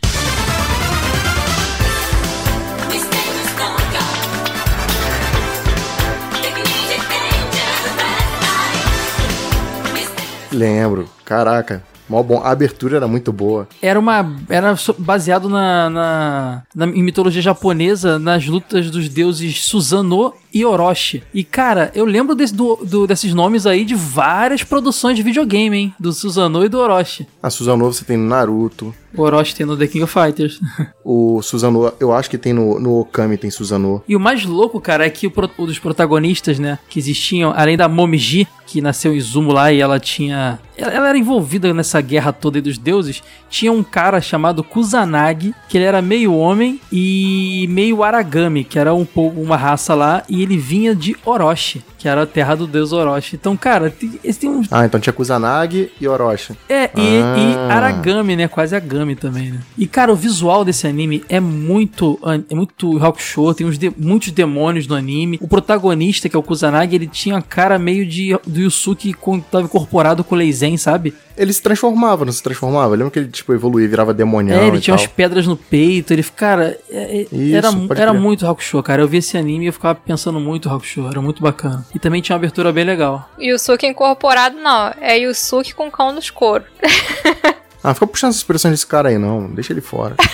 [10.51, 11.09] Lembro.
[11.25, 11.83] Caraca.
[12.09, 12.39] Mó bom.
[12.43, 13.67] A abertura era muito boa.
[13.81, 14.35] Era uma.
[14.49, 21.21] Era baseado na, na, na- em mitologia japonesa, nas lutas dos deuses Susanoo e Orochi.
[21.33, 25.77] E, cara, eu lembro desse, do, do- desses nomes aí de várias produções de videogame,
[25.77, 25.93] hein?
[25.99, 27.27] Do Susanoo e do Orochi.
[27.43, 28.95] A Suzano você tem no Naruto.
[29.17, 30.59] O Orochi tem no The King of Fighters.
[31.07, 34.01] O Suzano, eu acho que tem no, no Okami, tem Suzano.
[34.07, 37.77] E o mais louco, cara, é que o, o dos protagonistas, né, que existiam, além
[37.77, 40.57] da Momiji, que nasceu em Izumo lá e ela tinha.
[40.75, 43.21] Ela, ela era envolvida nessa guerra toda aí dos deuses.
[43.51, 48.91] Tinha um cara chamado Kusanagi, que ele era meio homem e meio Aragami, que era
[48.95, 52.93] um uma raça lá, e ele vinha de Orochi, que era a terra do deus
[52.93, 53.35] Orochi.
[53.35, 54.67] Então, cara, tem, tem uns.
[54.69, 56.53] Ah, então tinha Kusanagi e Orochi.
[56.69, 57.35] É, e, Ah.
[57.35, 58.47] e Aragami, né?
[58.47, 59.59] Quase Agami também, né?
[59.75, 62.19] E, cara, o visual desse anime é muito.
[62.47, 65.39] É muito Hakusho, tem uns de- muitos demônios no anime.
[65.41, 69.39] O protagonista, que é o Kusanagi, ele tinha a cara meio de do Yusuke com,
[69.39, 71.11] tava incorporado com o Leizen, sabe?
[71.35, 72.93] Ele se transformava, não se transformava?
[72.93, 75.03] Eu lembro que ele, tipo, evoluía, virava demonião é, ele tinha tal.
[75.03, 77.67] umas pedras no peito, ele, cara, é- é- Isso, era,
[78.01, 78.21] era crer.
[78.21, 79.01] muito Hakusho, cara.
[79.01, 81.85] Eu vi esse anime e eu ficava pensando muito Hakusho, era muito bacana.
[81.95, 83.29] E também tinha uma abertura bem legal.
[83.39, 84.93] E o Yusuke é incorporado, não.
[84.99, 86.65] É Yusuke com cão nos couro.
[87.81, 89.47] ah, fica puxando as expressões desse cara aí, não.
[89.47, 90.17] Deixa ele fora.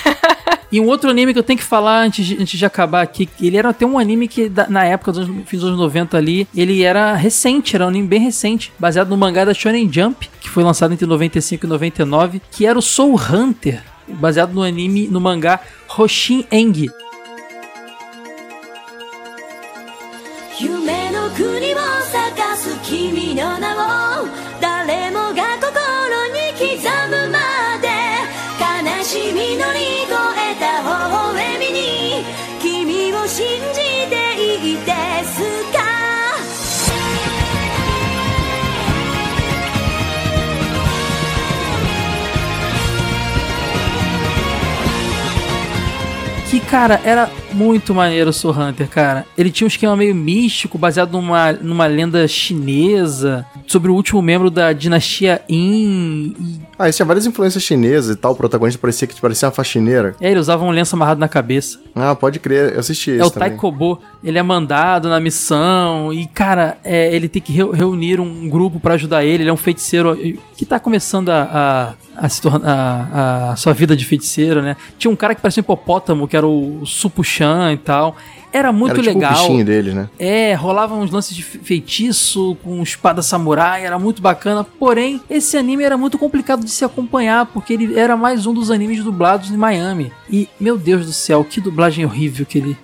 [0.72, 3.28] E um outro anime que eu tenho que falar antes de, antes de acabar aqui,
[3.42, 6.82] ele era até um anime que na época dos anos, dos anos 90 ali, ele
[6.82, 10.64] era recente, era um anime bem recente, baseado no mangá da Shonen Jump, que foi
[10.64, 15.60] lançado entre 95 e 99, que era o Soul Hunter, baseado no anime, no mangá
[15.94, 16.90] Hoshin Eng.
[20.58, 20.91] You
[23.42, 23.76] の名を
[24.60, 25.66] 誰もが心
[26.30, 26.62] に刻
[27.10, 27.38] むま
[27.82, 27.88] で
[28.60, 28.64] 悲
[29.02, 31.80] しみ乗り越えた微笑みに
[32.60, 34.92] 君を信じていいで
[35.24, 35.82] すか
[46.52, 49.26] 「Que, cara, era muito maneiro o Soul Hunter, cara.
[49.36, 54.50] Ele tinha um esquema meio místico, baseado numa, numa lenda chinesa, sobre o último membro
[54.50, 56.34] da dinastia Yin.
[56.38, 58.32] E, Ah, isso tinha várias influências chinesas e tal.
[58.32, 60.16] O protagonista parecia que parecia uma faxineira.
[60.20, 61.78] é, ele usava um lenço amarrado na cabeça.
[61.94, 62.72] Ah, pode crer.
[62.72, 63.50] Eu assisti É esse o também.
[63.50, 64.00] Taikobo.
[64.24, 68.80] Ele é mandado na missão e, cara, é, ele tem que reu- reunir um grupo
[68.80, 69.44] pra ajudar ele.
[69.44, 70.16] Ele é um feiticeiro
[70.56, 72.60] que tá começando a, a, a se tornar
[73.12, 74.76] a, a sua vida de feiticeiro, né?
[74.98, 78.16] Tinha um cara que parecia um hipopótamo, que era o Supuchan e tal.
[78.52, 79.32] Era muito Era tipo legal.
[79.32, 80.08] o bichinho dele, né?
[80.18, 84.62] É, rolavam uns lances de fe- feitiço com espada samurai, era muito bacana.
[84.64, 88.70] Porém, esse anime era muito complicado de se acompanhar, porque ele era mais um dos
[88.70, 90.12] animes dublados em Miami.
[90.30, 92.76] E, meu Deus do céu, que dublagem horrível que ele,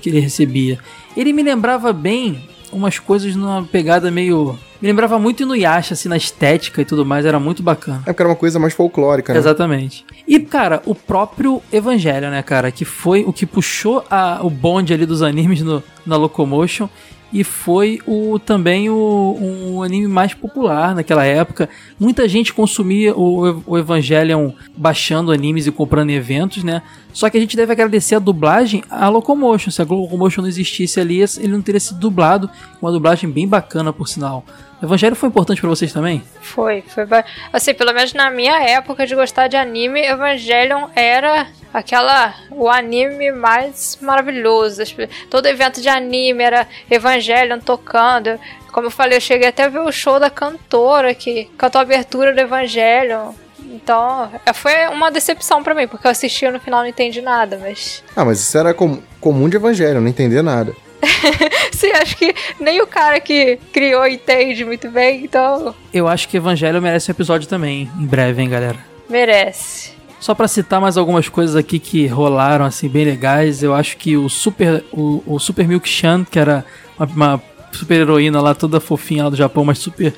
[0.00, 0.78] que ele recebia.
[1.16, 4.58] Ele me lembrava bem umas coisas numa pegada meio.
[4.80, 8.02] Me lembrava muito Inuyasha, assim, na estética e tudo mais, era muito bacana.
[8.04, 9.38] É porque era uma coisa mais folclórica, né?
[9.38, 10.04] Exatamente.
[10.26, 12.70] E, cara, o próprio Evangelho, né, cara?
[12.72, 16.88] Que foi o que puxou a- o bonde ali dos animes no- na Locomotion.
[17.32, 21.68] E foi o também o, um anime mais popular naquela época.
[21.98, 26.82] Muita gente consumia o, o Evangelion baixando animes e comprando eventos, né?
[27.12, 29.70] Só que a gente deve agradecer a dublagem à Locomotion.
[29.72, 32.48] Se a Locomotion não existisse ali, ele não teria sido dublado.
[32.80, 34.44] Uma dublagem bem bacana, por sinal.
[34.82, 36.22] Evangelho foi importante pra vocês também?
[36.40, 37.04] Foi, foi.
[37.52, 42.34] Assim, pelo menos na minha época de gostar de anime, Evangelion era aquela.
[42.50, 44.82] o anime mais maravilhoso.
[45.30, 48.38] Todo evento de anime era Evangelion tocando.
[48.70, 51.82] Como eu falei, eu cheguei até a ver o show da cantora que cantou a
[51.82, 53.32] abertura do Evangelion.
[53.68, 57.20] Então, é, foi uma decepção pra mim, porque eu assisti e no final não entendi
[57.20, 58.04] nada, mas.
[58.14, 60.72] Ah, mas isso era com- comum de evangelho, não entender nada.
[61.72, 66.36] Sim, acho que nem o cara que criou entende muito bem, então Eu acho que
[66.36, 68.78] Evangelho merece um episódio também, em breve, hein, galera?
[69.08, 69.94] merece.
[70.18, 74.16] Só pra citar mais algumas coisas aqui que rolaram, assim, bem legais, eu acho que
[74.16, 76.64] o Super, o, o Super Milk Chan, que era
[76.98, 80.14] uma, uma super heroína lá, toda fofinha lá do Japão, mas super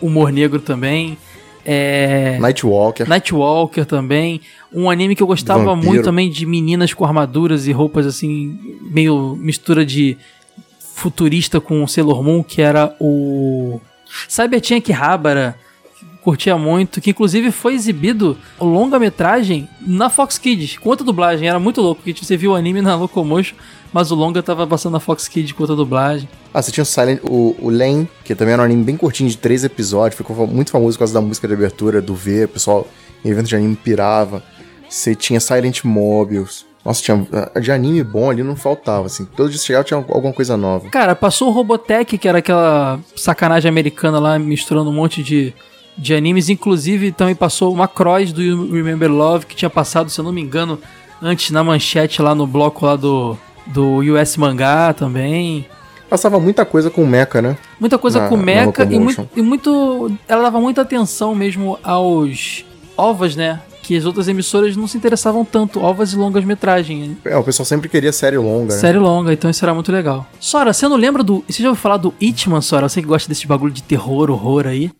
[0.00, 1.16] humor negro também.
[1.64, 2.38] É...
[2.40, 3.08] Nightwalker.
[3.08, 4.40] Nightwalker também.
[4.72, 5.92] Um anime que eu gostava Vampiro.
[5.92, 8.58] muito também de meninas com armaduras e roupas assim,
[8.90, 10.16] meio mistura de
[10.78, 13.80] futurista com Sailor Moon, que era o
[14.28, 15.56] Cybertinha Akihabara.
[15.58, 15.69] que
[16.22, 21.58] Curtia muito, que inclusive foi exibido o longa-metragem na Fox Kids, com outra dublagem, era
[21.58, 23.56] muito louco, porque você viu o anime na Locomotion,
[23.92, 26.28] mas o longa tava passando na Fox Kids com outra dublagem.
[26.52, 29.28] Ah, você tinha o Silent, o, o Len, que também era um anime bem curtinho,
[29.28, 32.48] de três episódios, ficou muito famoso por causa da música de abertura, do V, o
[32.48, 32.86] pessoal
[33.24, 34.42] em eventos de anime pirava.
[34.88, 36.66] Você tinha Silent Mobiles.
[36.84, 39.24] Nossa, tinha ah, de anime bom ali não faltava, assim.
[39.24, 40.88] Todo dia chegava tinha alguma coisa nova.
[40.90, 45.54] Cara, passou o Robotech, que era aquela sacanagem americana lá, misturando um monte de,
[45.96, 46.48] de animes.
[46.48, 50.32] Inclusive, também passou uma cross do You Remember Love, que tinha passado, se eu não
[50.32, 50.78] me engano,
[51.22, 53.36] antes na manchete lá no bloco lá do,
[53.66, 55.66] do US Mangá também.
[56.08, 57.56] Passava muita coisa com o Mecha, né?
[57.78, 60.10] Muita coisa Na- com mecha e muito, e muito.
[60.26, 62.64] Ela dava muita atenção mesmo aos
[62.96, 63.60] ovas, né?
[63.82, 65.80] Que as outras emissoras não se interessavam tanto.
[65.80, 67.16] Ovas e longas metragens.
[67.24, 68.80] É, o pessoal sempre queria série longa, né?
[68.80, 70.26] Série longa, então isso era muito legal.
[70.40, 71.44] Sora, você não lembra do.
[71.48, 72.88] Você já ouviu falar do Hitman, Sora?
[72.88, 74.90] Você que gosta desse bagulho de terror, horror aí?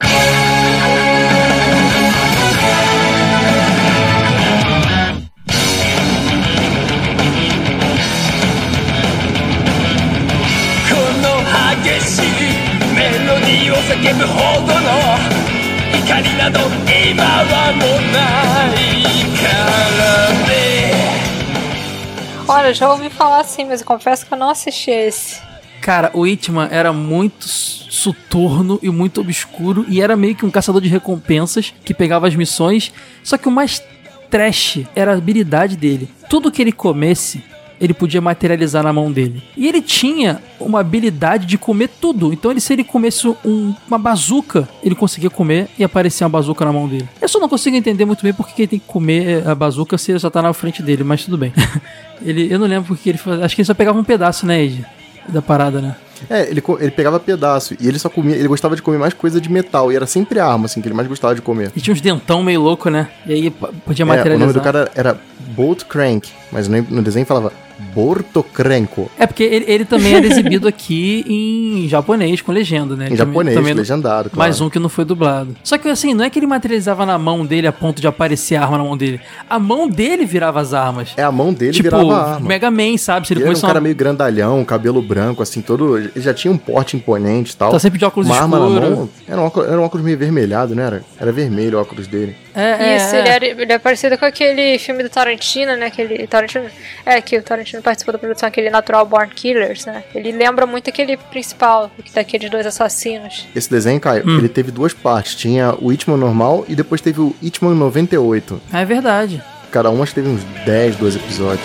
[22.47, 25.41] Olha, já ouvi falar assim, mas eu confesso que eu não assisti esse.
[25.80, 30.81] Cara, o Hitman era muito soturno e muito obscuro e era meio que um caçador
[30.81, 32.93] de recompensas que pegava as missões.
[33.23, 33.82] Só que o mais
[34.31, 36.09] trash era a habilidade dele.
[36.28, 37.43] Tudo que ele comesse,
[37.81, 39.43] ele podia materializar na mão dele.
[39.57, 42.32] E ele tinha uma habilidade de comer tudo.
[42.32, 46.65] Então, ele, se ele comesse um- uma bazuca, ele conseguia comer e aparecia uma bazuca
[46.65, 47.09] na mão dele.
[47.20, 49.97] Eu só não consigo entender muito bem porque que ele tem que comer a bazuca
[49.97, 51.52] se ele só tá na frente dele, mas tudo bem.
[52.23, 53.44] ele, eu não lembro porque ele fazia.
[53.44, 54.85] Acho que ele só pegava um pedaço, né, Ed?
[55.28, 55.97] Da parada, né?
[56.28, 59.40] É, ele, ele pegava pedaço e ele só comia, ele gostava de comer mais coisa
[59.40, 61.73] de metal e era sempre arma, assim, que ele mais gostava de comer.
[61.74, 63.09] E tinha uns dentão meio louco, né?
[63.27, 64.39] E aí podia É, o materializar.
[64.48, 65.19] nome do cara era
[65.57, 67.51] Bolt Crank, mas no, no desenho falava
[67.94, 69.11] Bortokrenko.
[69.19, 73.09] É porque ele, ele também era exibido aqui em japonês com legenda, né?
[73.11, 74.39] Em japonês, também legendado, claro.
[74.39, 75.57] Mais um que não foi dublado.
[75.62, 78.57] Só que assim, não é que ele materializava na mão dele a ponto de aparecer
[78.57, 79.20] a arma na mão dele.
[79.48, 81.12] A mão dele virava as armas.
[81.16, 82.48] É, a mão dele tipo, virava a arma.
[82.48, 83.27] Mega Man, sabe?
[83.27, 85.98] Se ele Ele era um cara meio grandalhão, cabelo branco, assim, todo.
[85.98, 87.70] Ele já tinha um porte imponente e tal.
[87.70, 89.09] Tá sempre de óculos Uma arma na mão.
[89.27, 90.85] Era um, óculos, era um óculos meio vermelhado, né?
[90.85, 92.36] Era, era vermelho o óculos dele.
[92.55, 95.86] É, Isso, Ele, era, ele é parecido com aquele filme do Tarantino, né?
[95.86, 96.66] Aquele Tarantino.
[97.06, 100.02] É, que o Tarantino participou da produção, aquele Natural Born Killers, né?
[100.14, 103.47] Ele lembra muito aquele principal, daqueles dois assassinos.
[103.55, 104.39] Esse desenho, Caio, Hum.
[104.39, 105.35] ele teve duas partes.
[105.35, 108.60] Tinha o Hitman normal e depois teve o Hitman 98.
[108.72, 109.43] É verdade.
[109.70, 111.64] Cada um acho que teve uns 10, 12 episódios.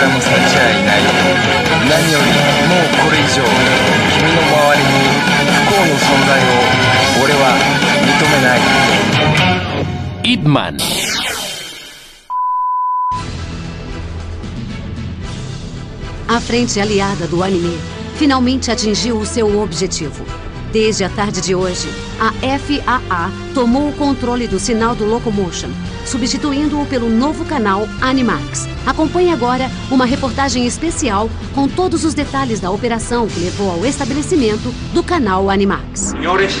[0.00, 1.52] ラムされちゃいない
[1.88, 6.64] 何よりもうこれ以上君の周りに不幸の存在を
[7.22, 8.60] 俺は認めない
[10.26, 10.76] Idman.
[16.28, 17.78] A frente aliada do anime
[18.16, 20.39] finalmente atingiu o seu objetivo.
[20.71, 25.69] Desde a tarde de hoje, a FAA tomou o controle do sinal do Locomotion,
[26.05, 28.69] substituindo-o pelo novo canal Animax.
[28.85, 34.73] Acompanhe agora uma reportagem especial com todos os detalhes da operação que levou ao estabelecimento
[34.93, 35.99] do canal Animax.
[36.11, 36.53] Señores,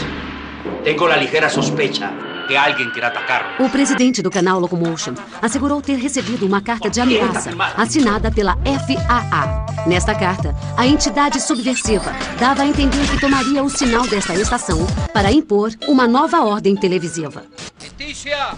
[0.83, 3.55] tengo la ligera sospecha que alguien quiere atacar.
[3.59, 9.85] O presidente do canal Locomotion assegurou ter recebido uma carta de ameaça assinada pela FAA.
[9.87, 15.31] Nesta carta, a entidade subversiva dava a entender que tomaria o sinal desta estação para
[15.31, 17.45] impor uma nova ordem televisiva.
[17.81, 18.49] Leticia,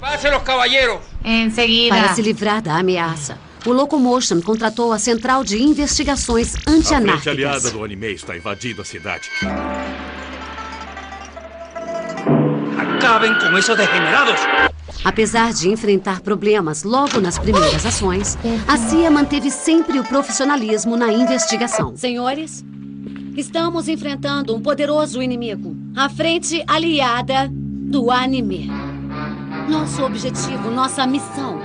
[0.00, 1.00] pase los caballeros.
[1.90, 7.26] Para se livrar da ameaça, o Locomotion contratou a Central de Investigações A frente Antianárquicas.
[7.28, 9.28] aliada do anime está invadindo a cidade.
[13.04, 14.40] Acaben con esos degenerados.
[15.04, 21.12] Apesar de enfrentar problemas logo nas primeiras ações, a CIA manteve sempre o profissionalismo na
[21.12, 21.94] investigação.
[21.94, 22.64] Senhores,
[23.36, 28.70] estamos enfrentando um poderoso inimigo, a frente aliada do anime.
[29.68, 31.60] Nosso objetivo, nossa missão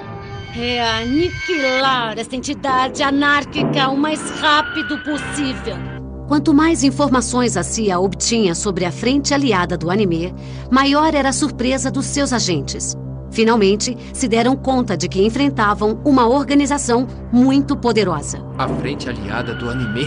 [0.57, 5.98] é aniquilar essa entidade anárquica o mais rápido possível.
[6.29, 10.31] Quanto mais informações a CIA obtinha sobre a frente aliada do anime,
[10.69, 12.95] maior era a surpresa dos seus agentes.
[13.31, 18.45] Finalmente, se deram conta de que enfrentavam uma organização muito poderosa.
[18.59, 20.05] A frente aliada do anime.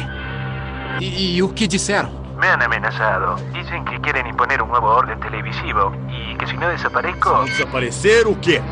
[1.00, 2.10] E, e o que disseram?
[2.40, 3.34] Me han amenazado.
[3.52, 8.36] Dicen que quieren imponer un nuevo orden televisivo y que si no desaparezco, Desaparecer o
[8.40, 8.62] quê?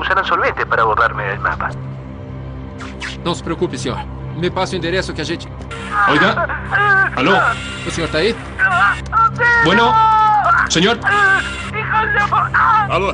[0.00, 1.70] usarán solvente para borrarme del mapa.
[3.24, 3.98] Não se preocupe, senhor.
[4.36, 5.48] Me passa o endereço que a gente.
[6.08, 6.48] Oiga.
[7.16, 7.32] Alô?
[7.86, 8.34] O senhor tá aí?
[9.64, 9.92] Bueno.
[10.68, 10.98] Senhor?
[12.88, 13.12] Alô?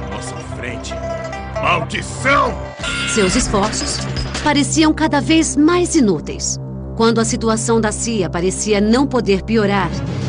[0.00, 0.94] Na nossa frente.
[1.62, 2.54] Maldição!
[3.08, 3.98] Seus esforços
[4.44, 6.58] pareciam cada vez mais inúteis.
[6.96, 9.88] Quando a situação da CIA parecia não poder piorar,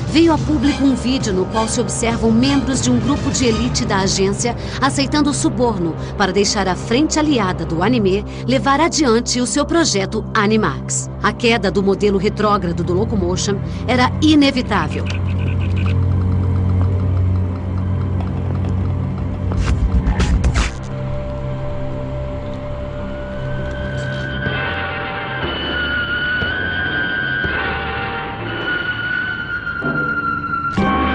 [0.10, 3.86] veio a público um vídeo no qual se observam membros de um grupo de elite
[3.86, 9.66] da agência aceitando suborno para deixar a frente aliada do anime levar adiante o seu
[9.66, 11.10] projeto Animax.
[11.22, 13.58] A queda do modelo retrógrado do Locomotion
[13.88, 15.06] era inevitável.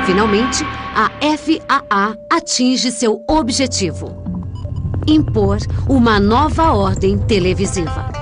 [0.07, 0.63] Finalmente,
[0.95, 4.23] a FAA atinge seu objetivo:
[5.07, 5.59] impor
[5.89, 8.13] uma nova ordem televisiva.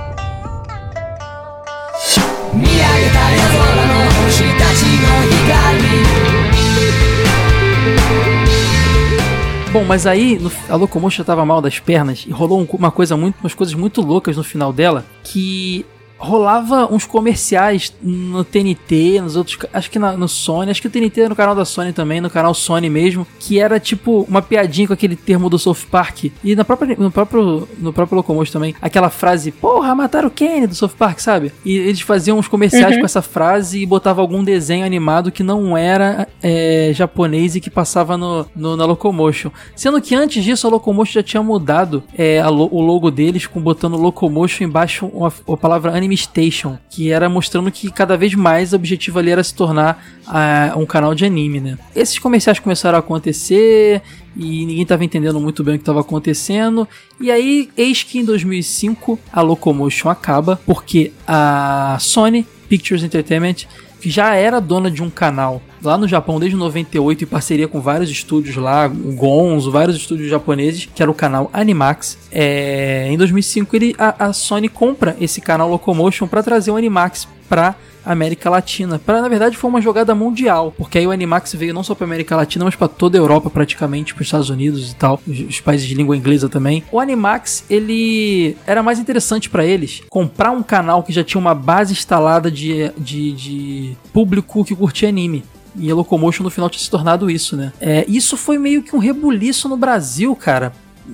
[9.73, 13.17] Bom, mas aí no, a Locomotion tava mal das pernas e rolou um, uma coisa
[13.17, 15.85] muito, umas coisas muito loucas no final dela que
[16.23, 20.91] rolava uns comerciais no TNT, nos outros, acho que na- no Sony, acho que o
[20.91, 24.41] TNT era no canal da Sony também, no canal Sony mesmo, que era tipo uma
[24.41, 26.25] piadinha com aquele termo do South Park.
[26.43, 30.67] E na própria, no próprio no próprio Locomotion também, aquela frase, porra, mataram o Kenny
[30.67, 31.51] do South Park, sabe?
[31.65, 32.99] E eles faziam uns comerciais Uhum.
[33.01, 37.69] com essa frase e botavam algum desenho animado que não era é, japonês e que
[37.69, 39.49] passava no, no- na Locomotion.
[39.75, 43.59] Sendo que antes disso a Locomotion já tinha mudado é, a o logo deles com
[43.61, 48.73] botando Locomotion embaixo uma, a palavra Anime Station, que era mostrando que cada vez mais
[48.73, 51.77] o objetivo ali era se tornar ah, um canal de anime, né?
[51.95, 54.01] Esses comerciais começaram a acontecer
[54.35, 56.87] e ninguém estava entendendo muito bem o que estava acontecendo.
[57.19, 63.65] E aí, eis que em 2005 a Locomotion acaba porque a Sony Pictures Entertainment
[64.03, 67.79] que já era dona de um canal lá no Japão desde 98 em parceria com
[67.79, 72.17] vários estúdios lá, o Gonzo, vários estúdios japoneses, que era o canal Animax.
[72.29, 77.29] É, em 2005 ele, a, a Sony compra esse canal Locomotion para trazer o Animax
[77.47, 77.75] para
[78.05, 78.99] América Latina.
[78.99, 82.05] Para na verdade foi uma jogada mundial, porque aí o Animax veio não só para
[82.05, 85.59] América Latina, mas para toda a Europa praticamente, para os Estados Unidos e tal, os,
[85.61, 86.83] países de língua inglesa também.
[86.91, 91.55] O Animax ele era mais interessante para eles comprar um canal que já tinha uma
[91.55, 95.43] base instalada de, de, de público que curtia anime.
[95.75, 97.73] E a Locomotion no final tinha se tornado isso, né?
[97.81, 100.71] É, isso foi meio que um rebuliço no Brasil, cara.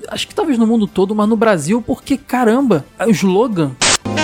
[0.09, 3.71] Acho que talvez no mundo todo, mas no Brasil, porque caramba, o slogan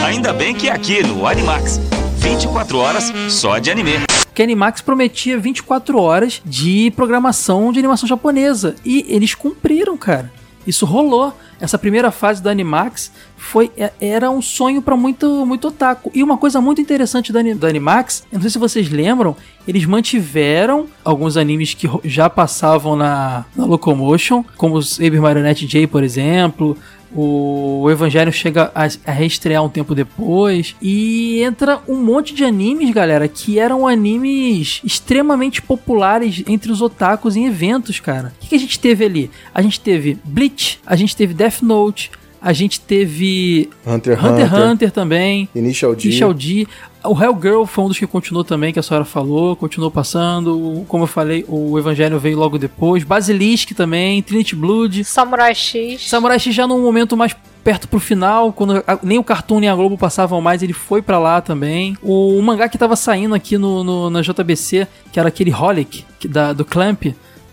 [0.06, 1.80] Ainda bem que é aqui no Animax.
[2.18, 3.92] 24 horas só de anime.
[4.34, 8.76] que Animax prometia 24 horas de programação de animação japonesa.
[8.84, 10.32] E eles cumpriram, cara.
[10.68, 11.32] Isso rolou.
[11.62, 16.12] Essa primeira fase da Animax foi é- era um sonho para muito muito otaku.
[16.14, 17.40] E uma coisa muito interessante da
[17.70, 19.38] Animax, não sei se vocês lembram,
[19.68, 25.88] eles mantiveram alguns animes que já passavam na, na Locomotion, como os Saber Marionette J,
[25.88, 26.76] por exemplo,
[27.14, 30.76] o Evangelho chega a, reestrear um tempo depois.
[30.82, 37.36] E entra um monte de animes, galera, que eram animes extremamente populares entre os otakus
[37.36, 38.34] em eventos, cara.
[38.42, 39.32] O que a gente teve ali?
[39.54, 42.12] A gente teve Bleach, a gente teve Death Note.
[42.48, 44.70] A gente teve Hunter x Hunter, Hunter.
[44.70, 45.50] Hunter também.
[45.56, 46.08] Initial D.
[46.10, 46.68] Initial D.
[47.04, 50.86] O Hellgirl foi um dos que continuou também, que a senhora falou, continuou passando.
[50.88, 53.04] Como eu falei, o Evangelho veio logo depois.
[53.04, 55.04] Basilisk também, Trinity Blood.
[55.06, 56.08] Samurai X.
[56.08, 59.70] Samurai X já num momento mais perto pro final, quando a- nem o Cartoon nem
[59.70, 61.98] a Globo passavam mais, ele foi pra lá também.
[62.04, 66.06] O, o mangá que tava saindo aqui no, no- na JBC, que era aquele Holic,
[66.20, 67.06] que da, do Clamp,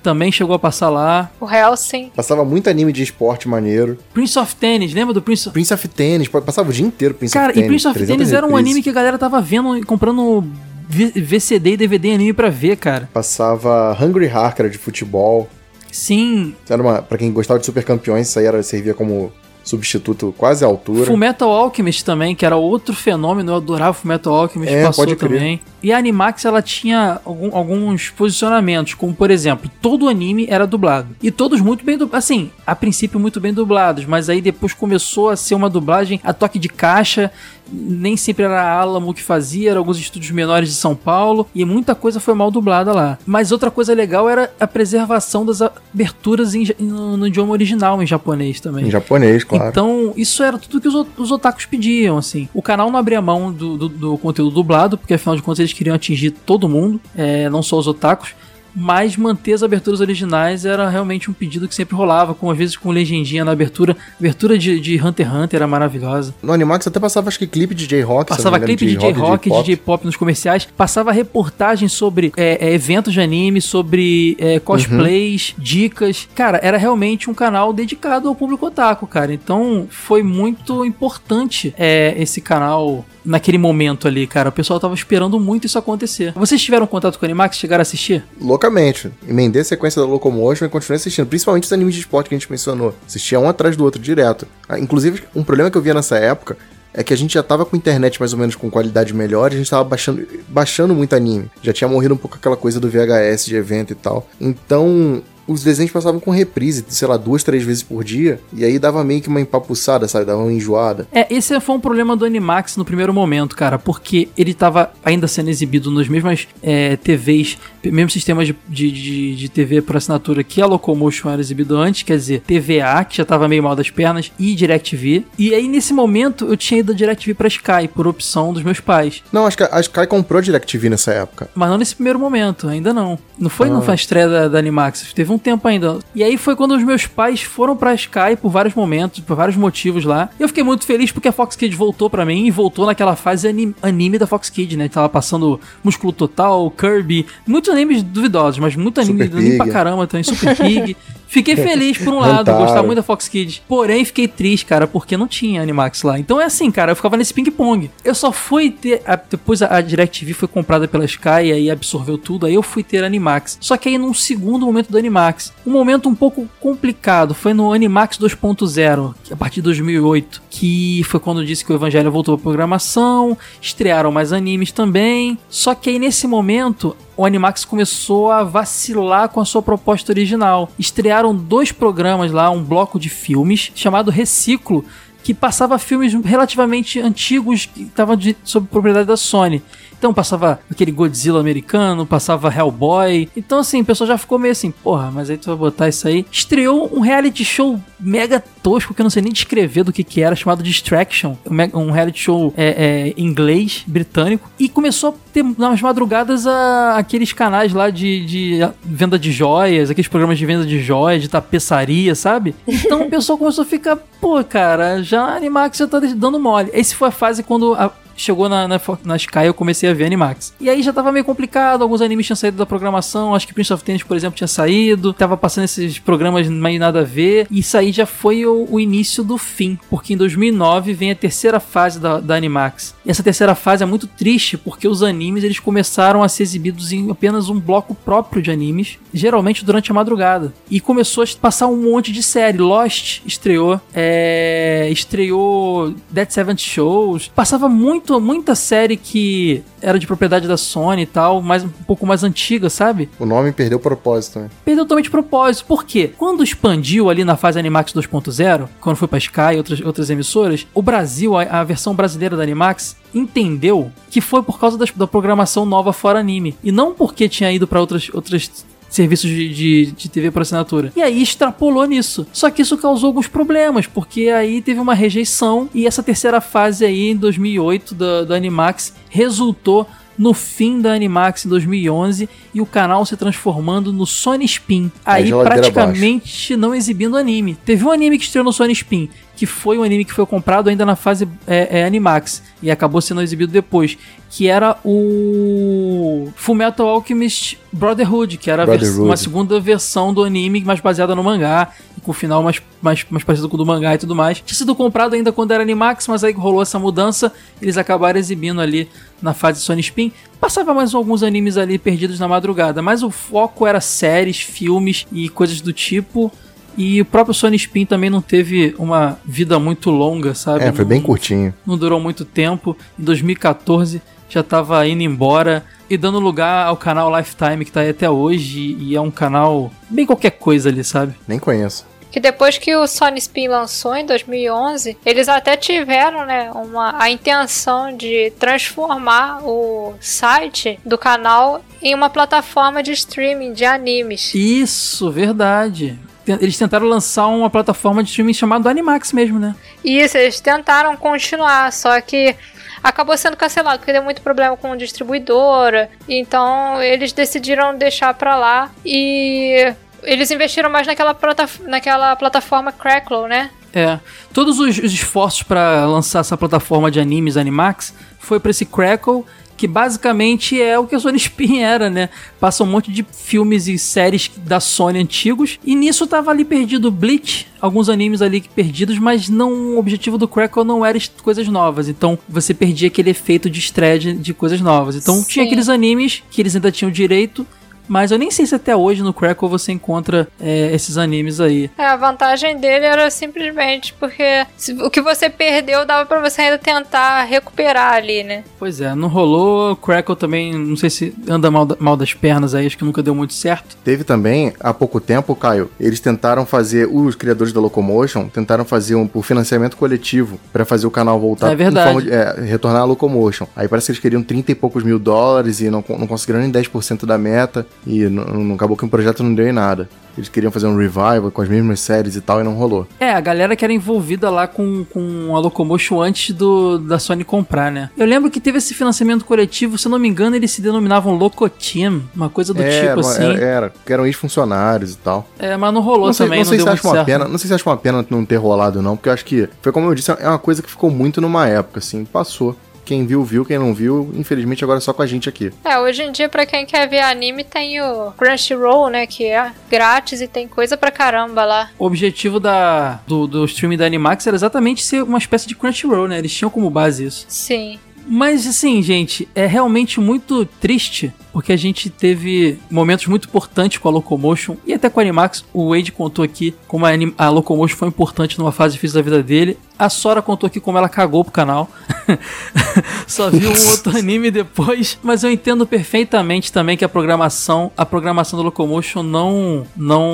[0.02, 1.30] também chegou a passar lá.
[1.40, 2.10] O Helsing.
[2.14, 3.98] Passava muito anime de esporte maneiro.
[4.12, 5.52] Prince of Tennis, lembra do Prince of...
[5.52, 7.66] Prince of Tennis, passava o dia inteiro Prince Cara, of Tennis.
[7.66, 8.66] e Prince of 300 Tennis era um reprises.
[8.70, 10.44] anime que a galera tava vendo e comprando
[10.88, 13.08] VCD e DVD anime pra ver, cara.
[13.12, 15.48] Passava Hungry Heart, que era de futebol.
[15.90, 16.54] Sim.
[16.68, 19.32] Era uma, pra quem gostava de super campeões, isso aí era, servia como
[19.64, 21.06] substituto quase à altura.
[21.06, 25.60] Fullmetal Alchemist também, que era outro fenômeno, eu adorava Fullmetal Alchemist, É, passou também.
[25.82, 30.66] E a Animax, ela tinha algum- alguns posicionamentos, como por exemplo, todo o anime era
[30.66, 31.08] dublado.
[31.22, 35.30] E todos muito bem dublados, assim, a princípio muito bem dublados, mas aí depois começou
[35.30, 37.30] a ser uma dublagem a toque de caixa,
[37.72, 41.64] nem sempre era a Alamo que fazia, eram alguns estúdios menores de São Paulo, e
[41.64, 43.18] muita coisa foi mal dublada lá.
[43.26, 48.06] Mas outra coisa legal era a preservação das aberturas em no, no idioma original, em
[48.06, 48.86] japonês também.
[48.86, 49.68] Em japonês, claro.
[49.68, 52.48] Então, isso era tudo que os, os otakus pediam, assim.
[52.54, 55.72] O canal não abria mão do, do, do conteúdo dublado, porque afinal de contas eles
[55.72, 58.34] queriam atingir todo mundo, é, não só os otakus.
[58.74, 62.76] Mas manter as aberturas originais era realmente um pedido que sempre rolava, com às vezes
[62.76, 63.96] com legendinha na abertura.
[64.18, 66.34] Abertura de, de Hunter x Hunter era maravilhosa.
[66.42, 68.28] No Animax até passava, acho que, clipe de J-Rock.
[68.28, 69.62] Passava clipe de J-Rock, J-pop.
[69.62, 70.66] DJ Pop nos comerciais.
[70.76, 76.28] Passava reportagem sobre é, é, eventos de anime, sobre é, cosplays, dicas.
[76.34, 79.32] Cara, era realmente um canal dedicado ao público otaku, cara.
[79.32, 84.48] Então foi muito importante é, esse canal naquele momento ali, cara.
[84.48, 86.32] O pessoal tava esperando muito isso acontecer.
[86.34, 87.56] Vocês tiveram contato com o Animax?
[87.56, 88.24] Chegaram a assistir?
[88.62, 89.10] Loucamente.
[89.28, 91.26] Emendei a sequência da Locomotion e continuei assistindo.
[91.26, 92.94] Principalmente os animes de esporte que a gente mencionou.
[93.04, 94.46] Assistia um atrás do outro, direto.
[94.68, 96.56] Ah, Inclusive, um problema que eu via nessa época
[96.94, 99.56] é que a gente já tava com internet mais ou menos com qualidade melhor a
[99.56, 101.50] gente tava baixando, baixando muito anime.
[101.60, 104.28] Já tinha morrido um pouco aquela coisa do VHS de evento e tal.
[104.40, 108.40] Então, os desenhos passavam com reprise, sei lá, duas, três vezes por dia.
[108.52, 110.24] E aí dava meio que uma empapuçada, sabe?
[110.24, 111.06] Dava uma enjoada.
[111.12, 115.26] É, esse foi um problema do Animax no primeiro momento, cara, porque ele tava ainda
[115.26, 120.62] sendo exibido nas mesmas é, TVs, mesmos sistemas de, de, de, TV por assinatura que
[120.62, 124.32] a Locomotion era exibido antes, quer dizer, TVA, que já tava meio mal das pernas,
[124.38, 125.24] e DirecTV.
[125.38, 128.80] E aí, nesse momento, eu tinha ido da DirecTV pra Sky, por opção dos meus
[128.80, 129.22] pais.
[129.32, 131.48] Não, acho que a Sky comprou a DirecTV nessa época.
[131.54, 133.18] Mas não nesse primeiro momento, ainda não.
[133.38, 133.80] Não foi Ah.
[133.80, 135.98] na estreia da, da Animax, teve um tempo ainda.
[136.14, 139.56] E aí foi quando os meus pais foram pra Sky por vários momentos, por vários
[139.56, 140.30] motivos lá.
[140.38, 143.16] E eu fiquei muito feliz porque a Fox Kids voltou pra mim e voltou naquela
[143.16, 144.88] fase anime, anime da Fox Kids, né?
[144.88, 150.06] Tava passando Músculo Total, Kirby, muitos animes duvidosos, mas muito anime, Super anime pra caramba
[150.06, 150.96] também, Super Pig.
[151.32, 153.62] Fiquei feliz por um lado, gostava muito da Fox Kids.
[153.66, 156.18] Porém, fiquei triste, cara, porque não tinha Animax lá.
[156.18, 157.90] Então é assim, cara, eu ficava nesse ping-pong.
[158.04, 159.00] Eu só fui ter.
[159.06, 162.44] a- depois a, a DirecTV foi comprada pela Sky e aí absorveu tudo.
[162.44, 163.56] Aí eu fui ter Animax.
[163.62, 165.54] Só que aí num segundo momento do Animax.
[165.66, 167.34] Um momento um pouco complicado.
[167.34, 170.42] Foi no Animax 2.0, que a partir de 2008.
[170.50, 173.38] Que foi quando disse que o Evangelho voltou pra programação.
[173.60, 175.38] Estrearam mais animes também.
[175.48, 180.70] Só que aí nesse momento o Animax começou a vacilar com a sua proposta original.
[180.78, 184.84] Estrearam dois programas lá, um bloco de filmes chamado Reciclo,
[185.22, 189.62] que passava filmes relativamente antigos que estavam sob propriedade da Sony.
[189.98, 193.28] Então passava aquele Godzilla americano, passava Hellboy.
[193.36, 196.08] Então assim, o pessoal já ficou meio assim, porra, mas aí tu vai botar isso
[196.08, 196.26] aí.
[196.30, 200.20] Estreou um reality show mega tosco, que eu não sei nem descrever do que que
[200.20, 201.36] era, chamado Distraction.
[201.48, 204.50] Um Um reality show é, é, inglês, britânico.
[204.58, 209.88] E começou a ter nas madrugadas a- aqueles canais lá de, de venda de joias,
[209.88, 212.56] aqueles programas de venda de joias, de tapeçaria, sabe?
[212.66, 216.70] Então o pessoal começou a ficar, pô, cara, já a Animax já tá dando mole.
[216.72, 220.06] Esse foi a fase quando a- chegou na, na, na Sky eu comecei a ver
[220.06, 220.54] Animax.
[220.60, 223.72] E aí já tava meio complicado, alguns animes tinham saído da programação, acho que Prince
[223.72, 227.60] of Tennis, por exemplo, tinha saído, tava passando esses programas meio nada a ver, e
[227.60, 231.60] isso aí já foi o, o início do fim, porque em 2009 vem a terceira
[231.60, 232.94] fase da, da Animax.
[233.04, 236.92] E essa terceira fase é muito triste, porque os animes eles começaram a ser exibidos
[236.92, 240.52] em apenas um bloco próprio de animes, geralmente durante a madrugada.
[240.70, 242.58] E começou a passar um monte de série.
[242.58, 250.46] Lost estreou, é, estreou Dead Seventh Shows, passava muito, muita série que era de propriedade
[250.48, 253.08] da Sony e tal, mas um pouco mais antiga, sabe?
[253.18, 254.48] O nome perdeu o propósito, né?
[254.64, 255.66] Perdeu totalmente propósito.
[255.66, 256.10] Por quê?
[256.16, 260.66] Quando expandiu ali na fase Animax 2.0, quando foi pra Sky e outras, outras emissoras,
[260.74, 265.06] o Brasil, a, a versão brasileira da Animax, entendeu que foi por causa das- da
[265.06, 266.56] programação nova fora anime.
[266.62, 270.92] E não porque tinha ido pra outras, outras serviços de, de, de TV por assinatura.
[270.94, 272.26] E aí extrapolou nisso.
[272.32, 276.84] Só que isso causou alguns problemas, porque aí teve uma rejeição e essa terceira fase
[276.84, 279.86] aí, em 2008, da, da Animax, resultou
[280.18, 284.92] no fim da Animax em 2011 e o canal se transformando no Sony Spin.
[285.04, 287.56] Aí Aí praticamente não exibindo anime.
[287.64, 290.68] Teve um anime que estreou no Sony Spin, que foi um anime que foi comprado
[290.68, 293.96] ainda na fase é, é, Animax e acabou sendo exibido depois,
[294.30, 299.00] que era o Fullmetal Alchemist Brotherhood, que era Brotherhood.
[299.00, 303.04] uma segunda versão do anime mais baseada no mangá e com o final mais, mais,
[303.10, 304.40] mais parecido com o do mangá e tudo mais.
[304.40, 308.60] Tinha sido comprado ainda quando era Animax, mas aí rolou essa mudança, eles acabaram exibindo
[308.60, 308.88] ali
[309.20, 310.12] na fase Sony Spin.
[310.40, 315.28] Passava mais alguns animes ali perdidos na madrugada, mas o foco era séries, filmes e
[315.28, 316.32] coisas do tipo.
[316.76, 320.64] E o próprio Sony Spin também não teve uma vida muito longa, sabe?
[320.64, 321.52] É, foi Não- bem curtinho.
[321.66, 322.76] não durou muito tempo.
[322.98, 327.90] Em 2014 já estava indo embora e dando lugar ao canal Lifetime que tá aí
[327.90, 331.14] até hoje e é um canal bem qualquer coisa ali, sabe?
[331.28, 331.84] Nem conheço.
[332.10, 337.10] Que depois que o Sony Spin lançou em 2011, eles até tiveram, né, uma, a
[337.10, 344.34] intenção de transformar o site do canal em uma plataforma de streaming de animes.
[344.34, 345.98] Isso, verdade.
[346.26, 349.54] Eles tentaram lançar uma plataforma de streaming chamada Animax mesmo, né?
[349.84, 352.36] Isso, eles tentaram continuar, só que
[352.82, 355.90] acabou sendo cancelado porque deu muito problema com distribuidora.
[356.08, 359.72] Então eles decidiram deixar pra lá e
[360.02, 363.50] eles investiram mais naquela, plataf- naquela plataforma Crackle, né?
[363.74, 363.98] É.
[364.34, 369.24] Todos os, os esforços para lançar essa plataforma de animes Animax foi para esse Crackle,
[369.62, 372.08] que basicamente é o que a Sony Spin era, né?
[372.40, 376.90] Passa um monte de filmes e séries da Sony antigos, e nisso tava ali perdido
[376.90, 381.88] Bleach, alguns animes ali perdidos, mas não o objetivo do Crackle não era coisas novas,
[381.88, 384.96] então você perdia aquele efeito de estreia de, de coisas novas.
[384.96, 385.46] Então tinha Sim.
[385.46, 387.46] aqueles animes que eles ainda tinham direito,
[387.88, 391.70] mas eu nem sei se até hoje no Crackle você encontra é, esses animes aí.
[391.78, 396.42] É, a vantagem dele era simplesmente porque se- o que você perdeu dava pra você
[396.42, 398.44] ainda tentar recuperar ali, né?
[398.58, 399.74] Pois é, não rolou.
[399.76, 403.14] Crackle também, não sei se anda mal, mal das pernas aí, acho que nunca deu
[403.14, 403.76] muito certo.
[403.84, 408.94] Teve também, há pouco tempo, Caio, eles tentaram fazer, os criadores da Locomotion tentaram fazer
[408.94, 412.02] um por financiamento coletivo pra fazer o canal voltar É verdade.
[412.02, 413.46] de- é, retornar a Locomotion.
[413.56, 416.50] Aí parece que eles queriam 30 e poucos mil dólares e não, não conseguiram nem
[416.50, 419.88] 10% da meta e não, acabou que o projeto não deu em nada.
[420.16, 422.86] Eles queriam fazer um revival com as mesmas séries e tal e não rolou.
[423.00, 427.24] É, a galera que era envolvida lá com, com a Locomotion antes do, da Sony
[427.24, 427.90] comprar, né?
[427.96, 431.14] Eu lembro que teve esse financiamento coletivo, se eu não me engano, eles se denominavam
[431.16, 433.24] Locoteam, uma coisa do É, tipo assim.
[433.24, 435.26] Era, era, que eram ex-funcionários e tal.
[435.38, 437.06] É, mas não rolou não sei, também, não sei se acha uma certo.
[437.06, 439.48] pena, não sei se acha uma pena não ter rolado não, porque eu acho que
[439.62, 442.54] foi como eu disse, é uma coisa que ficou muito numa época assim, passou.
[442.84, 445.52] Quem viu viu, quem não viu, infelizmente agora é só com a gente aqui.
[445.64, 449.06] É, hoje em dia, pra quem quer ver anime, tem o Crunchyroll, né?
[449.06, 451.70] Que é grátis e tem coisa pra caramba lá.
[451.78, 456.08] O objetivo da, do, do streaming da Animax era exatamente ser uma espécie de Crunchyroll,
[456.08, 456.18] né?
[456.18, 457.24] Eles tinham como base isso.
[457.28, 457.78] Sim.
[458.06, 463.88] Mas assim, gente, é realmente muito triste porque a gente teve momentos muito importantes com
[463.88, 465.44] a Locomotion e até com a Animax.
[465.52, 469.02] O Wade contou aqui como a, anim- a Locomotion foi importante numa fase difícil da
[469.02, 469.58] vida dele.
[469.78, 471.68] A Sora contou aqui como ela cagou pro canal.
[473.06, 477.84] Só viu um outro anime depois, mas eu entendo perfeitamente também que a programação, a
[477.84, 480.12] programação da Locomotion não não,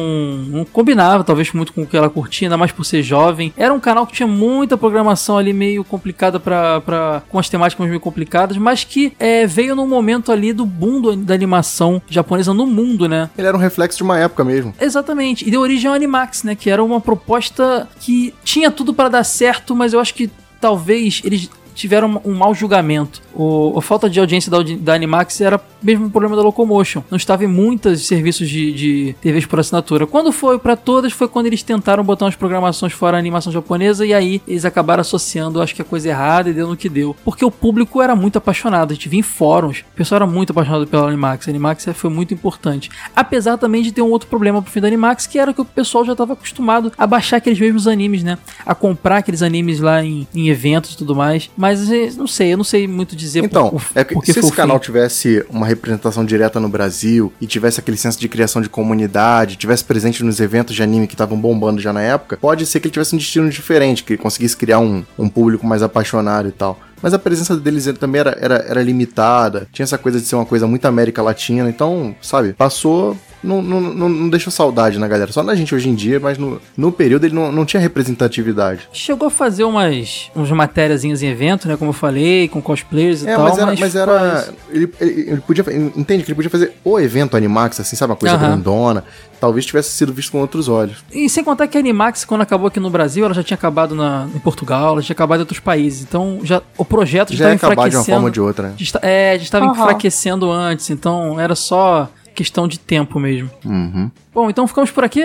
[0.49, 3.53] não combinava, talvez muito com o que ela curtia, ainda mais por ser jovem.
[3.57, 8.01] Era um canal que tinha muita programação ali meio complicada para com as temáticas meio
[8.01, 12.67] complicadas, mas que é, veio num momento ali do boom do- da animação japonesa no
[12.67, 13.31] mundo, né?
[13.37, 14.75] Ele era um reflexo de uma época mesmo.
[14.81, 15.47] Exatamente.
[15.47, 16.55] E deu origem ao Animax, né?
[16.55, 20.31] Que era uma proposta que tinha tudo para dar certo, mas eu acho que
[20.61, 21.49] talvez eles
[21.79, 23.23] tiveram um mau julgamento.
[23.35, 27.03] O, a falta de audiência da, da Animax era mesmo um problema da Locomotion.
[27.11, 30.07] Não estava em muitos serviços de, de TVs por assinatura.
[30.07, 34.05] Quando foi para todas, foi quando eles tentaram botar umas programações fora a animação japonesa
[34.05, 37.15] e aí eles acabaram associando, acho que a coisa errada e deu no que deu.
[37.25, 38.91] Porque o público era muito apaixonado.
[38.91, 39.85] A gente via em fóruns.
[39.93, 41.47] O pessoal era muito apaixonado pela Animax.
[41.47, 42.91] A Animax foi muito importante.
[43.15, 45.65] Apesar também de ter um outro problema pro fim da Animax, que era que o
[45.65, 48.37] pessoal já estava acostumado a baixar aqueles mesmos animes, né?
[48.67, 51.51] A comprar aqueles animes lá em, em eventos e tudo mais.
[51.57, 54.33] Mas eh, não sei, eu não sei muito dizer Então, por, é que por que
[54.33, 54.85] se esse o canal fim.
[54.85, 59.85] tivesse uma representação direta no Brasil e tivesse aquele senso de criação de comunidade, tivesse
[59.85, 62.93] presente nos eventos de anime que estavam bombando já na época, pode ser que ele
[62.93, 66.79] tivesse um destino diferente, que ele conseguisse criar um, um público mais apaixonado e tal.
[67.03, 70.47] Mas a presença deles também era, era, era limitada, tinha essa coisa de ser uma
[70.47, 73.17] coisa muito América Latina, então, sabe, passou.
[73.41, 75.31] Não, não, não, não deixou saudade na galera.
[75.31, 78.89] Só na gente hoje em dia, mas no, no período ele não, não tinha representatividade.
[78.93, 81.77] Chegou a fazer umas, umas matériazinhas em evento, né?
[81.77, 83.45] Como eu falei, com cosplayers e É, tal.
[83.45, 83.67] mas era.
[83.79, 85.65] Mas fora era ele, ele, ele podia.
[85.97, 88.11] Entende que ele podia fazer o evento Animax, assim, sabe?
[88.11, 89.05] Uma coisa grandona.
[89.41, 90.99] Talvez tivesse sido visto com outros olhos.
[91.13, 93.95] E sem contar que a Animax, quando acabou aqui no Brasil, ela já tinha acabado
[93.95, 96.03] na, em Portugal, ela já tinha acabado em outros países.
[96.03, 98.15] Então, já, o projeto Já ia estava acabar de uma enfraquecendo.
[98.17, 98.75] forma ou de outra, né?
[98.79, 99.73] Já É, já estava Aham.
[99.75, 103.51] enfraquecendo antes, então era só questão de tempo mesmo.
[103.65, 104.11] Uhum.
[104.35, 105.25] Bom, então ficamos por aqui?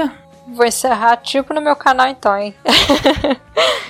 [0.53, 2.53] Vou encerrar tipo no meu canal então, hein?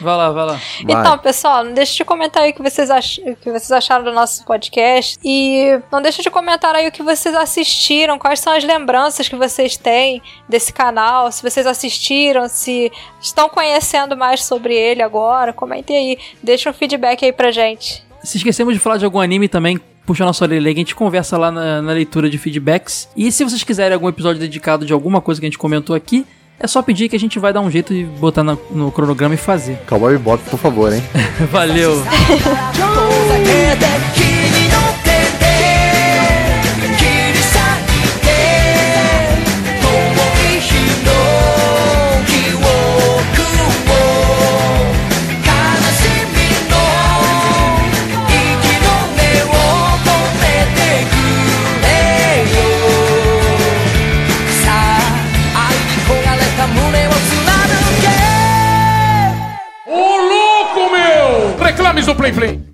[0.02, 0.62] Vai lá, vai lá.
[0.82, 3.20] Então, pessoal, não deixe de comentar aí o que vocês, ach...
[3.20, 5.18] o que vocês acharam do nosso podcast.
[5.24, 9.36] E não deixe de comentar aí o que vocês assistiram, quais são as lembranças que
[9.36, 12.92] vocês têm desse canal, se vocês assistiram, se
[13.22, 15.54] estão conhecendo mais sobre ele agora.
[15.54, 18.04] Comentem aí, deixa um feedback aí pra gente.
[18.24, 20.84] Se esquecemos de falar de algum anime também, puxa a nossa orelha aí, que a
[20.84, 23.08] gente conversa lá na, na leitura de feedbacks.
[23.16, 26.26] E se vocês quiserem algum episódio dedicado de alguma coisa que a gente comentou aqui,
[26.60, 29.34] é só pedir que a gente vai dar um jeito de botar na- no cronograma
[29.36, 29.78] e fazer.
[29.88, 31.04] Cowboy Bebop, por favor, hein?
[31.52, 32.08] Valeu!「
[61.94, 62.74] Reclames do Play Play!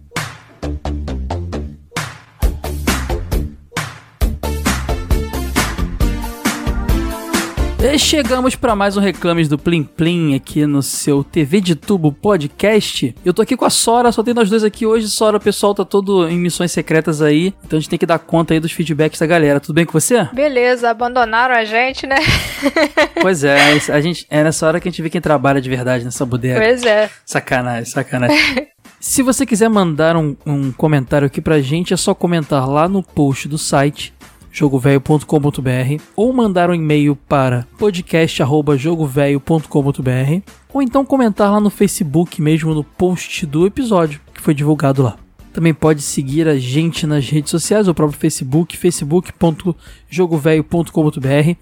[7.82, 12.14] E chegamos para mais um Reclames do Plim Plim aqui no seu TV de Tubo
[12.14, 13.14] podcast.
[13.26, 15.10] Eu tô aqui com a Sora, só tem nós dois aqui hoje.
[15.10, 18.20] Sora, o pessoal tá todo em missões secretas aí, então a gente tem que dar
[18.20, 19.60] conta aí dos feedbacks da galera.
[19.60, 20.30] Tudo bem com você?
[20.32, 22.18] Beleza, abandonaram a gente, né?
[23.22, 23.58] Pois é,
[23.90, 26.62] a gente, é nessa hora que a gente vê quem trabalha de verdade nessa bodega.
[26.62, 27.10] Pois é.
[27.26, 28.68] Sacanagem, sacanagem.
[29.00, 33.02] Se você quiser mandar um, um comentário aqui pra gente, é só comentar lá no
[33.02, 34.14] post do site
[34.52, 42.84] jogovelho.com.br ou mandar um e-mail para podcast@jogovelho.com.br ou então comentar lá no Facebook mesmo no
[42.84, 45.18] post do episódio que foi divulgado lá.
[45.54, 51.56] Também pode seguir a gente nas redes sociais, o próprio Facebook, facebook.jogovelho.com.br,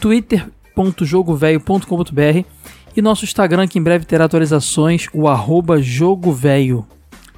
[0.00, 2.53] twitter.jogovelho.com.br
[2.96, 6.86] e nosso Instagram que em breve terá atualizações, o arroba jogovelho.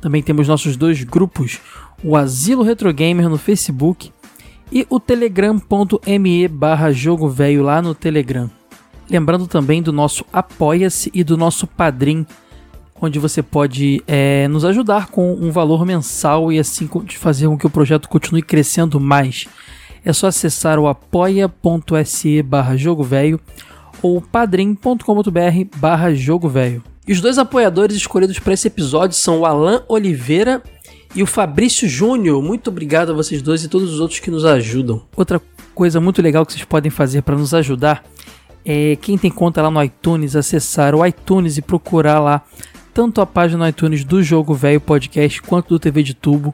[0.01, 1.59] Também temos nossos dois grupos,
[2.05, 4.13] o Asilo Retro Gamer no Facebook
[4.71, 8.51] e o telegram.me barra jogo velho lá no Telegram.
[9.09, 12.27] Lembrando também do nosso Apoia-se e do nosso Padrim,
[13.01, 16.89] onde você pode é, nos ajudar com um valor mensal e assim
[17.19, 19.47] fazer com que o projeto continue crescendo mais.
[20.05, 23.41] É só acessar o apoia.se barra jogo velho
[24.03, 26.83] ou padrim.com.br barra jogo velho.
[27.07, 30.63] E os dois apoiadores escolhidos para esse episódio são o Alan Oliveira
[31.15, 32.43] e o Fabrício Júnior.
[32.43, 35.03] Muito obrigado a vocês dois e todos os outros que nos ajudam.
[35.17, 35.41] Outra
[35.75, 38.05] coisa muito legal que vocês podem fazer para nos ajudar
[38.65, 42.43] é quem tem conta lá no iTunes, acessar o iTunes e procurar lá
[42.93, 46.53] tanto a página no iTunes do Jogo Velho Podcast quanto do TV de Tubo.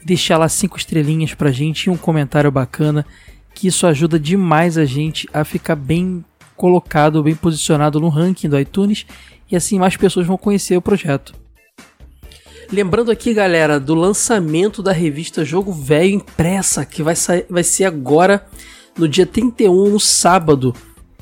[0.00, 3.04] E deixar lá cinco estrelinhas pra gente e um comentário bacana,
[3.52, 6.24] que isso ajuda demais a gente a ficar bem
[6.58, 9.06] colocado, bem posicionado no ranking do iTunes
[9.50, 11.32] e assim mais pessoas vão conhecer o projeto.
[12.70, 17.14] Lembrando aqui, galera, do lançamento da revista Jogo Velho impressa, que vai,
[17.48, 18.44] vai ser agora
[18.98, 20.74] no dia 31, no sábado,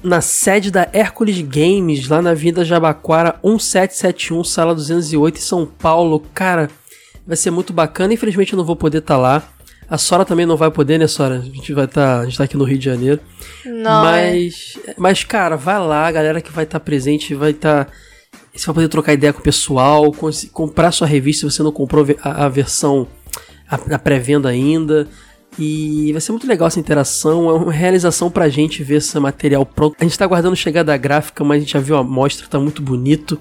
[0.03, 6.21] na sede da Hércules Games, lá na Avenida Jabaquara 1771, sala 208, em São Paulo.
[6.35, 6.69] Cara,
[7.25, 8.15] vai ser muito bacana.
[8.15, 9.49] Infelizmente eu não vou poder estar lá.
[9.89, 11.37] A Sora também não vai poder, né, Sora?
[11.37, 13.21] A gente vai estar, a gente tá aqui no Rio de Janeiro.
[13.65, 17.89] Não, mas, mas cara, vai lá, a galera que vai estar presente vai estar
[18.59, 20.13] você vai poder trocar ideia com o pessoal,
[20.53, 23.07] comprar sua revista se você não comprou a, a versão,
[23.69, 25.07] a, a pré-venda ainda.
[25.59, 29.65] E vai ser muito legal essa interação, é uma realização pra gente ver esse material
[29.65, 29.97] pronto.
[30.01, 32.59] A gente tá aguardando chegar da gráfica, mas a gente já viu a mostra, tá
[32.59, 33.39] muito bonito.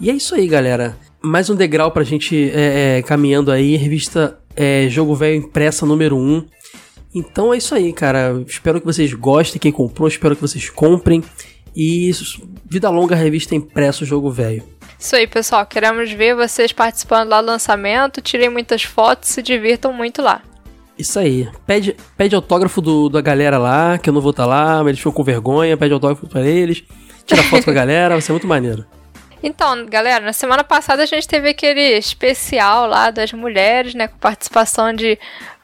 [0.00, 0.96] E é isso aí, galera.
[1.20, 6.16] Mais um degrau pra gente é, é, caminhando aí, revista é, Jogo Velho impressa número
[6.16, 6.44] 1.
[7.14, 8.42] Então é isso aí, cara.
[8.44, 11.22] Espero que vocês gostem, quem comprou, espero que vocês comprem.
[11.76, 12.10] E
[12.68, 14.64] vida longa revista impressa Jogo Velho.
[14.98, 15.64] Isso aí, pessoal.
[15.64, 18.20] Queremos ver vocês participando lá do lançamento.
[18.20, 20.42] Tirem muitas fotos, se divirtam muito lá.
[20.98, 21.48] Isso aí.
[21.64, 24.98] Pede, pede autógrafo do, da galera lá, que eu não vou estar lá, mas eles
[24.98, 25.76] ficam com vergonha.
[25.76, 26.82] Pede autógrafo pra eles.
[27.24, 28.84] Tira foto com a galera, vai ser muito maneiro.
[29.42, 34.18] Então, galera, na semana passada a gente teve aquele especial lá das mulheres, né, com
[34.18, 35.18] participação de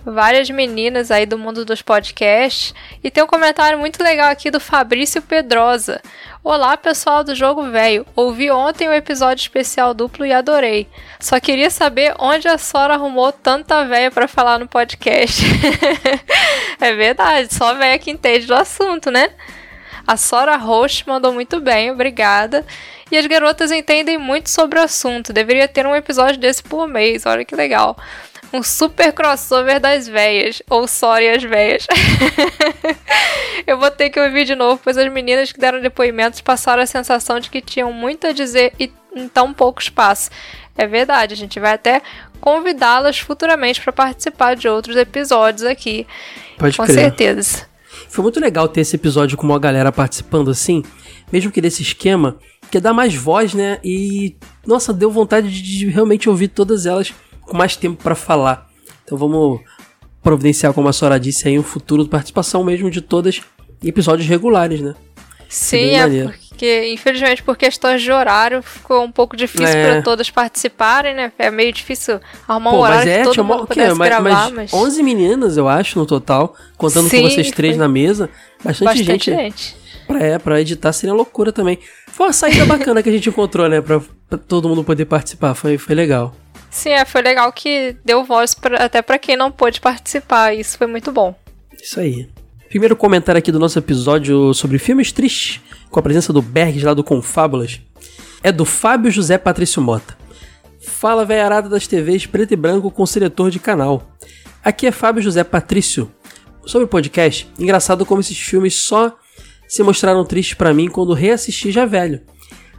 [0.05, 2.75] várias meninas aí do mundo dos podcasts.
[3.03, 6.01] E tem um comentário muito legal aqui do Fabrício Pedrosa.
[6.43, 8.07] Olá, pessoal do Jogo Velho.
[8.15, 10.87] Ouvi ontem o episódio especial duplo e adorei.
[11.19, 15.43] Só queria saber onde a Sora arrumou tanta véia pra falar no podcast.
[16.81, 19.31] é verdade, só véia que entende do assunto, né?
[20.07, 22.65] A Sora Roche mandou muito bem, obrigada.
[23.11, 25.33] E as garotas entendem muito sobre o assunto.
[25.33, 27.97] Deveria ter um episódio desse por mês, olha que legal.
[28.53, 31.87] Um super crossover das véias, ou Sora e as véias.
[33.67, 36.87] Eu vou ter que ouvir de novo, pois as meninas que deram depoimentos passaram a
[36.87, 40.31] sensação de que tinham muito a dizer e em tão pouco espaço.
[40.77, 42.03] É verdade, a gente vai até
[42.41, 46.07] convidá-las futuramente para participar de outros episódios aqui.
[46.59, 46.95] Pode Com crer.
[46.97, 47.74] certeza.
[48.15, 50.85] Foi muito legal ter esse episódio com uma galera participando assim,
[51.33, 52.37] mesmo que desse esquema,
[52.71, 53.81] que dá mais voz, né?
[53.83, 58.71] E, nossa, deu vontade de, realmente ouvir todas elas com mais tempo pra falar.
[59.03, 59.63] Então vamos
[60.23, 63.41] providenciar, como a senhora disse aí, um futuro de participação mesmo de todas
[63.83, 64.95] em episódios regulares, né?
[65.49, 66.35] Sim, Bem é maneiro.
[66.55, 69.93] Porque, infelizmente, por questões de horário, ficou um pouco difícil É.
[69.95, 71.33] para todas participarem, né?
[71.37, 74.51] É meio difícil arrumar um Pô, horário mas é, que todo mundo pudesse Mas, gravar,
[74.51, 74.73] mas mas...
[74.73, 78.31] 11 meninas, eu acho, no total, contando Sim, com vocês três na mesa.
[78.63, 79.31] Bastante, Bastante gente.
[79.31, 79.77] gente.
[80.07, 81.79] Pra, é, pra editar seria loucura também.
[82.07, 83.81] Foi uma saída bacana que a gente encontrou, né?
[83.81, 85.55] Pra, pra todo mundo poder participar.
[85.55, 86.33] Foi, foi legal.
[86.71, 90.79] Sim, é, foi legal que deu voz pra- até pra quem não pôde participar, isso
[90.79, 91.35] foi muito bom.
[91.83, 92.29] Isso aí.
[92.69, 95.61] Primeiro comentário aqui do nosso episódio sobre filmes tristes,
[95.95, 97.81] com a presença do Bergs lá do Confábulas,
[98.43, 100.19] é do Fábio José Patrício Mota.
[100.85, 104.03] Fala, velharada das TVs preto e branco com seletor de canal.
[104.65, 106.11] Aqui é Fábio José Patrício.
[106.67, 109.17] Sobre o podcast, engraçado como esses filmes só
[109.69, 112.21] se mostraram tristes pra mim quando reassisti já velho.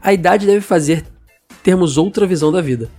[0.02, 1.06] A idade deve fazer
[1.64, 2.90] termos outra visão da vida.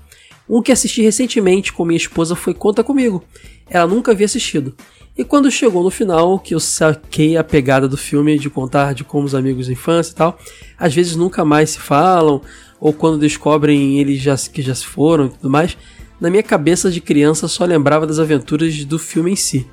[0.48, 3.22] Um que assisti recentemente com minha esposa foi Conta Comigo.
[3.68, 4.74] Ela nunca havia assistido.
[5.18, 9.02] E quando chegou no final, que eu saquei a pegada do filme de contar de
[9.02, 10.38] como os amigos de infância e tal,
[10.78, 12.40] às vezes nunca mais se falam,
[12.78, 15.76] ou quando descobrem eles já, que já se foram e tudo mais,
[16.20, 19.66] na minha cabeça de criança só lembrava das aventuras do filme em si.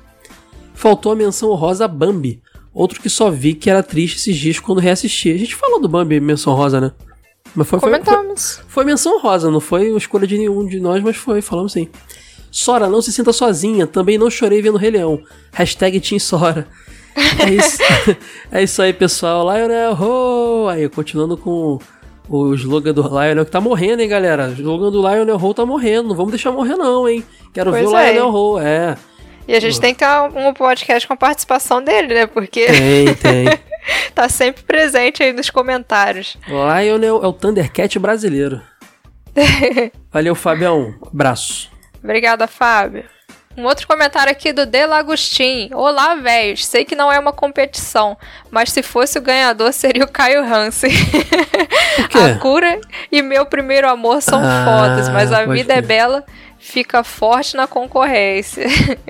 [0.74, 2.40] Faltou a menção honrosa a Bambi,
[2.72, 5.30] outro que só vi que era triste esses dias quando reassisti.
[5.30, 6.92] A gente falou do Bambi menção rosa, né?
[7.54, 7.90] Mas foi, foi,
[8.68, 11.88] foi, menção rosa, não foi escolha de nenhum de nós, mas foi, falamos sim.
[12.50, 15.20] Sora, não se sinta sozinha, também não chorei vendo Rei Leão.
[15.52, 16.68] Hashtag Team Sora.
[17.16, 17.78] É isso,
[18.50, 19.44] é isso aí, pessoal.
[19.44, 20.68] Lionel, ho!
[20.68, 21.78] Aí, continuando com
[22.28, 24.48] o slogan do Lionel, que tá morrendo, hein, galera?
[24.48, 27.24] O slogan do Lionel Ho tá morrendo, não vamos deixar morrer não, hein?
[27.52, 28.12] Quero Pois ver o é.
[28.12, 28.96] Lionel Ho, é.
[29.46, 32.26] E a gente tem que ter um podcast com a participação dele, né?
[32.26, 33.44] Porque Tem, tem.
[34.14, 36.36] tá sempre presente aí nos comentários.
[36.46, 38.60] Lionel é o Thundercat brasileiro.
[40.12, 40.94] Valeu, Fabião.
[41.12, 41.70] Abraço.
[42.02, 43.04] Obrigada, Fábio.
[43.56, 45.70] Um outro comentário aqui do Delagostin.
[45.72, 46.66] Olá, velhos.
[46.66, 48.16] Sei que não é uma competição,
[48.50, 50.90] mas se fosse o ganhador seria o Caio Hansen.
[52.14, 52.80] A cura
[53.12, 56.24] e meu primeiro amor são Ah, fodas, mas a vida é bela,
[56.58, 58.66] fica forte na concorrência.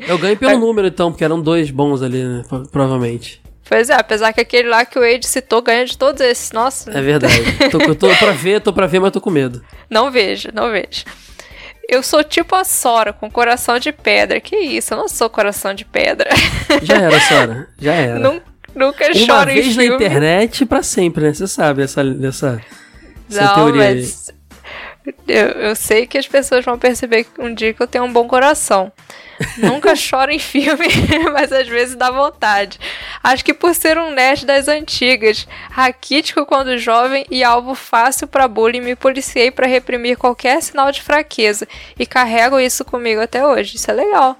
[0.07, 2.43] Eu ganhei pelo número, então, porque eram dois bons ali, né?
[2.47, 3.43] Pro- Provavelmente.
[3.69, 6.53] Pois é, apesar que aquele lá que o Wade citou ganha de todos esses.
[6.53, 6.91] Nossa.
[6.91, 7.35] É verdade.
[7.71, 9.65] tô, tô pra ver, tô pra ver, mas tô com medo.
[9.89, 11.05] Não vejo, não vejo.
[11.89, 14.41] Eu sou tipo a Sora, com coração de pedra.
[14.41, 16.31] Que isso, eu não sou coração de pedra.
[16.83, 17.69] Já era, Sora.
[17.79, 18.19] Já era.
[18.19, 18.41] Nun-
[18.75, 21.33] Nunca Uma choro em vez na internet pra sempre, né?
[21.33, 22.61] Você sabe essa, essa,
[23.31, 24.09] essa Não, teoria aí.
[25.29, 28.27] Eu, eu sei que as pessoas vão perceber um dia que eu tenho um bom
[28.27, 28.91] coração.
[29.59, 30.87] Nunca choro em filme,
[31.33, 32.79] mas às vezes dá vontade.
[33.23, 38.49] Acho que por ser um nerd das antigas, raquítico quando jovem e alvo fácil pra
[38.49, 41.69] bullying, me policiei pra reprimir qualquer sinal de fraqueza
[41.99, 43.77] e carrego isso comigo até hoje.
[43.77, 44.39] Isso é legal.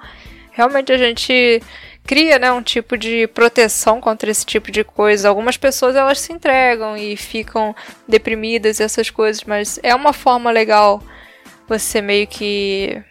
[0.53, 1.61] Realmente a gente
[2.07, 5.29] cria, né, um tipo de proteção contra esse tipo de coisa.
[5.29, 7.75] Algumas pessoas elas se entregam e ficam
[8.07, 11.03] deprimidas e essas coisas, mas é uma forma legal
[11.67, 13.03] você meio que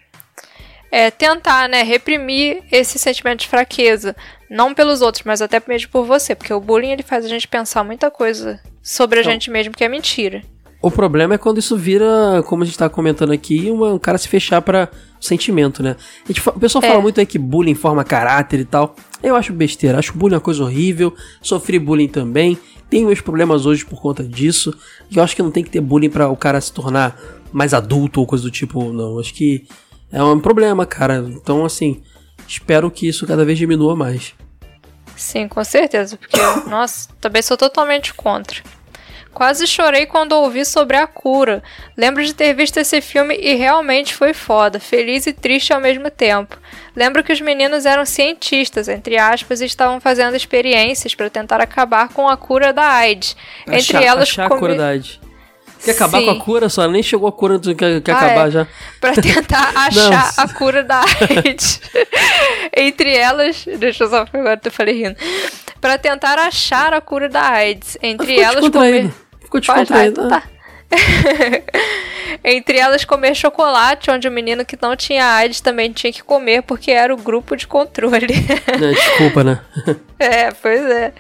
[0.92, 4.16] é, tentar, né, reprimir esse sentimento de fraqueza,
[4.48, 7.48] não pelos outros, mas até mesmo por você, porque o bullying ele faz a gente
[7.48, 9.32] pensar muita coisa sobre a Não.
[9.32, 10.44] gente mesmo que é mentira.
[10.84, 14.18] O problema é quando isso vira, como a gente tá comentando aqui, uma- um cara
[14.18, 14.90] se fechar pra
[15.20, 15.96] sentimento, né?
[16.26, 17.02] A gente o pessoal fala É.
[17.02, 18.94] muito aí que bullying forma caráter e tal.
[19.24, 21.16] Eu acho besteira, acho bullying uma coisa horrível.
[21.42, 22.58] Sofri bullying também.
[22.90, 24.76] Tenho meus problemas hoje por conta disso.
[25.10, 27.18] E eu acho que não tem que ter bullying pra o cara se tornar
[27.54, 29.18] mais adulto ou coisa do tipo, não.
[29.20, 29.66] Acho que
[30.12, 31.26] é um problema, cara.
[31.30, 32.02] Então, assim,
[32.46, 34.34] espero que isso cada vez diminua mais.
[35.16, 36.36] Sim, com certeza, porque,
[36.70, 38.62] nossa, também sou totalmente contra.
[39.34, 41.62] Quase chorei quando ouvi sobre a cura.
[41.98, 46.10] Lembro de ter visto esse filme e realmente foi foda, feliz e triste ao mesmo
[46.10, 46.58] tempo.
[46.96, 52.10] Lembro que os meninos eram cientistas, entre aspas, e estavam fazendo experiências para tentar acabar
[52.10, 53.36] com a cura da AIDS.
[53.68, 55.20] Entre achar, elas, achar a come- cura da AIDS.
[55.84, 56.26] Quer acabar Sim.
[56.28, 56.88] com a cura só?
[56.88, 58.52] Nem chegou a cura, quer, quer Ah, acabar é.
[58.52, 58.68] já.
[59.02, 61.82] Pra tentar achar a cura da AIDS.
[62.76, 65.18] Entre elas, deixa eu só agora eu falei rindo.
[65.82, 67.98] Pra tentar achar a cura da AIDS.
[68.02, 69.12] Entre elas comer.
[69.62, 69.94] Ficou Pode?
[69.94, 70.44] Ah, tá.
[72.44, 76.64] Entre elas comer chocolate, onde o menino que não tinha AIDS também tinha que comer
[76.64, 78.36] porque era o grupo de controle.
[78.80, 79.62] Né, desculpa, né?
[80.20, 81.14] É, pois é.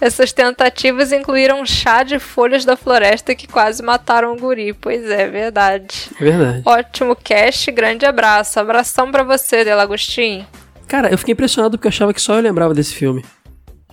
[0.00, 4.72] Essas tentativas incluíram chá de folhas da floresta que quase mataram o guri.
[4.72, 6.10] Pois é, verdade.
[6.20, 6.62] É verdade.
[6.64, 8.60] Ótimo cast, grande abraço.
[8.60, 10.46] Abração pra você, Delagostin.
[10.86, 13.24] Cara, eu fiquei impressionado porque eu achava que só eu lembrava desse filme.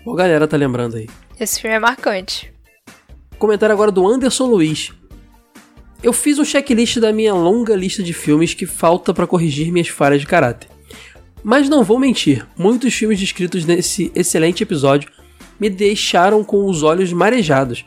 [0.03, 1.09] Pô, a galera tá lembrando aí.
[1.39, 2.54] Esse filme é marcante.
[3.37, 4.91] Comentário agora do Anderson Luiz.
[6.01, 9.87] Eu fiz um checklist da minha longa lista de filmes que falta pra corrigir minhas
[9.87, 10.69] falhas de caráter.
[11.43, 15.09] Mas não vou mentir, muitos filmes descritos nesse excelente episódio
[15.59, 17.85] me deixaram com os olhos marejados.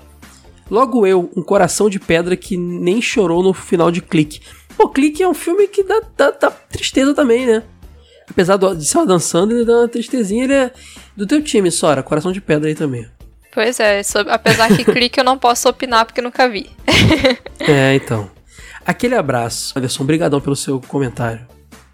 [0.70, 4.40] Logo eu, um coração de pedra que nem chorou no final de Clique.
[4.76, 7.62] Pô, Clique é um filme que dá, dá- dá tristeza também, né?
[8.30, 10.44] Apesar de ser dançando, ele dá uma tristezinha.
[10.44, 10.72] Ele é
[11.16, 12.02] do teu time, Sora.
[12.02, 13.06] Coração de pedra aí também.
[13.52, 16.70] Pois é, sobre- apesar que clique eu não posso opinar porque nunca vi.
[17.60, 18.30] É, então.
[18.86, 19.76] Aquele abraço.
[19.76, 21.46] Anderson, brigadão pelo seu comentário.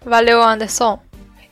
[0.05, 1.01] Valeu, Anderson.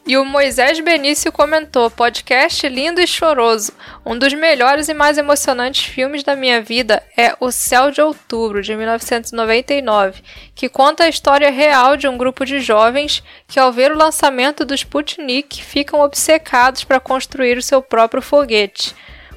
[0.06, 3.72] E o Moisés Benício comentou: podcast lindo e choroso.
[4.06, 8.62] Um dos melhores e mais emocionantes filmes da minha vida é O Céu de Outubro,
[8.62, 10.22] de 1999,
[10.54, 14.66] que conta a história real de um grupo de jovens que, ao ver o lançamento
[14.66, 18.94] do Sputnik, ficam obcecados para construir o seu próprio foguete.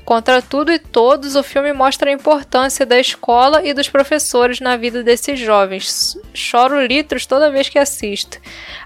[0.07, 4.77] Contra tudo e todos, o filme mostra a importância da escola e dos professores na
[4.77, 6.16] vida desses jovens.
[6.33, 8.39] Choro litros toda vez que assisto.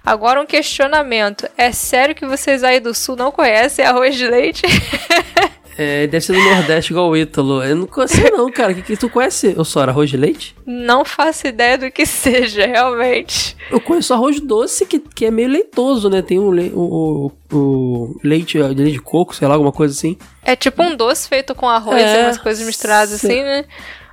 [0.02, 1.46] Agora um questionamento.
[1.58, 4.62] É sério que vocês aí do sul não conhecem arroz de leite?
[5.78, 7.62] É, deve ser do Nordeste igual o Ítalo.
[7.62, 8.74] Eu não conheço não, cara.
[8.74, 9.90] Que, que tu conhece, ô Sora?
[9.92, 10.54] Arroz de leite?
[10.66, 13.56] não faço ideia do que seja, realmente.
[13.70, 16.20] Eu conheço arroz doce, que, que é meio leitoso, né?
[16.22, 19.94] Tem o, le- o, o, o leite de leite de coco, sei lá, alguma coisa
[19.94, 20.16] assim.
[20.44, 23.64] É tipo um doce feito com arroz É, e umas coisas misturadas assim, né?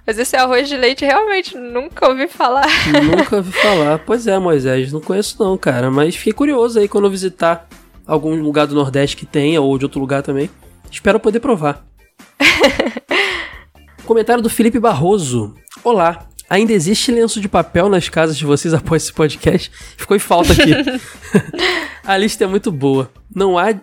[0.05, 2.65] Mas esse arroz de leite realmente nunca ouvi falar.
[3.03, 3.99] Nunca ouvi falar.
[3.99, 5.91] Pois é, Moisés, não conheço não, cara.
[5.91, 7.67] Mas fiquei curioso aí quando eu visitar
[8.05, 10.49] algum lugar do Nordeste que tenha, ou de outro lugar também.
[10.91, 11.85] Espero poder provar.
[14.05, 15.53] Comentário do Felipe Barroso.
[15.83, 19.71] Olá, ainda existe lenço de papel nas casas de vocês após esse podcast?
[19.97, 20.71] Ficou em falta aqui.
[22.05, 23.11] A lista é muito boa.
[23.33, 23.75] Não há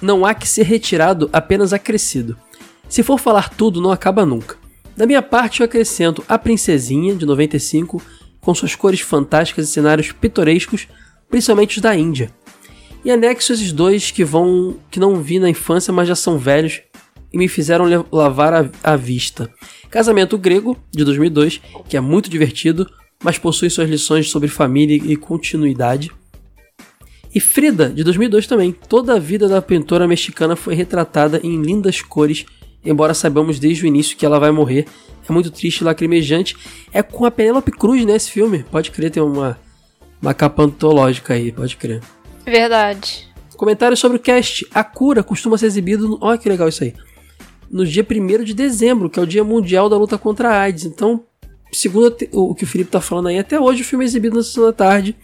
[0.00, 2.36] não há que ser retirado, apenas acrescido.
[2.88, 4.56] Se for falar tudo, não acaba nunca.
[4.96, 8.02] Da minha parte, eu acrescento A Princesinha, de 95,
[8.40, 10.86] com suas cores fantásticas e cenários pitorescos,
[11.28, 12.30] principalmente os da Índia.
[13.06, 16.80] E anexo esses dois que vão que não vi na infância, mas já são velhos
[17.32, 19.48] e me fizeram lavar a, a vista.
[19.88, 22.84] Casamento Grego, de 2002, que é muito divertido,
[23.22, 26.10] mas possui suas lições sobre família e continuidade.
[27.32, 28.72] E Frida, de 2002 também.
[28.72, 32.44] Toda a vida da pintora mexicana foi retratada em lindas cores,
[32.84, 34.84] embora saibamos desde o início que ela vai morrer.
[35.28, 36.56] É muito triste e lacrimejante.
[36.92, 38.64] É com a Penélope Cruz, né, esse filme?
[38.64, 39.56] Pode crer, tem uma,
[40.20, 42.02] Uma capa antológica aí, pode crer.
[42.46, 43.28] Verdade.
[43.56, 44.66] Comentário sobre o cast.
[44.72, 46.08] A cura costuma ser exibido.
[46.08, 46.18] No...
[46.20, 46.94] Olha que legal isso aí.
[47.70, 50.84] No dia 1 de dezembro, que é o Dia Mundial da Luta contra a AIDS.
[50.84, 51.24] Então,
[51.72, 54.42] segundo o que o Felipe tá falando aí, até hoje o filme é exibido na
[54.42, 55.16] sessão da tarde,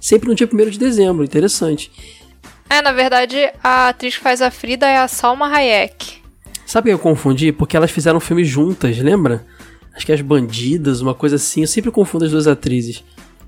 [0.00, 1.22] sempre no dia 1 de dezembro.
[1.24, 1.92] Interessante.
[2.68, 6.14] É, na verdade, a atriz que faz a Frida é a Salma Hayek.
[6.66, 7.52] Sabe o que eu confundi?
[7.52, 9.46] Porque elas fizeram um filme juntas, lembra?
[9.94, 11.60] Acho que as bandidas, uma coisa assim.
[11.60, 13.04] Eu sempre confundo as duas atrizes.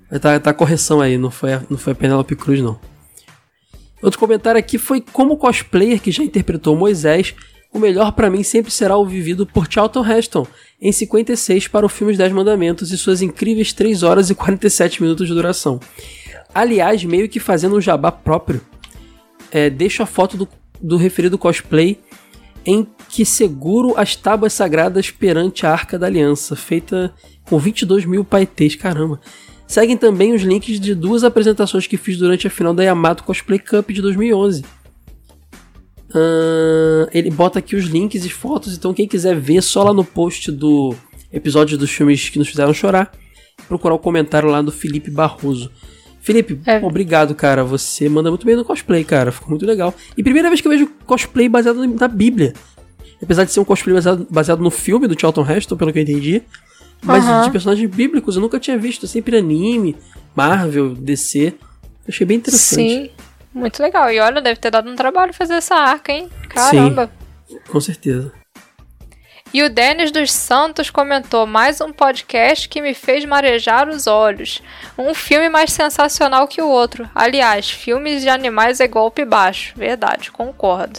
[0.08, 2.78] Mas tá, tá a correção aí, não foi, a- não foi a Penélope Cruz, não.
[4.06, 7.34] Outro comentário aqui foi como cosplayer que já interpretou Moisés,
[7.72, 10.46] o melhor pra mim sempre será o vivido por Charlton Heston,
[10.80, 15.02] em 56 para o filme Os Dez Mandamentos e suas incríveis 3 horas e 47
[15.02, 15.80] minutos de duração.
[16.54, 18.60] Aliás, meio que fazendo um jabá próprio,
[19.50, 20.48] é, deixo a foto do,
[20.80, 21.98] do referido cosplay
[22.64, 27.12] em que seguro as tábuas sagradas perante a Arca da Aliança, feita
[27.42, 29.20] com 22 mil paetês, caramba.
[29.66, 33.58] Seguem também os links de duas apresentações que fiz durante a final da Yamato Cosplay
[33.58, 34.64] Cup de 2011.
[36.14, 40.04] Ahn, ele bota aqui os links e fotos, então quem quiser ver, só lá no
[40.04, 40.94] post do
[41.32, 43.12] episódio dos filmes que nos fizeram chorar,
[43.68, 45.70] procurar o comentário lá do Felipe Barroso.
[46.20, 47.62] Felipe, obrigado, cara.
[47.62, 49.30] Você manda muito bem no cosplay, cara.
[49.30, 49.94] Ficou muito legal.
[50.16, 52.52] E primeira vez que eu vejo cosplay baseado na Bíblia.
[53.22, 56.02] Apesar de ser um cosplay baseado, baseado no filme do Charlton Heston, pelo que eu
[56.02, 56.42] entendi.
[57.06, 57.44] Mas Aham.
[57.44, 59.06] de personagens bíblicos eu nunca tinha visto.
[59.06, 59.96] Sempre anime,
[60.34, 61.54] Marvel, DC.
[62.06, 62.74] Achei bem interessante.
[62.74, 63.10] Sim,
[63.54, 64.10] muito legal.
[64.10, 66.28] E olha, deve ter dado um trabalho fazer essa arca, hein?
[66.48, 67.10] Caramba.
[67.48, 68.32] Sim, com certeza.
[69.54, 74.60] E o Denis dos Santos comentou mais um podcast que me fez marejar os olhos.
[74.98, 77.08] Um filme mais sensacional que o outro.
[77.14, 79.72] Aliás, filmes de animais é golpe baixo.
[79.76, 80.98] Verdade, concordo.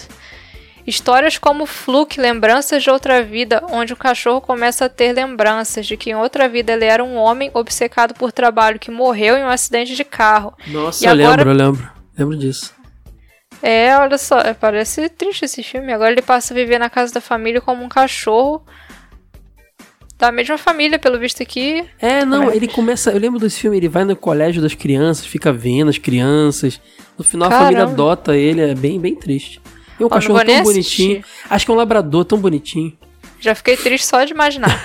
[0.88, 5.98] Histórias como Fluke, Lembranças de Outra Vida, onde o cachorro começa a ter lembranças de
[5.98, 9.50] que em outra vida ele era um homem obcecado por trabalho que morreu em um
[9.50, 10.54] acidente de carro.
[10.68, 11.92] Nossa, E eu agora- lembro, eu lembro.
[12.18, 12.74] Lembro disso.
[13.62, 15.92] É, olha só, é, parece triste esse filme.
[15.92, 18.64] Agora ele passa a viver na casa da família como um cachorro
[20.18, 21.84] da mesma família, pelo visto aqui.
[22.00, 23.12] É, não, ele começa.
[23.12, 26.80] Eu lembro desse filme, ele vai no colégio das crianças, fica vendo as crianças.
[27.18, 27.92] No final a família Caramba.
[27.94, 29.60] adota ele, é bem, bem triste.
[30.00, 31.24] E um Ó, cachorro tão bonitinho.
[31.50, 32.98] Acho que é um labrador tão bonitinho.
[33.40, 34.82] Já fiquei triste só de imaginar.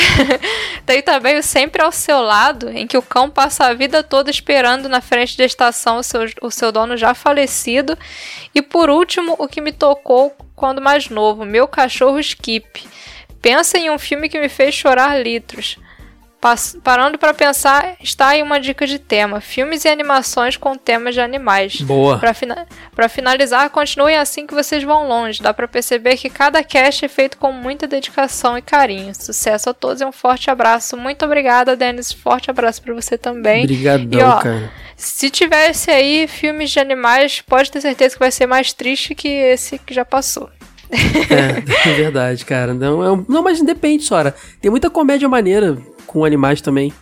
[0.84, 4.30] Tem também o Sempre ao Seu Lado, em que o cão passa a vida toda
[4.30, 7.96] esperando na frente da estação o seu, o seu dono já falecido.
[8.54, 12.88] E por último, o que me tocou quando mais novo, Meu Cachorro Skip.
[13.40, 15.78] Pensa em um filme que me fez chorar litros.
[16.84, 21.20] Parando pra pensar, está aí uma dica de tema: filmes e animações com temas de
[21.20, 21.80] animais.
[21.80, 22.18] Boa.
[22.18, 22.66] Pra, fina-
[23.08, 25.42] finalizar, continuem assim que vocês vão longe.
[25.42, 29.14] Dá pra perceber que cada cast é feito com muita dedicação e carinho.
[29.14, 30.96] Sucesso a todos e um forte abraço.
[30.96, 32.12] Muito obrigada, Denis.
[32.12, 33.64] Forte abraço pra você também.
[33.64, 34.70] Obrigadão, E, ó, cara.
[34.96, 39.28] Se tivesse aí filmes de animais, pode ter certeza que vai ser mais triste que
[39.28, 40.48] esse que já passou.
[40.90, 41.58] É,
[41.90, 42.72] é verdade, cara.
[42.72, 44.34] Não, é um- não, mas depende, Sora.
[44.60, 46.92] Tem muita comédia maneira com animais também.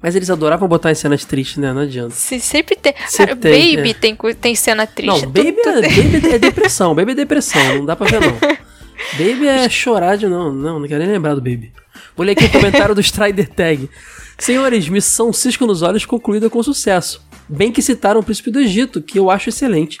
[0.00, 1.72] Mas eles adoravam botar as cenas tristes, né?
[1.72, 2.10] Não adianta.
[2.10, 2.92] Se sempre tem.
[2.92, 3.94] Cara, tem, Baby é.
[3.94, 5.22] tem, tem cena triste.
[5.22, 6.94] Não, Baby é, Baby é depressão.
[6.94, 7.78] Baby é depressão.
[7.78, 8.38] Não dá pra ver, não.
[9.18, 10.52] Baby é chorar de não.
[10.52, 11.72] Não, não quero nem lembrar do Baby.
[12.16, 13.90] Vou ler aqui o comentário do Strider Tag.
[14.38, 17.20] Senhores, missão Cisco nos Olhos concluída com sucesso.
[17.48, 19.98] Bem que citaram o Príncipe do Egito, que eu acho excelente.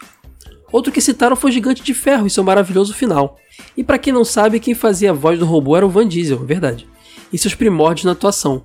[0.70, 3.36] Outro que citaram foi o Gigante de Ferro e seu maravilhoso final.
[3.76, 6.38] E pra quem não sabe, quem fazia a voz do robô era o Van Diesel,
[6.38, 6.86] verdade.
[7.32, 8.64] E seus primórdios na atuação.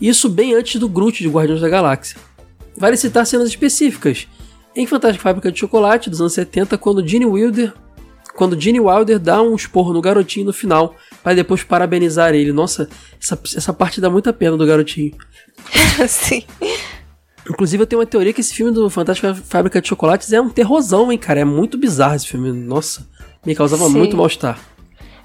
[0.00, 2.16] Isso bem antes do Groot de Guardiões da Galáxia.
[2.76, 4.28] Vale citar cenas específicas.
[4.74, 7.72] Em Fantástica Fábrica de Chocolate, dos anos 70, quando Gene Wilder,
[8.36, 12.52] quando Gene Wilder dá um esporro no garotinho no final, para depois parabenizar ele.
[12.52, 12.88] Nossa,
[13.20, 15.12] essa, essa parte dá muita pena do garotinho.
[16.06, 16.44] Sim.
[17.50, 20.50] Inclusive, eu tenho uma teoria que esse filme do Fantástica Fábrica de Chocolates é um
[20.50, 21.40] terrorzão, hein, cara?
[21.40, 22.52] É muito bizarro esse filme.
[22.52, 23.08] Nossa,
[23.44, 23.98] me causava Sim.
[23.98, 24.60] muito mal-estar.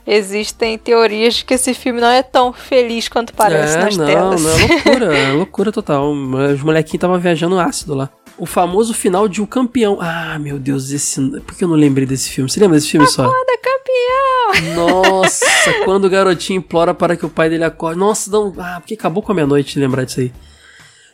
[0.06, 4.06] Existem teorias de que esse filme não é tão feliz quanto parece é, nas não,
[4.06, 4.42] telas.
[4.42, 6.12] não, é loucura, é loucura total.
[6.12, 8.10] Os molequinhos estavam viajando ácido lá.
[8.38, 10.00] O famoso final de O Campeão.
[10.02, 11.22] Ah, meu Deus, esse.
[11.42, 12.50] Por que eu não lembrei desse filme?
[12.50, 13.26] Você lembra desse filme só?
[13.26, 14.76] Acorda, campeão!
[14.76, 15.46] Nossa,
[15.86, 17.98] quando o garotinho implora para que o pai dele acorde.
[17.98, 18.54] Nossa, não.
[18.58, 20.34] Ah, porque acabou com a minha noite lembrar disso aí.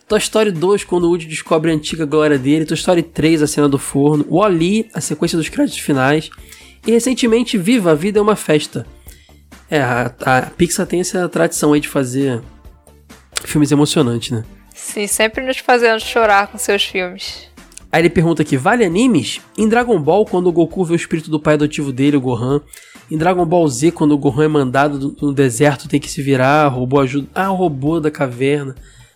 [0.08, 2.66] Toy Story 2, quando o Woody descobre a antiga glória dele.
[2.66, 4.26] Toy Story 3, a cena do forno.
[4.28, 6.32] Wall-E, a sequência dos créditos finais.
[6.86, 8.86] E recentemente, Viva, a Vida é uma Festa.
[9.70, 12.42] É, a, a Pixar tem essa tradição aí de fazer
[13.44, 14.44] filmes emocionantes, né?
[14.74, 17.48] Sim, sempre nos fazendo chorar com seus filmes.
[17.92, 19.42] Aí ele pergunta aqui, vale animes?
[19.58, 22.62] Em Dragon Ball, quando o Goku vê o espírito do pai adotivo dele, o Gohan.
[23.12, 26.22] Em Dragon Ball Z, quando o Gohan é mandado do- no deserto, tem que se
[26.22, 27.28] virar, o robô ajuda...
[27.34, 28.76] Ah, o robô da caverna.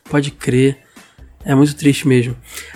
[0.09, 0.79] Pode crer.
[1.45, 2.35] É muito triste mesmo.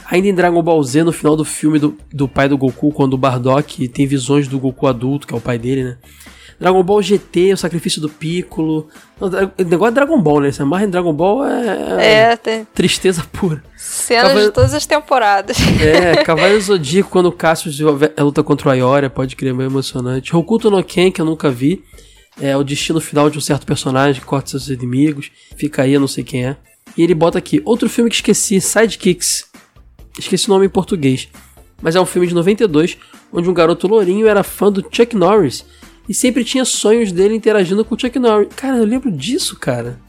[0.10, 3.14] Ainda em Dragon Ball Z, no final do filme do, do pai do Goku, quando
[3.14, 5.98] o Bardock tem visões do Goku adulto, que é o pai dele, né?
[6.60, 8.88] Dragon Ball GT, o sacrifício do Piccolo.
[9.22, 10.52] Não, O negócio é Dragon Ball, né?
[10.52, 12.32] Se amarra em Dragon Ball é.
[12.32, 13.64] É, tem Tristeza pura.
[13.78, 15.58] cenas Cavaleiro- de todas as temporadas.
[15.80, 17.80] É, Cavaleiro Zodíaco, quando o Cassius
[18.20, 20.36] luta contra o Ayora, pode crer, é meio emocionante.
[20.36, 21.84] Hokuto no Ken, que eu nunca vi.
[22.42, 25.32] É o destino final de um certo personagem que corta seus inimigos.
[25.56, 26.58] Fica aí, eu não sei quem é.
[26.96, 29.46] E ele bota aqui, outro filme que esqueci, Sidekicks.
[30.18, 31.30] Esqueci o nome em português.
[31.82, 32.98] Mas é um filme de 92,
[33.32, 35.64] onde um garoto lourinho era fã do Chuck Norris.
[36.10, 38.50] E sempre tinha sonhos dele interagindo com o Chuck Norris.
[38.56, 40.00] Cara, eu lembro disso, cara.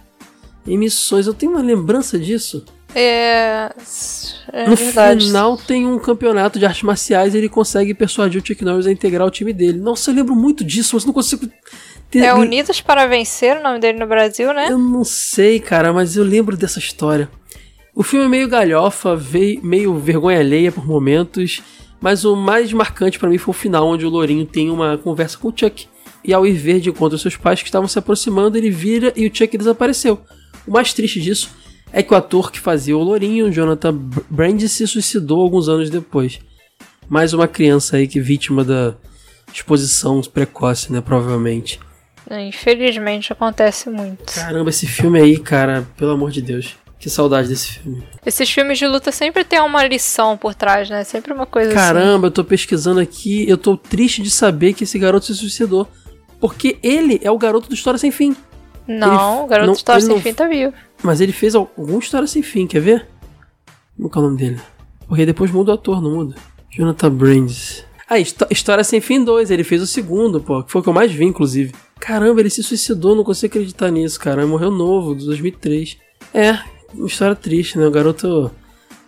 [0.67, 2.65] Em missões, eu tenho uma lembrança disso.
[2.95, 3.71] É.
[4.51, 5.27] É no verdade.
[5.27, 8.93] final tem um campeonato de artes marciais e ele consegue persuadir o Chuck Norris a
[8.93, 9.79] integrar o time dele.
[9.79, 11.49] Nossa, eu lembro muito disso, mas não consigo.
[12.15, 14.69] É Unidos para Vencer o nome dele no Brasil, né?
[14.71, 17.29] Eu não sei, cara, mas eu lembro dessa história.
[17.95, 21.61] O filme é meio galhofa, veio- meio vergonha alheia por momentos,
[22.01, 25.37] mas o mais marcante pra mim foi o final, onde o Lourinho tem uma conversa
[25.37, 25.87] com o Chuck.
[26.25, 29.13] E ao ir ver de encontro aos seus pais que estavam se aproximando, ele vira
[29.17, 30.21] e o Chuck desapareceu.
[30.67, 31.51] O mais triste disso
[31.93, 35.91] é que o ator que fazia o Lourinho, Jonathan Br- Brandis, se suicidou alguns anos
[35.91, 36.39] depois.
[37.09, 38.95] Mais uma criança aí que vítima da
[39.53, 41.01] exposição precoce, né?
[41.01, 41.81] Provavelmente.
[42.31, 44.35] Infelizmente acontece muito.
[44.35, 46.77] Caramba, esse filme aí, cara, pelo amor de Deus.
[46.99, 48.03] Que saudade desse filme.
[48.27, 51.05] Esses filmes de luta sempre tem uma lição por trás, né?
[51.05, 51.79] Sempre uma coisa assim.
[51.79, 55.87] Caramba, eu tô pesquisando aqui, eu tô triste de saber que esse garoto se suicidou.
[56.41, 58.35] Porque ele é o garoto do História Sem Fim.
[58.87, 60.73] Não, Ele- o garoto não, de História Sem não- Fim tá vivo.
[61.03, 63.07] Mas ele fez alguma História Sem Fim, quer ver?
[63.97, 64.61] Como é o nome dele?
[65.07, 66.35] Porque depois muda o ator, não muda?
[66.71, 67.85] Jonathan Brands.
[68.09, 70.89] Ah, Histó- História Sem Fim 2, ele fez o segundo, pô, que foi o que
[70.89, 71.75] eu mais vi, inclusive.
[72.01, 74.41] Caramba, ele se suicidou, não consigo acreditar nisso, cara.
[74.43, 75.99] Ele morreu novo, de 2003.
[76.33, 76.59] É,
[76.95, 77.87] uma história triste, né?
[77.87, 78.51] O garoto.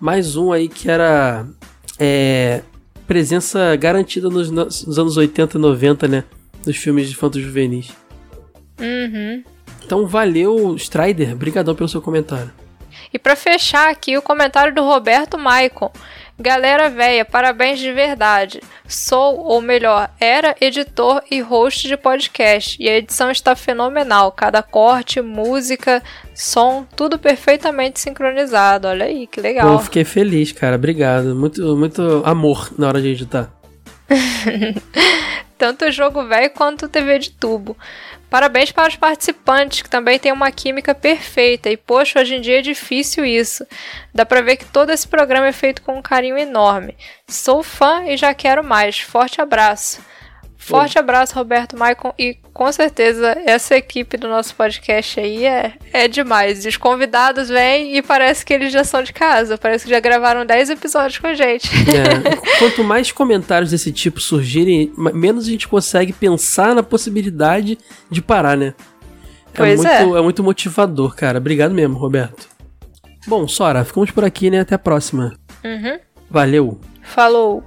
[0.01, 1.47] Mais um aí que era.
[1.99, 2.63] É.
[3.07, 6.25] Presença garantida nos, nos anos 80 e 90, né?
[6.65, 7.89] Dos filmes de fantasy juvenis.
[8.79, 9.43] Uhum.
[9.85, 11.33] Então valeu, Strider.
[11.33, 12.51] Obrigadão pelo seu comentário.
[13.13, 15.91] E pra fechar aqui, o comentário do Roberto Maicon.
[16.41, 18.63] Galera véia, parabéns de verdade.
[18.89, 22.83] Sou, ou melhor, era editor e host de podcast.
[22.83, 24.33] E a edição está fenomenal.
[24.33, 26.03] Cada corte, música,
[26.35, 28.89] som, tudo perfeitamente sincronizado.
[28.89, 29.71] Olha aí, que legal.
[29.71, 30.77] eu fiquei feliz, cara.
[30.77, 31.37] Obrigado.
[31.37, 33.53] Muito, muito amor na hora de editar.
[35.59, 37.77] Tanto o jogo velho quanto o TV de tubo.
[38.31, 41.69] Parabéns para os participantes, que também têm uma química perfeita.
[41.69, 43.67] E, poxa, hoje em dia é difícil isso.
[44.15, 46.97] Dá pra ver que todo esse programa é feito com um carinho enorme.
[47.27, 49.01] Sou fã e já quero mais.
[49.01, 50.01] Forte abraço.
[50.61, 52.13] Forte abraço, Roberto Maicon.
[52.19, 56.65] E com certeza essa equipe do nosso podcast aí é, é demais.
[56.67, 59.57] Os convidados vêm e parece que eles já são de casa.
[59.57, 61.69] Parece que já gravaram 10 episódios com a gente.
[61.91, 67.79] É, quanto mais comentários desse tipo surgirem, menos a gente consegue pensar na possibilidade
[68.11, 68.75] de parar, né?
[69.55, 70.23] Pois muito, é.
[70.23, 71.39] muito motivador, cara.
[71.39, 72.49] Obrigado mesmo, Roberto.
[73.27, 74.61] Bom, Sora, ficamos por aqui, né?
[74.61, 75.33] Até a próxima.
[75.65, 75.99] Uhum.
[76.31, 76.79] Valeu.
[77.03, 77.65] Falou.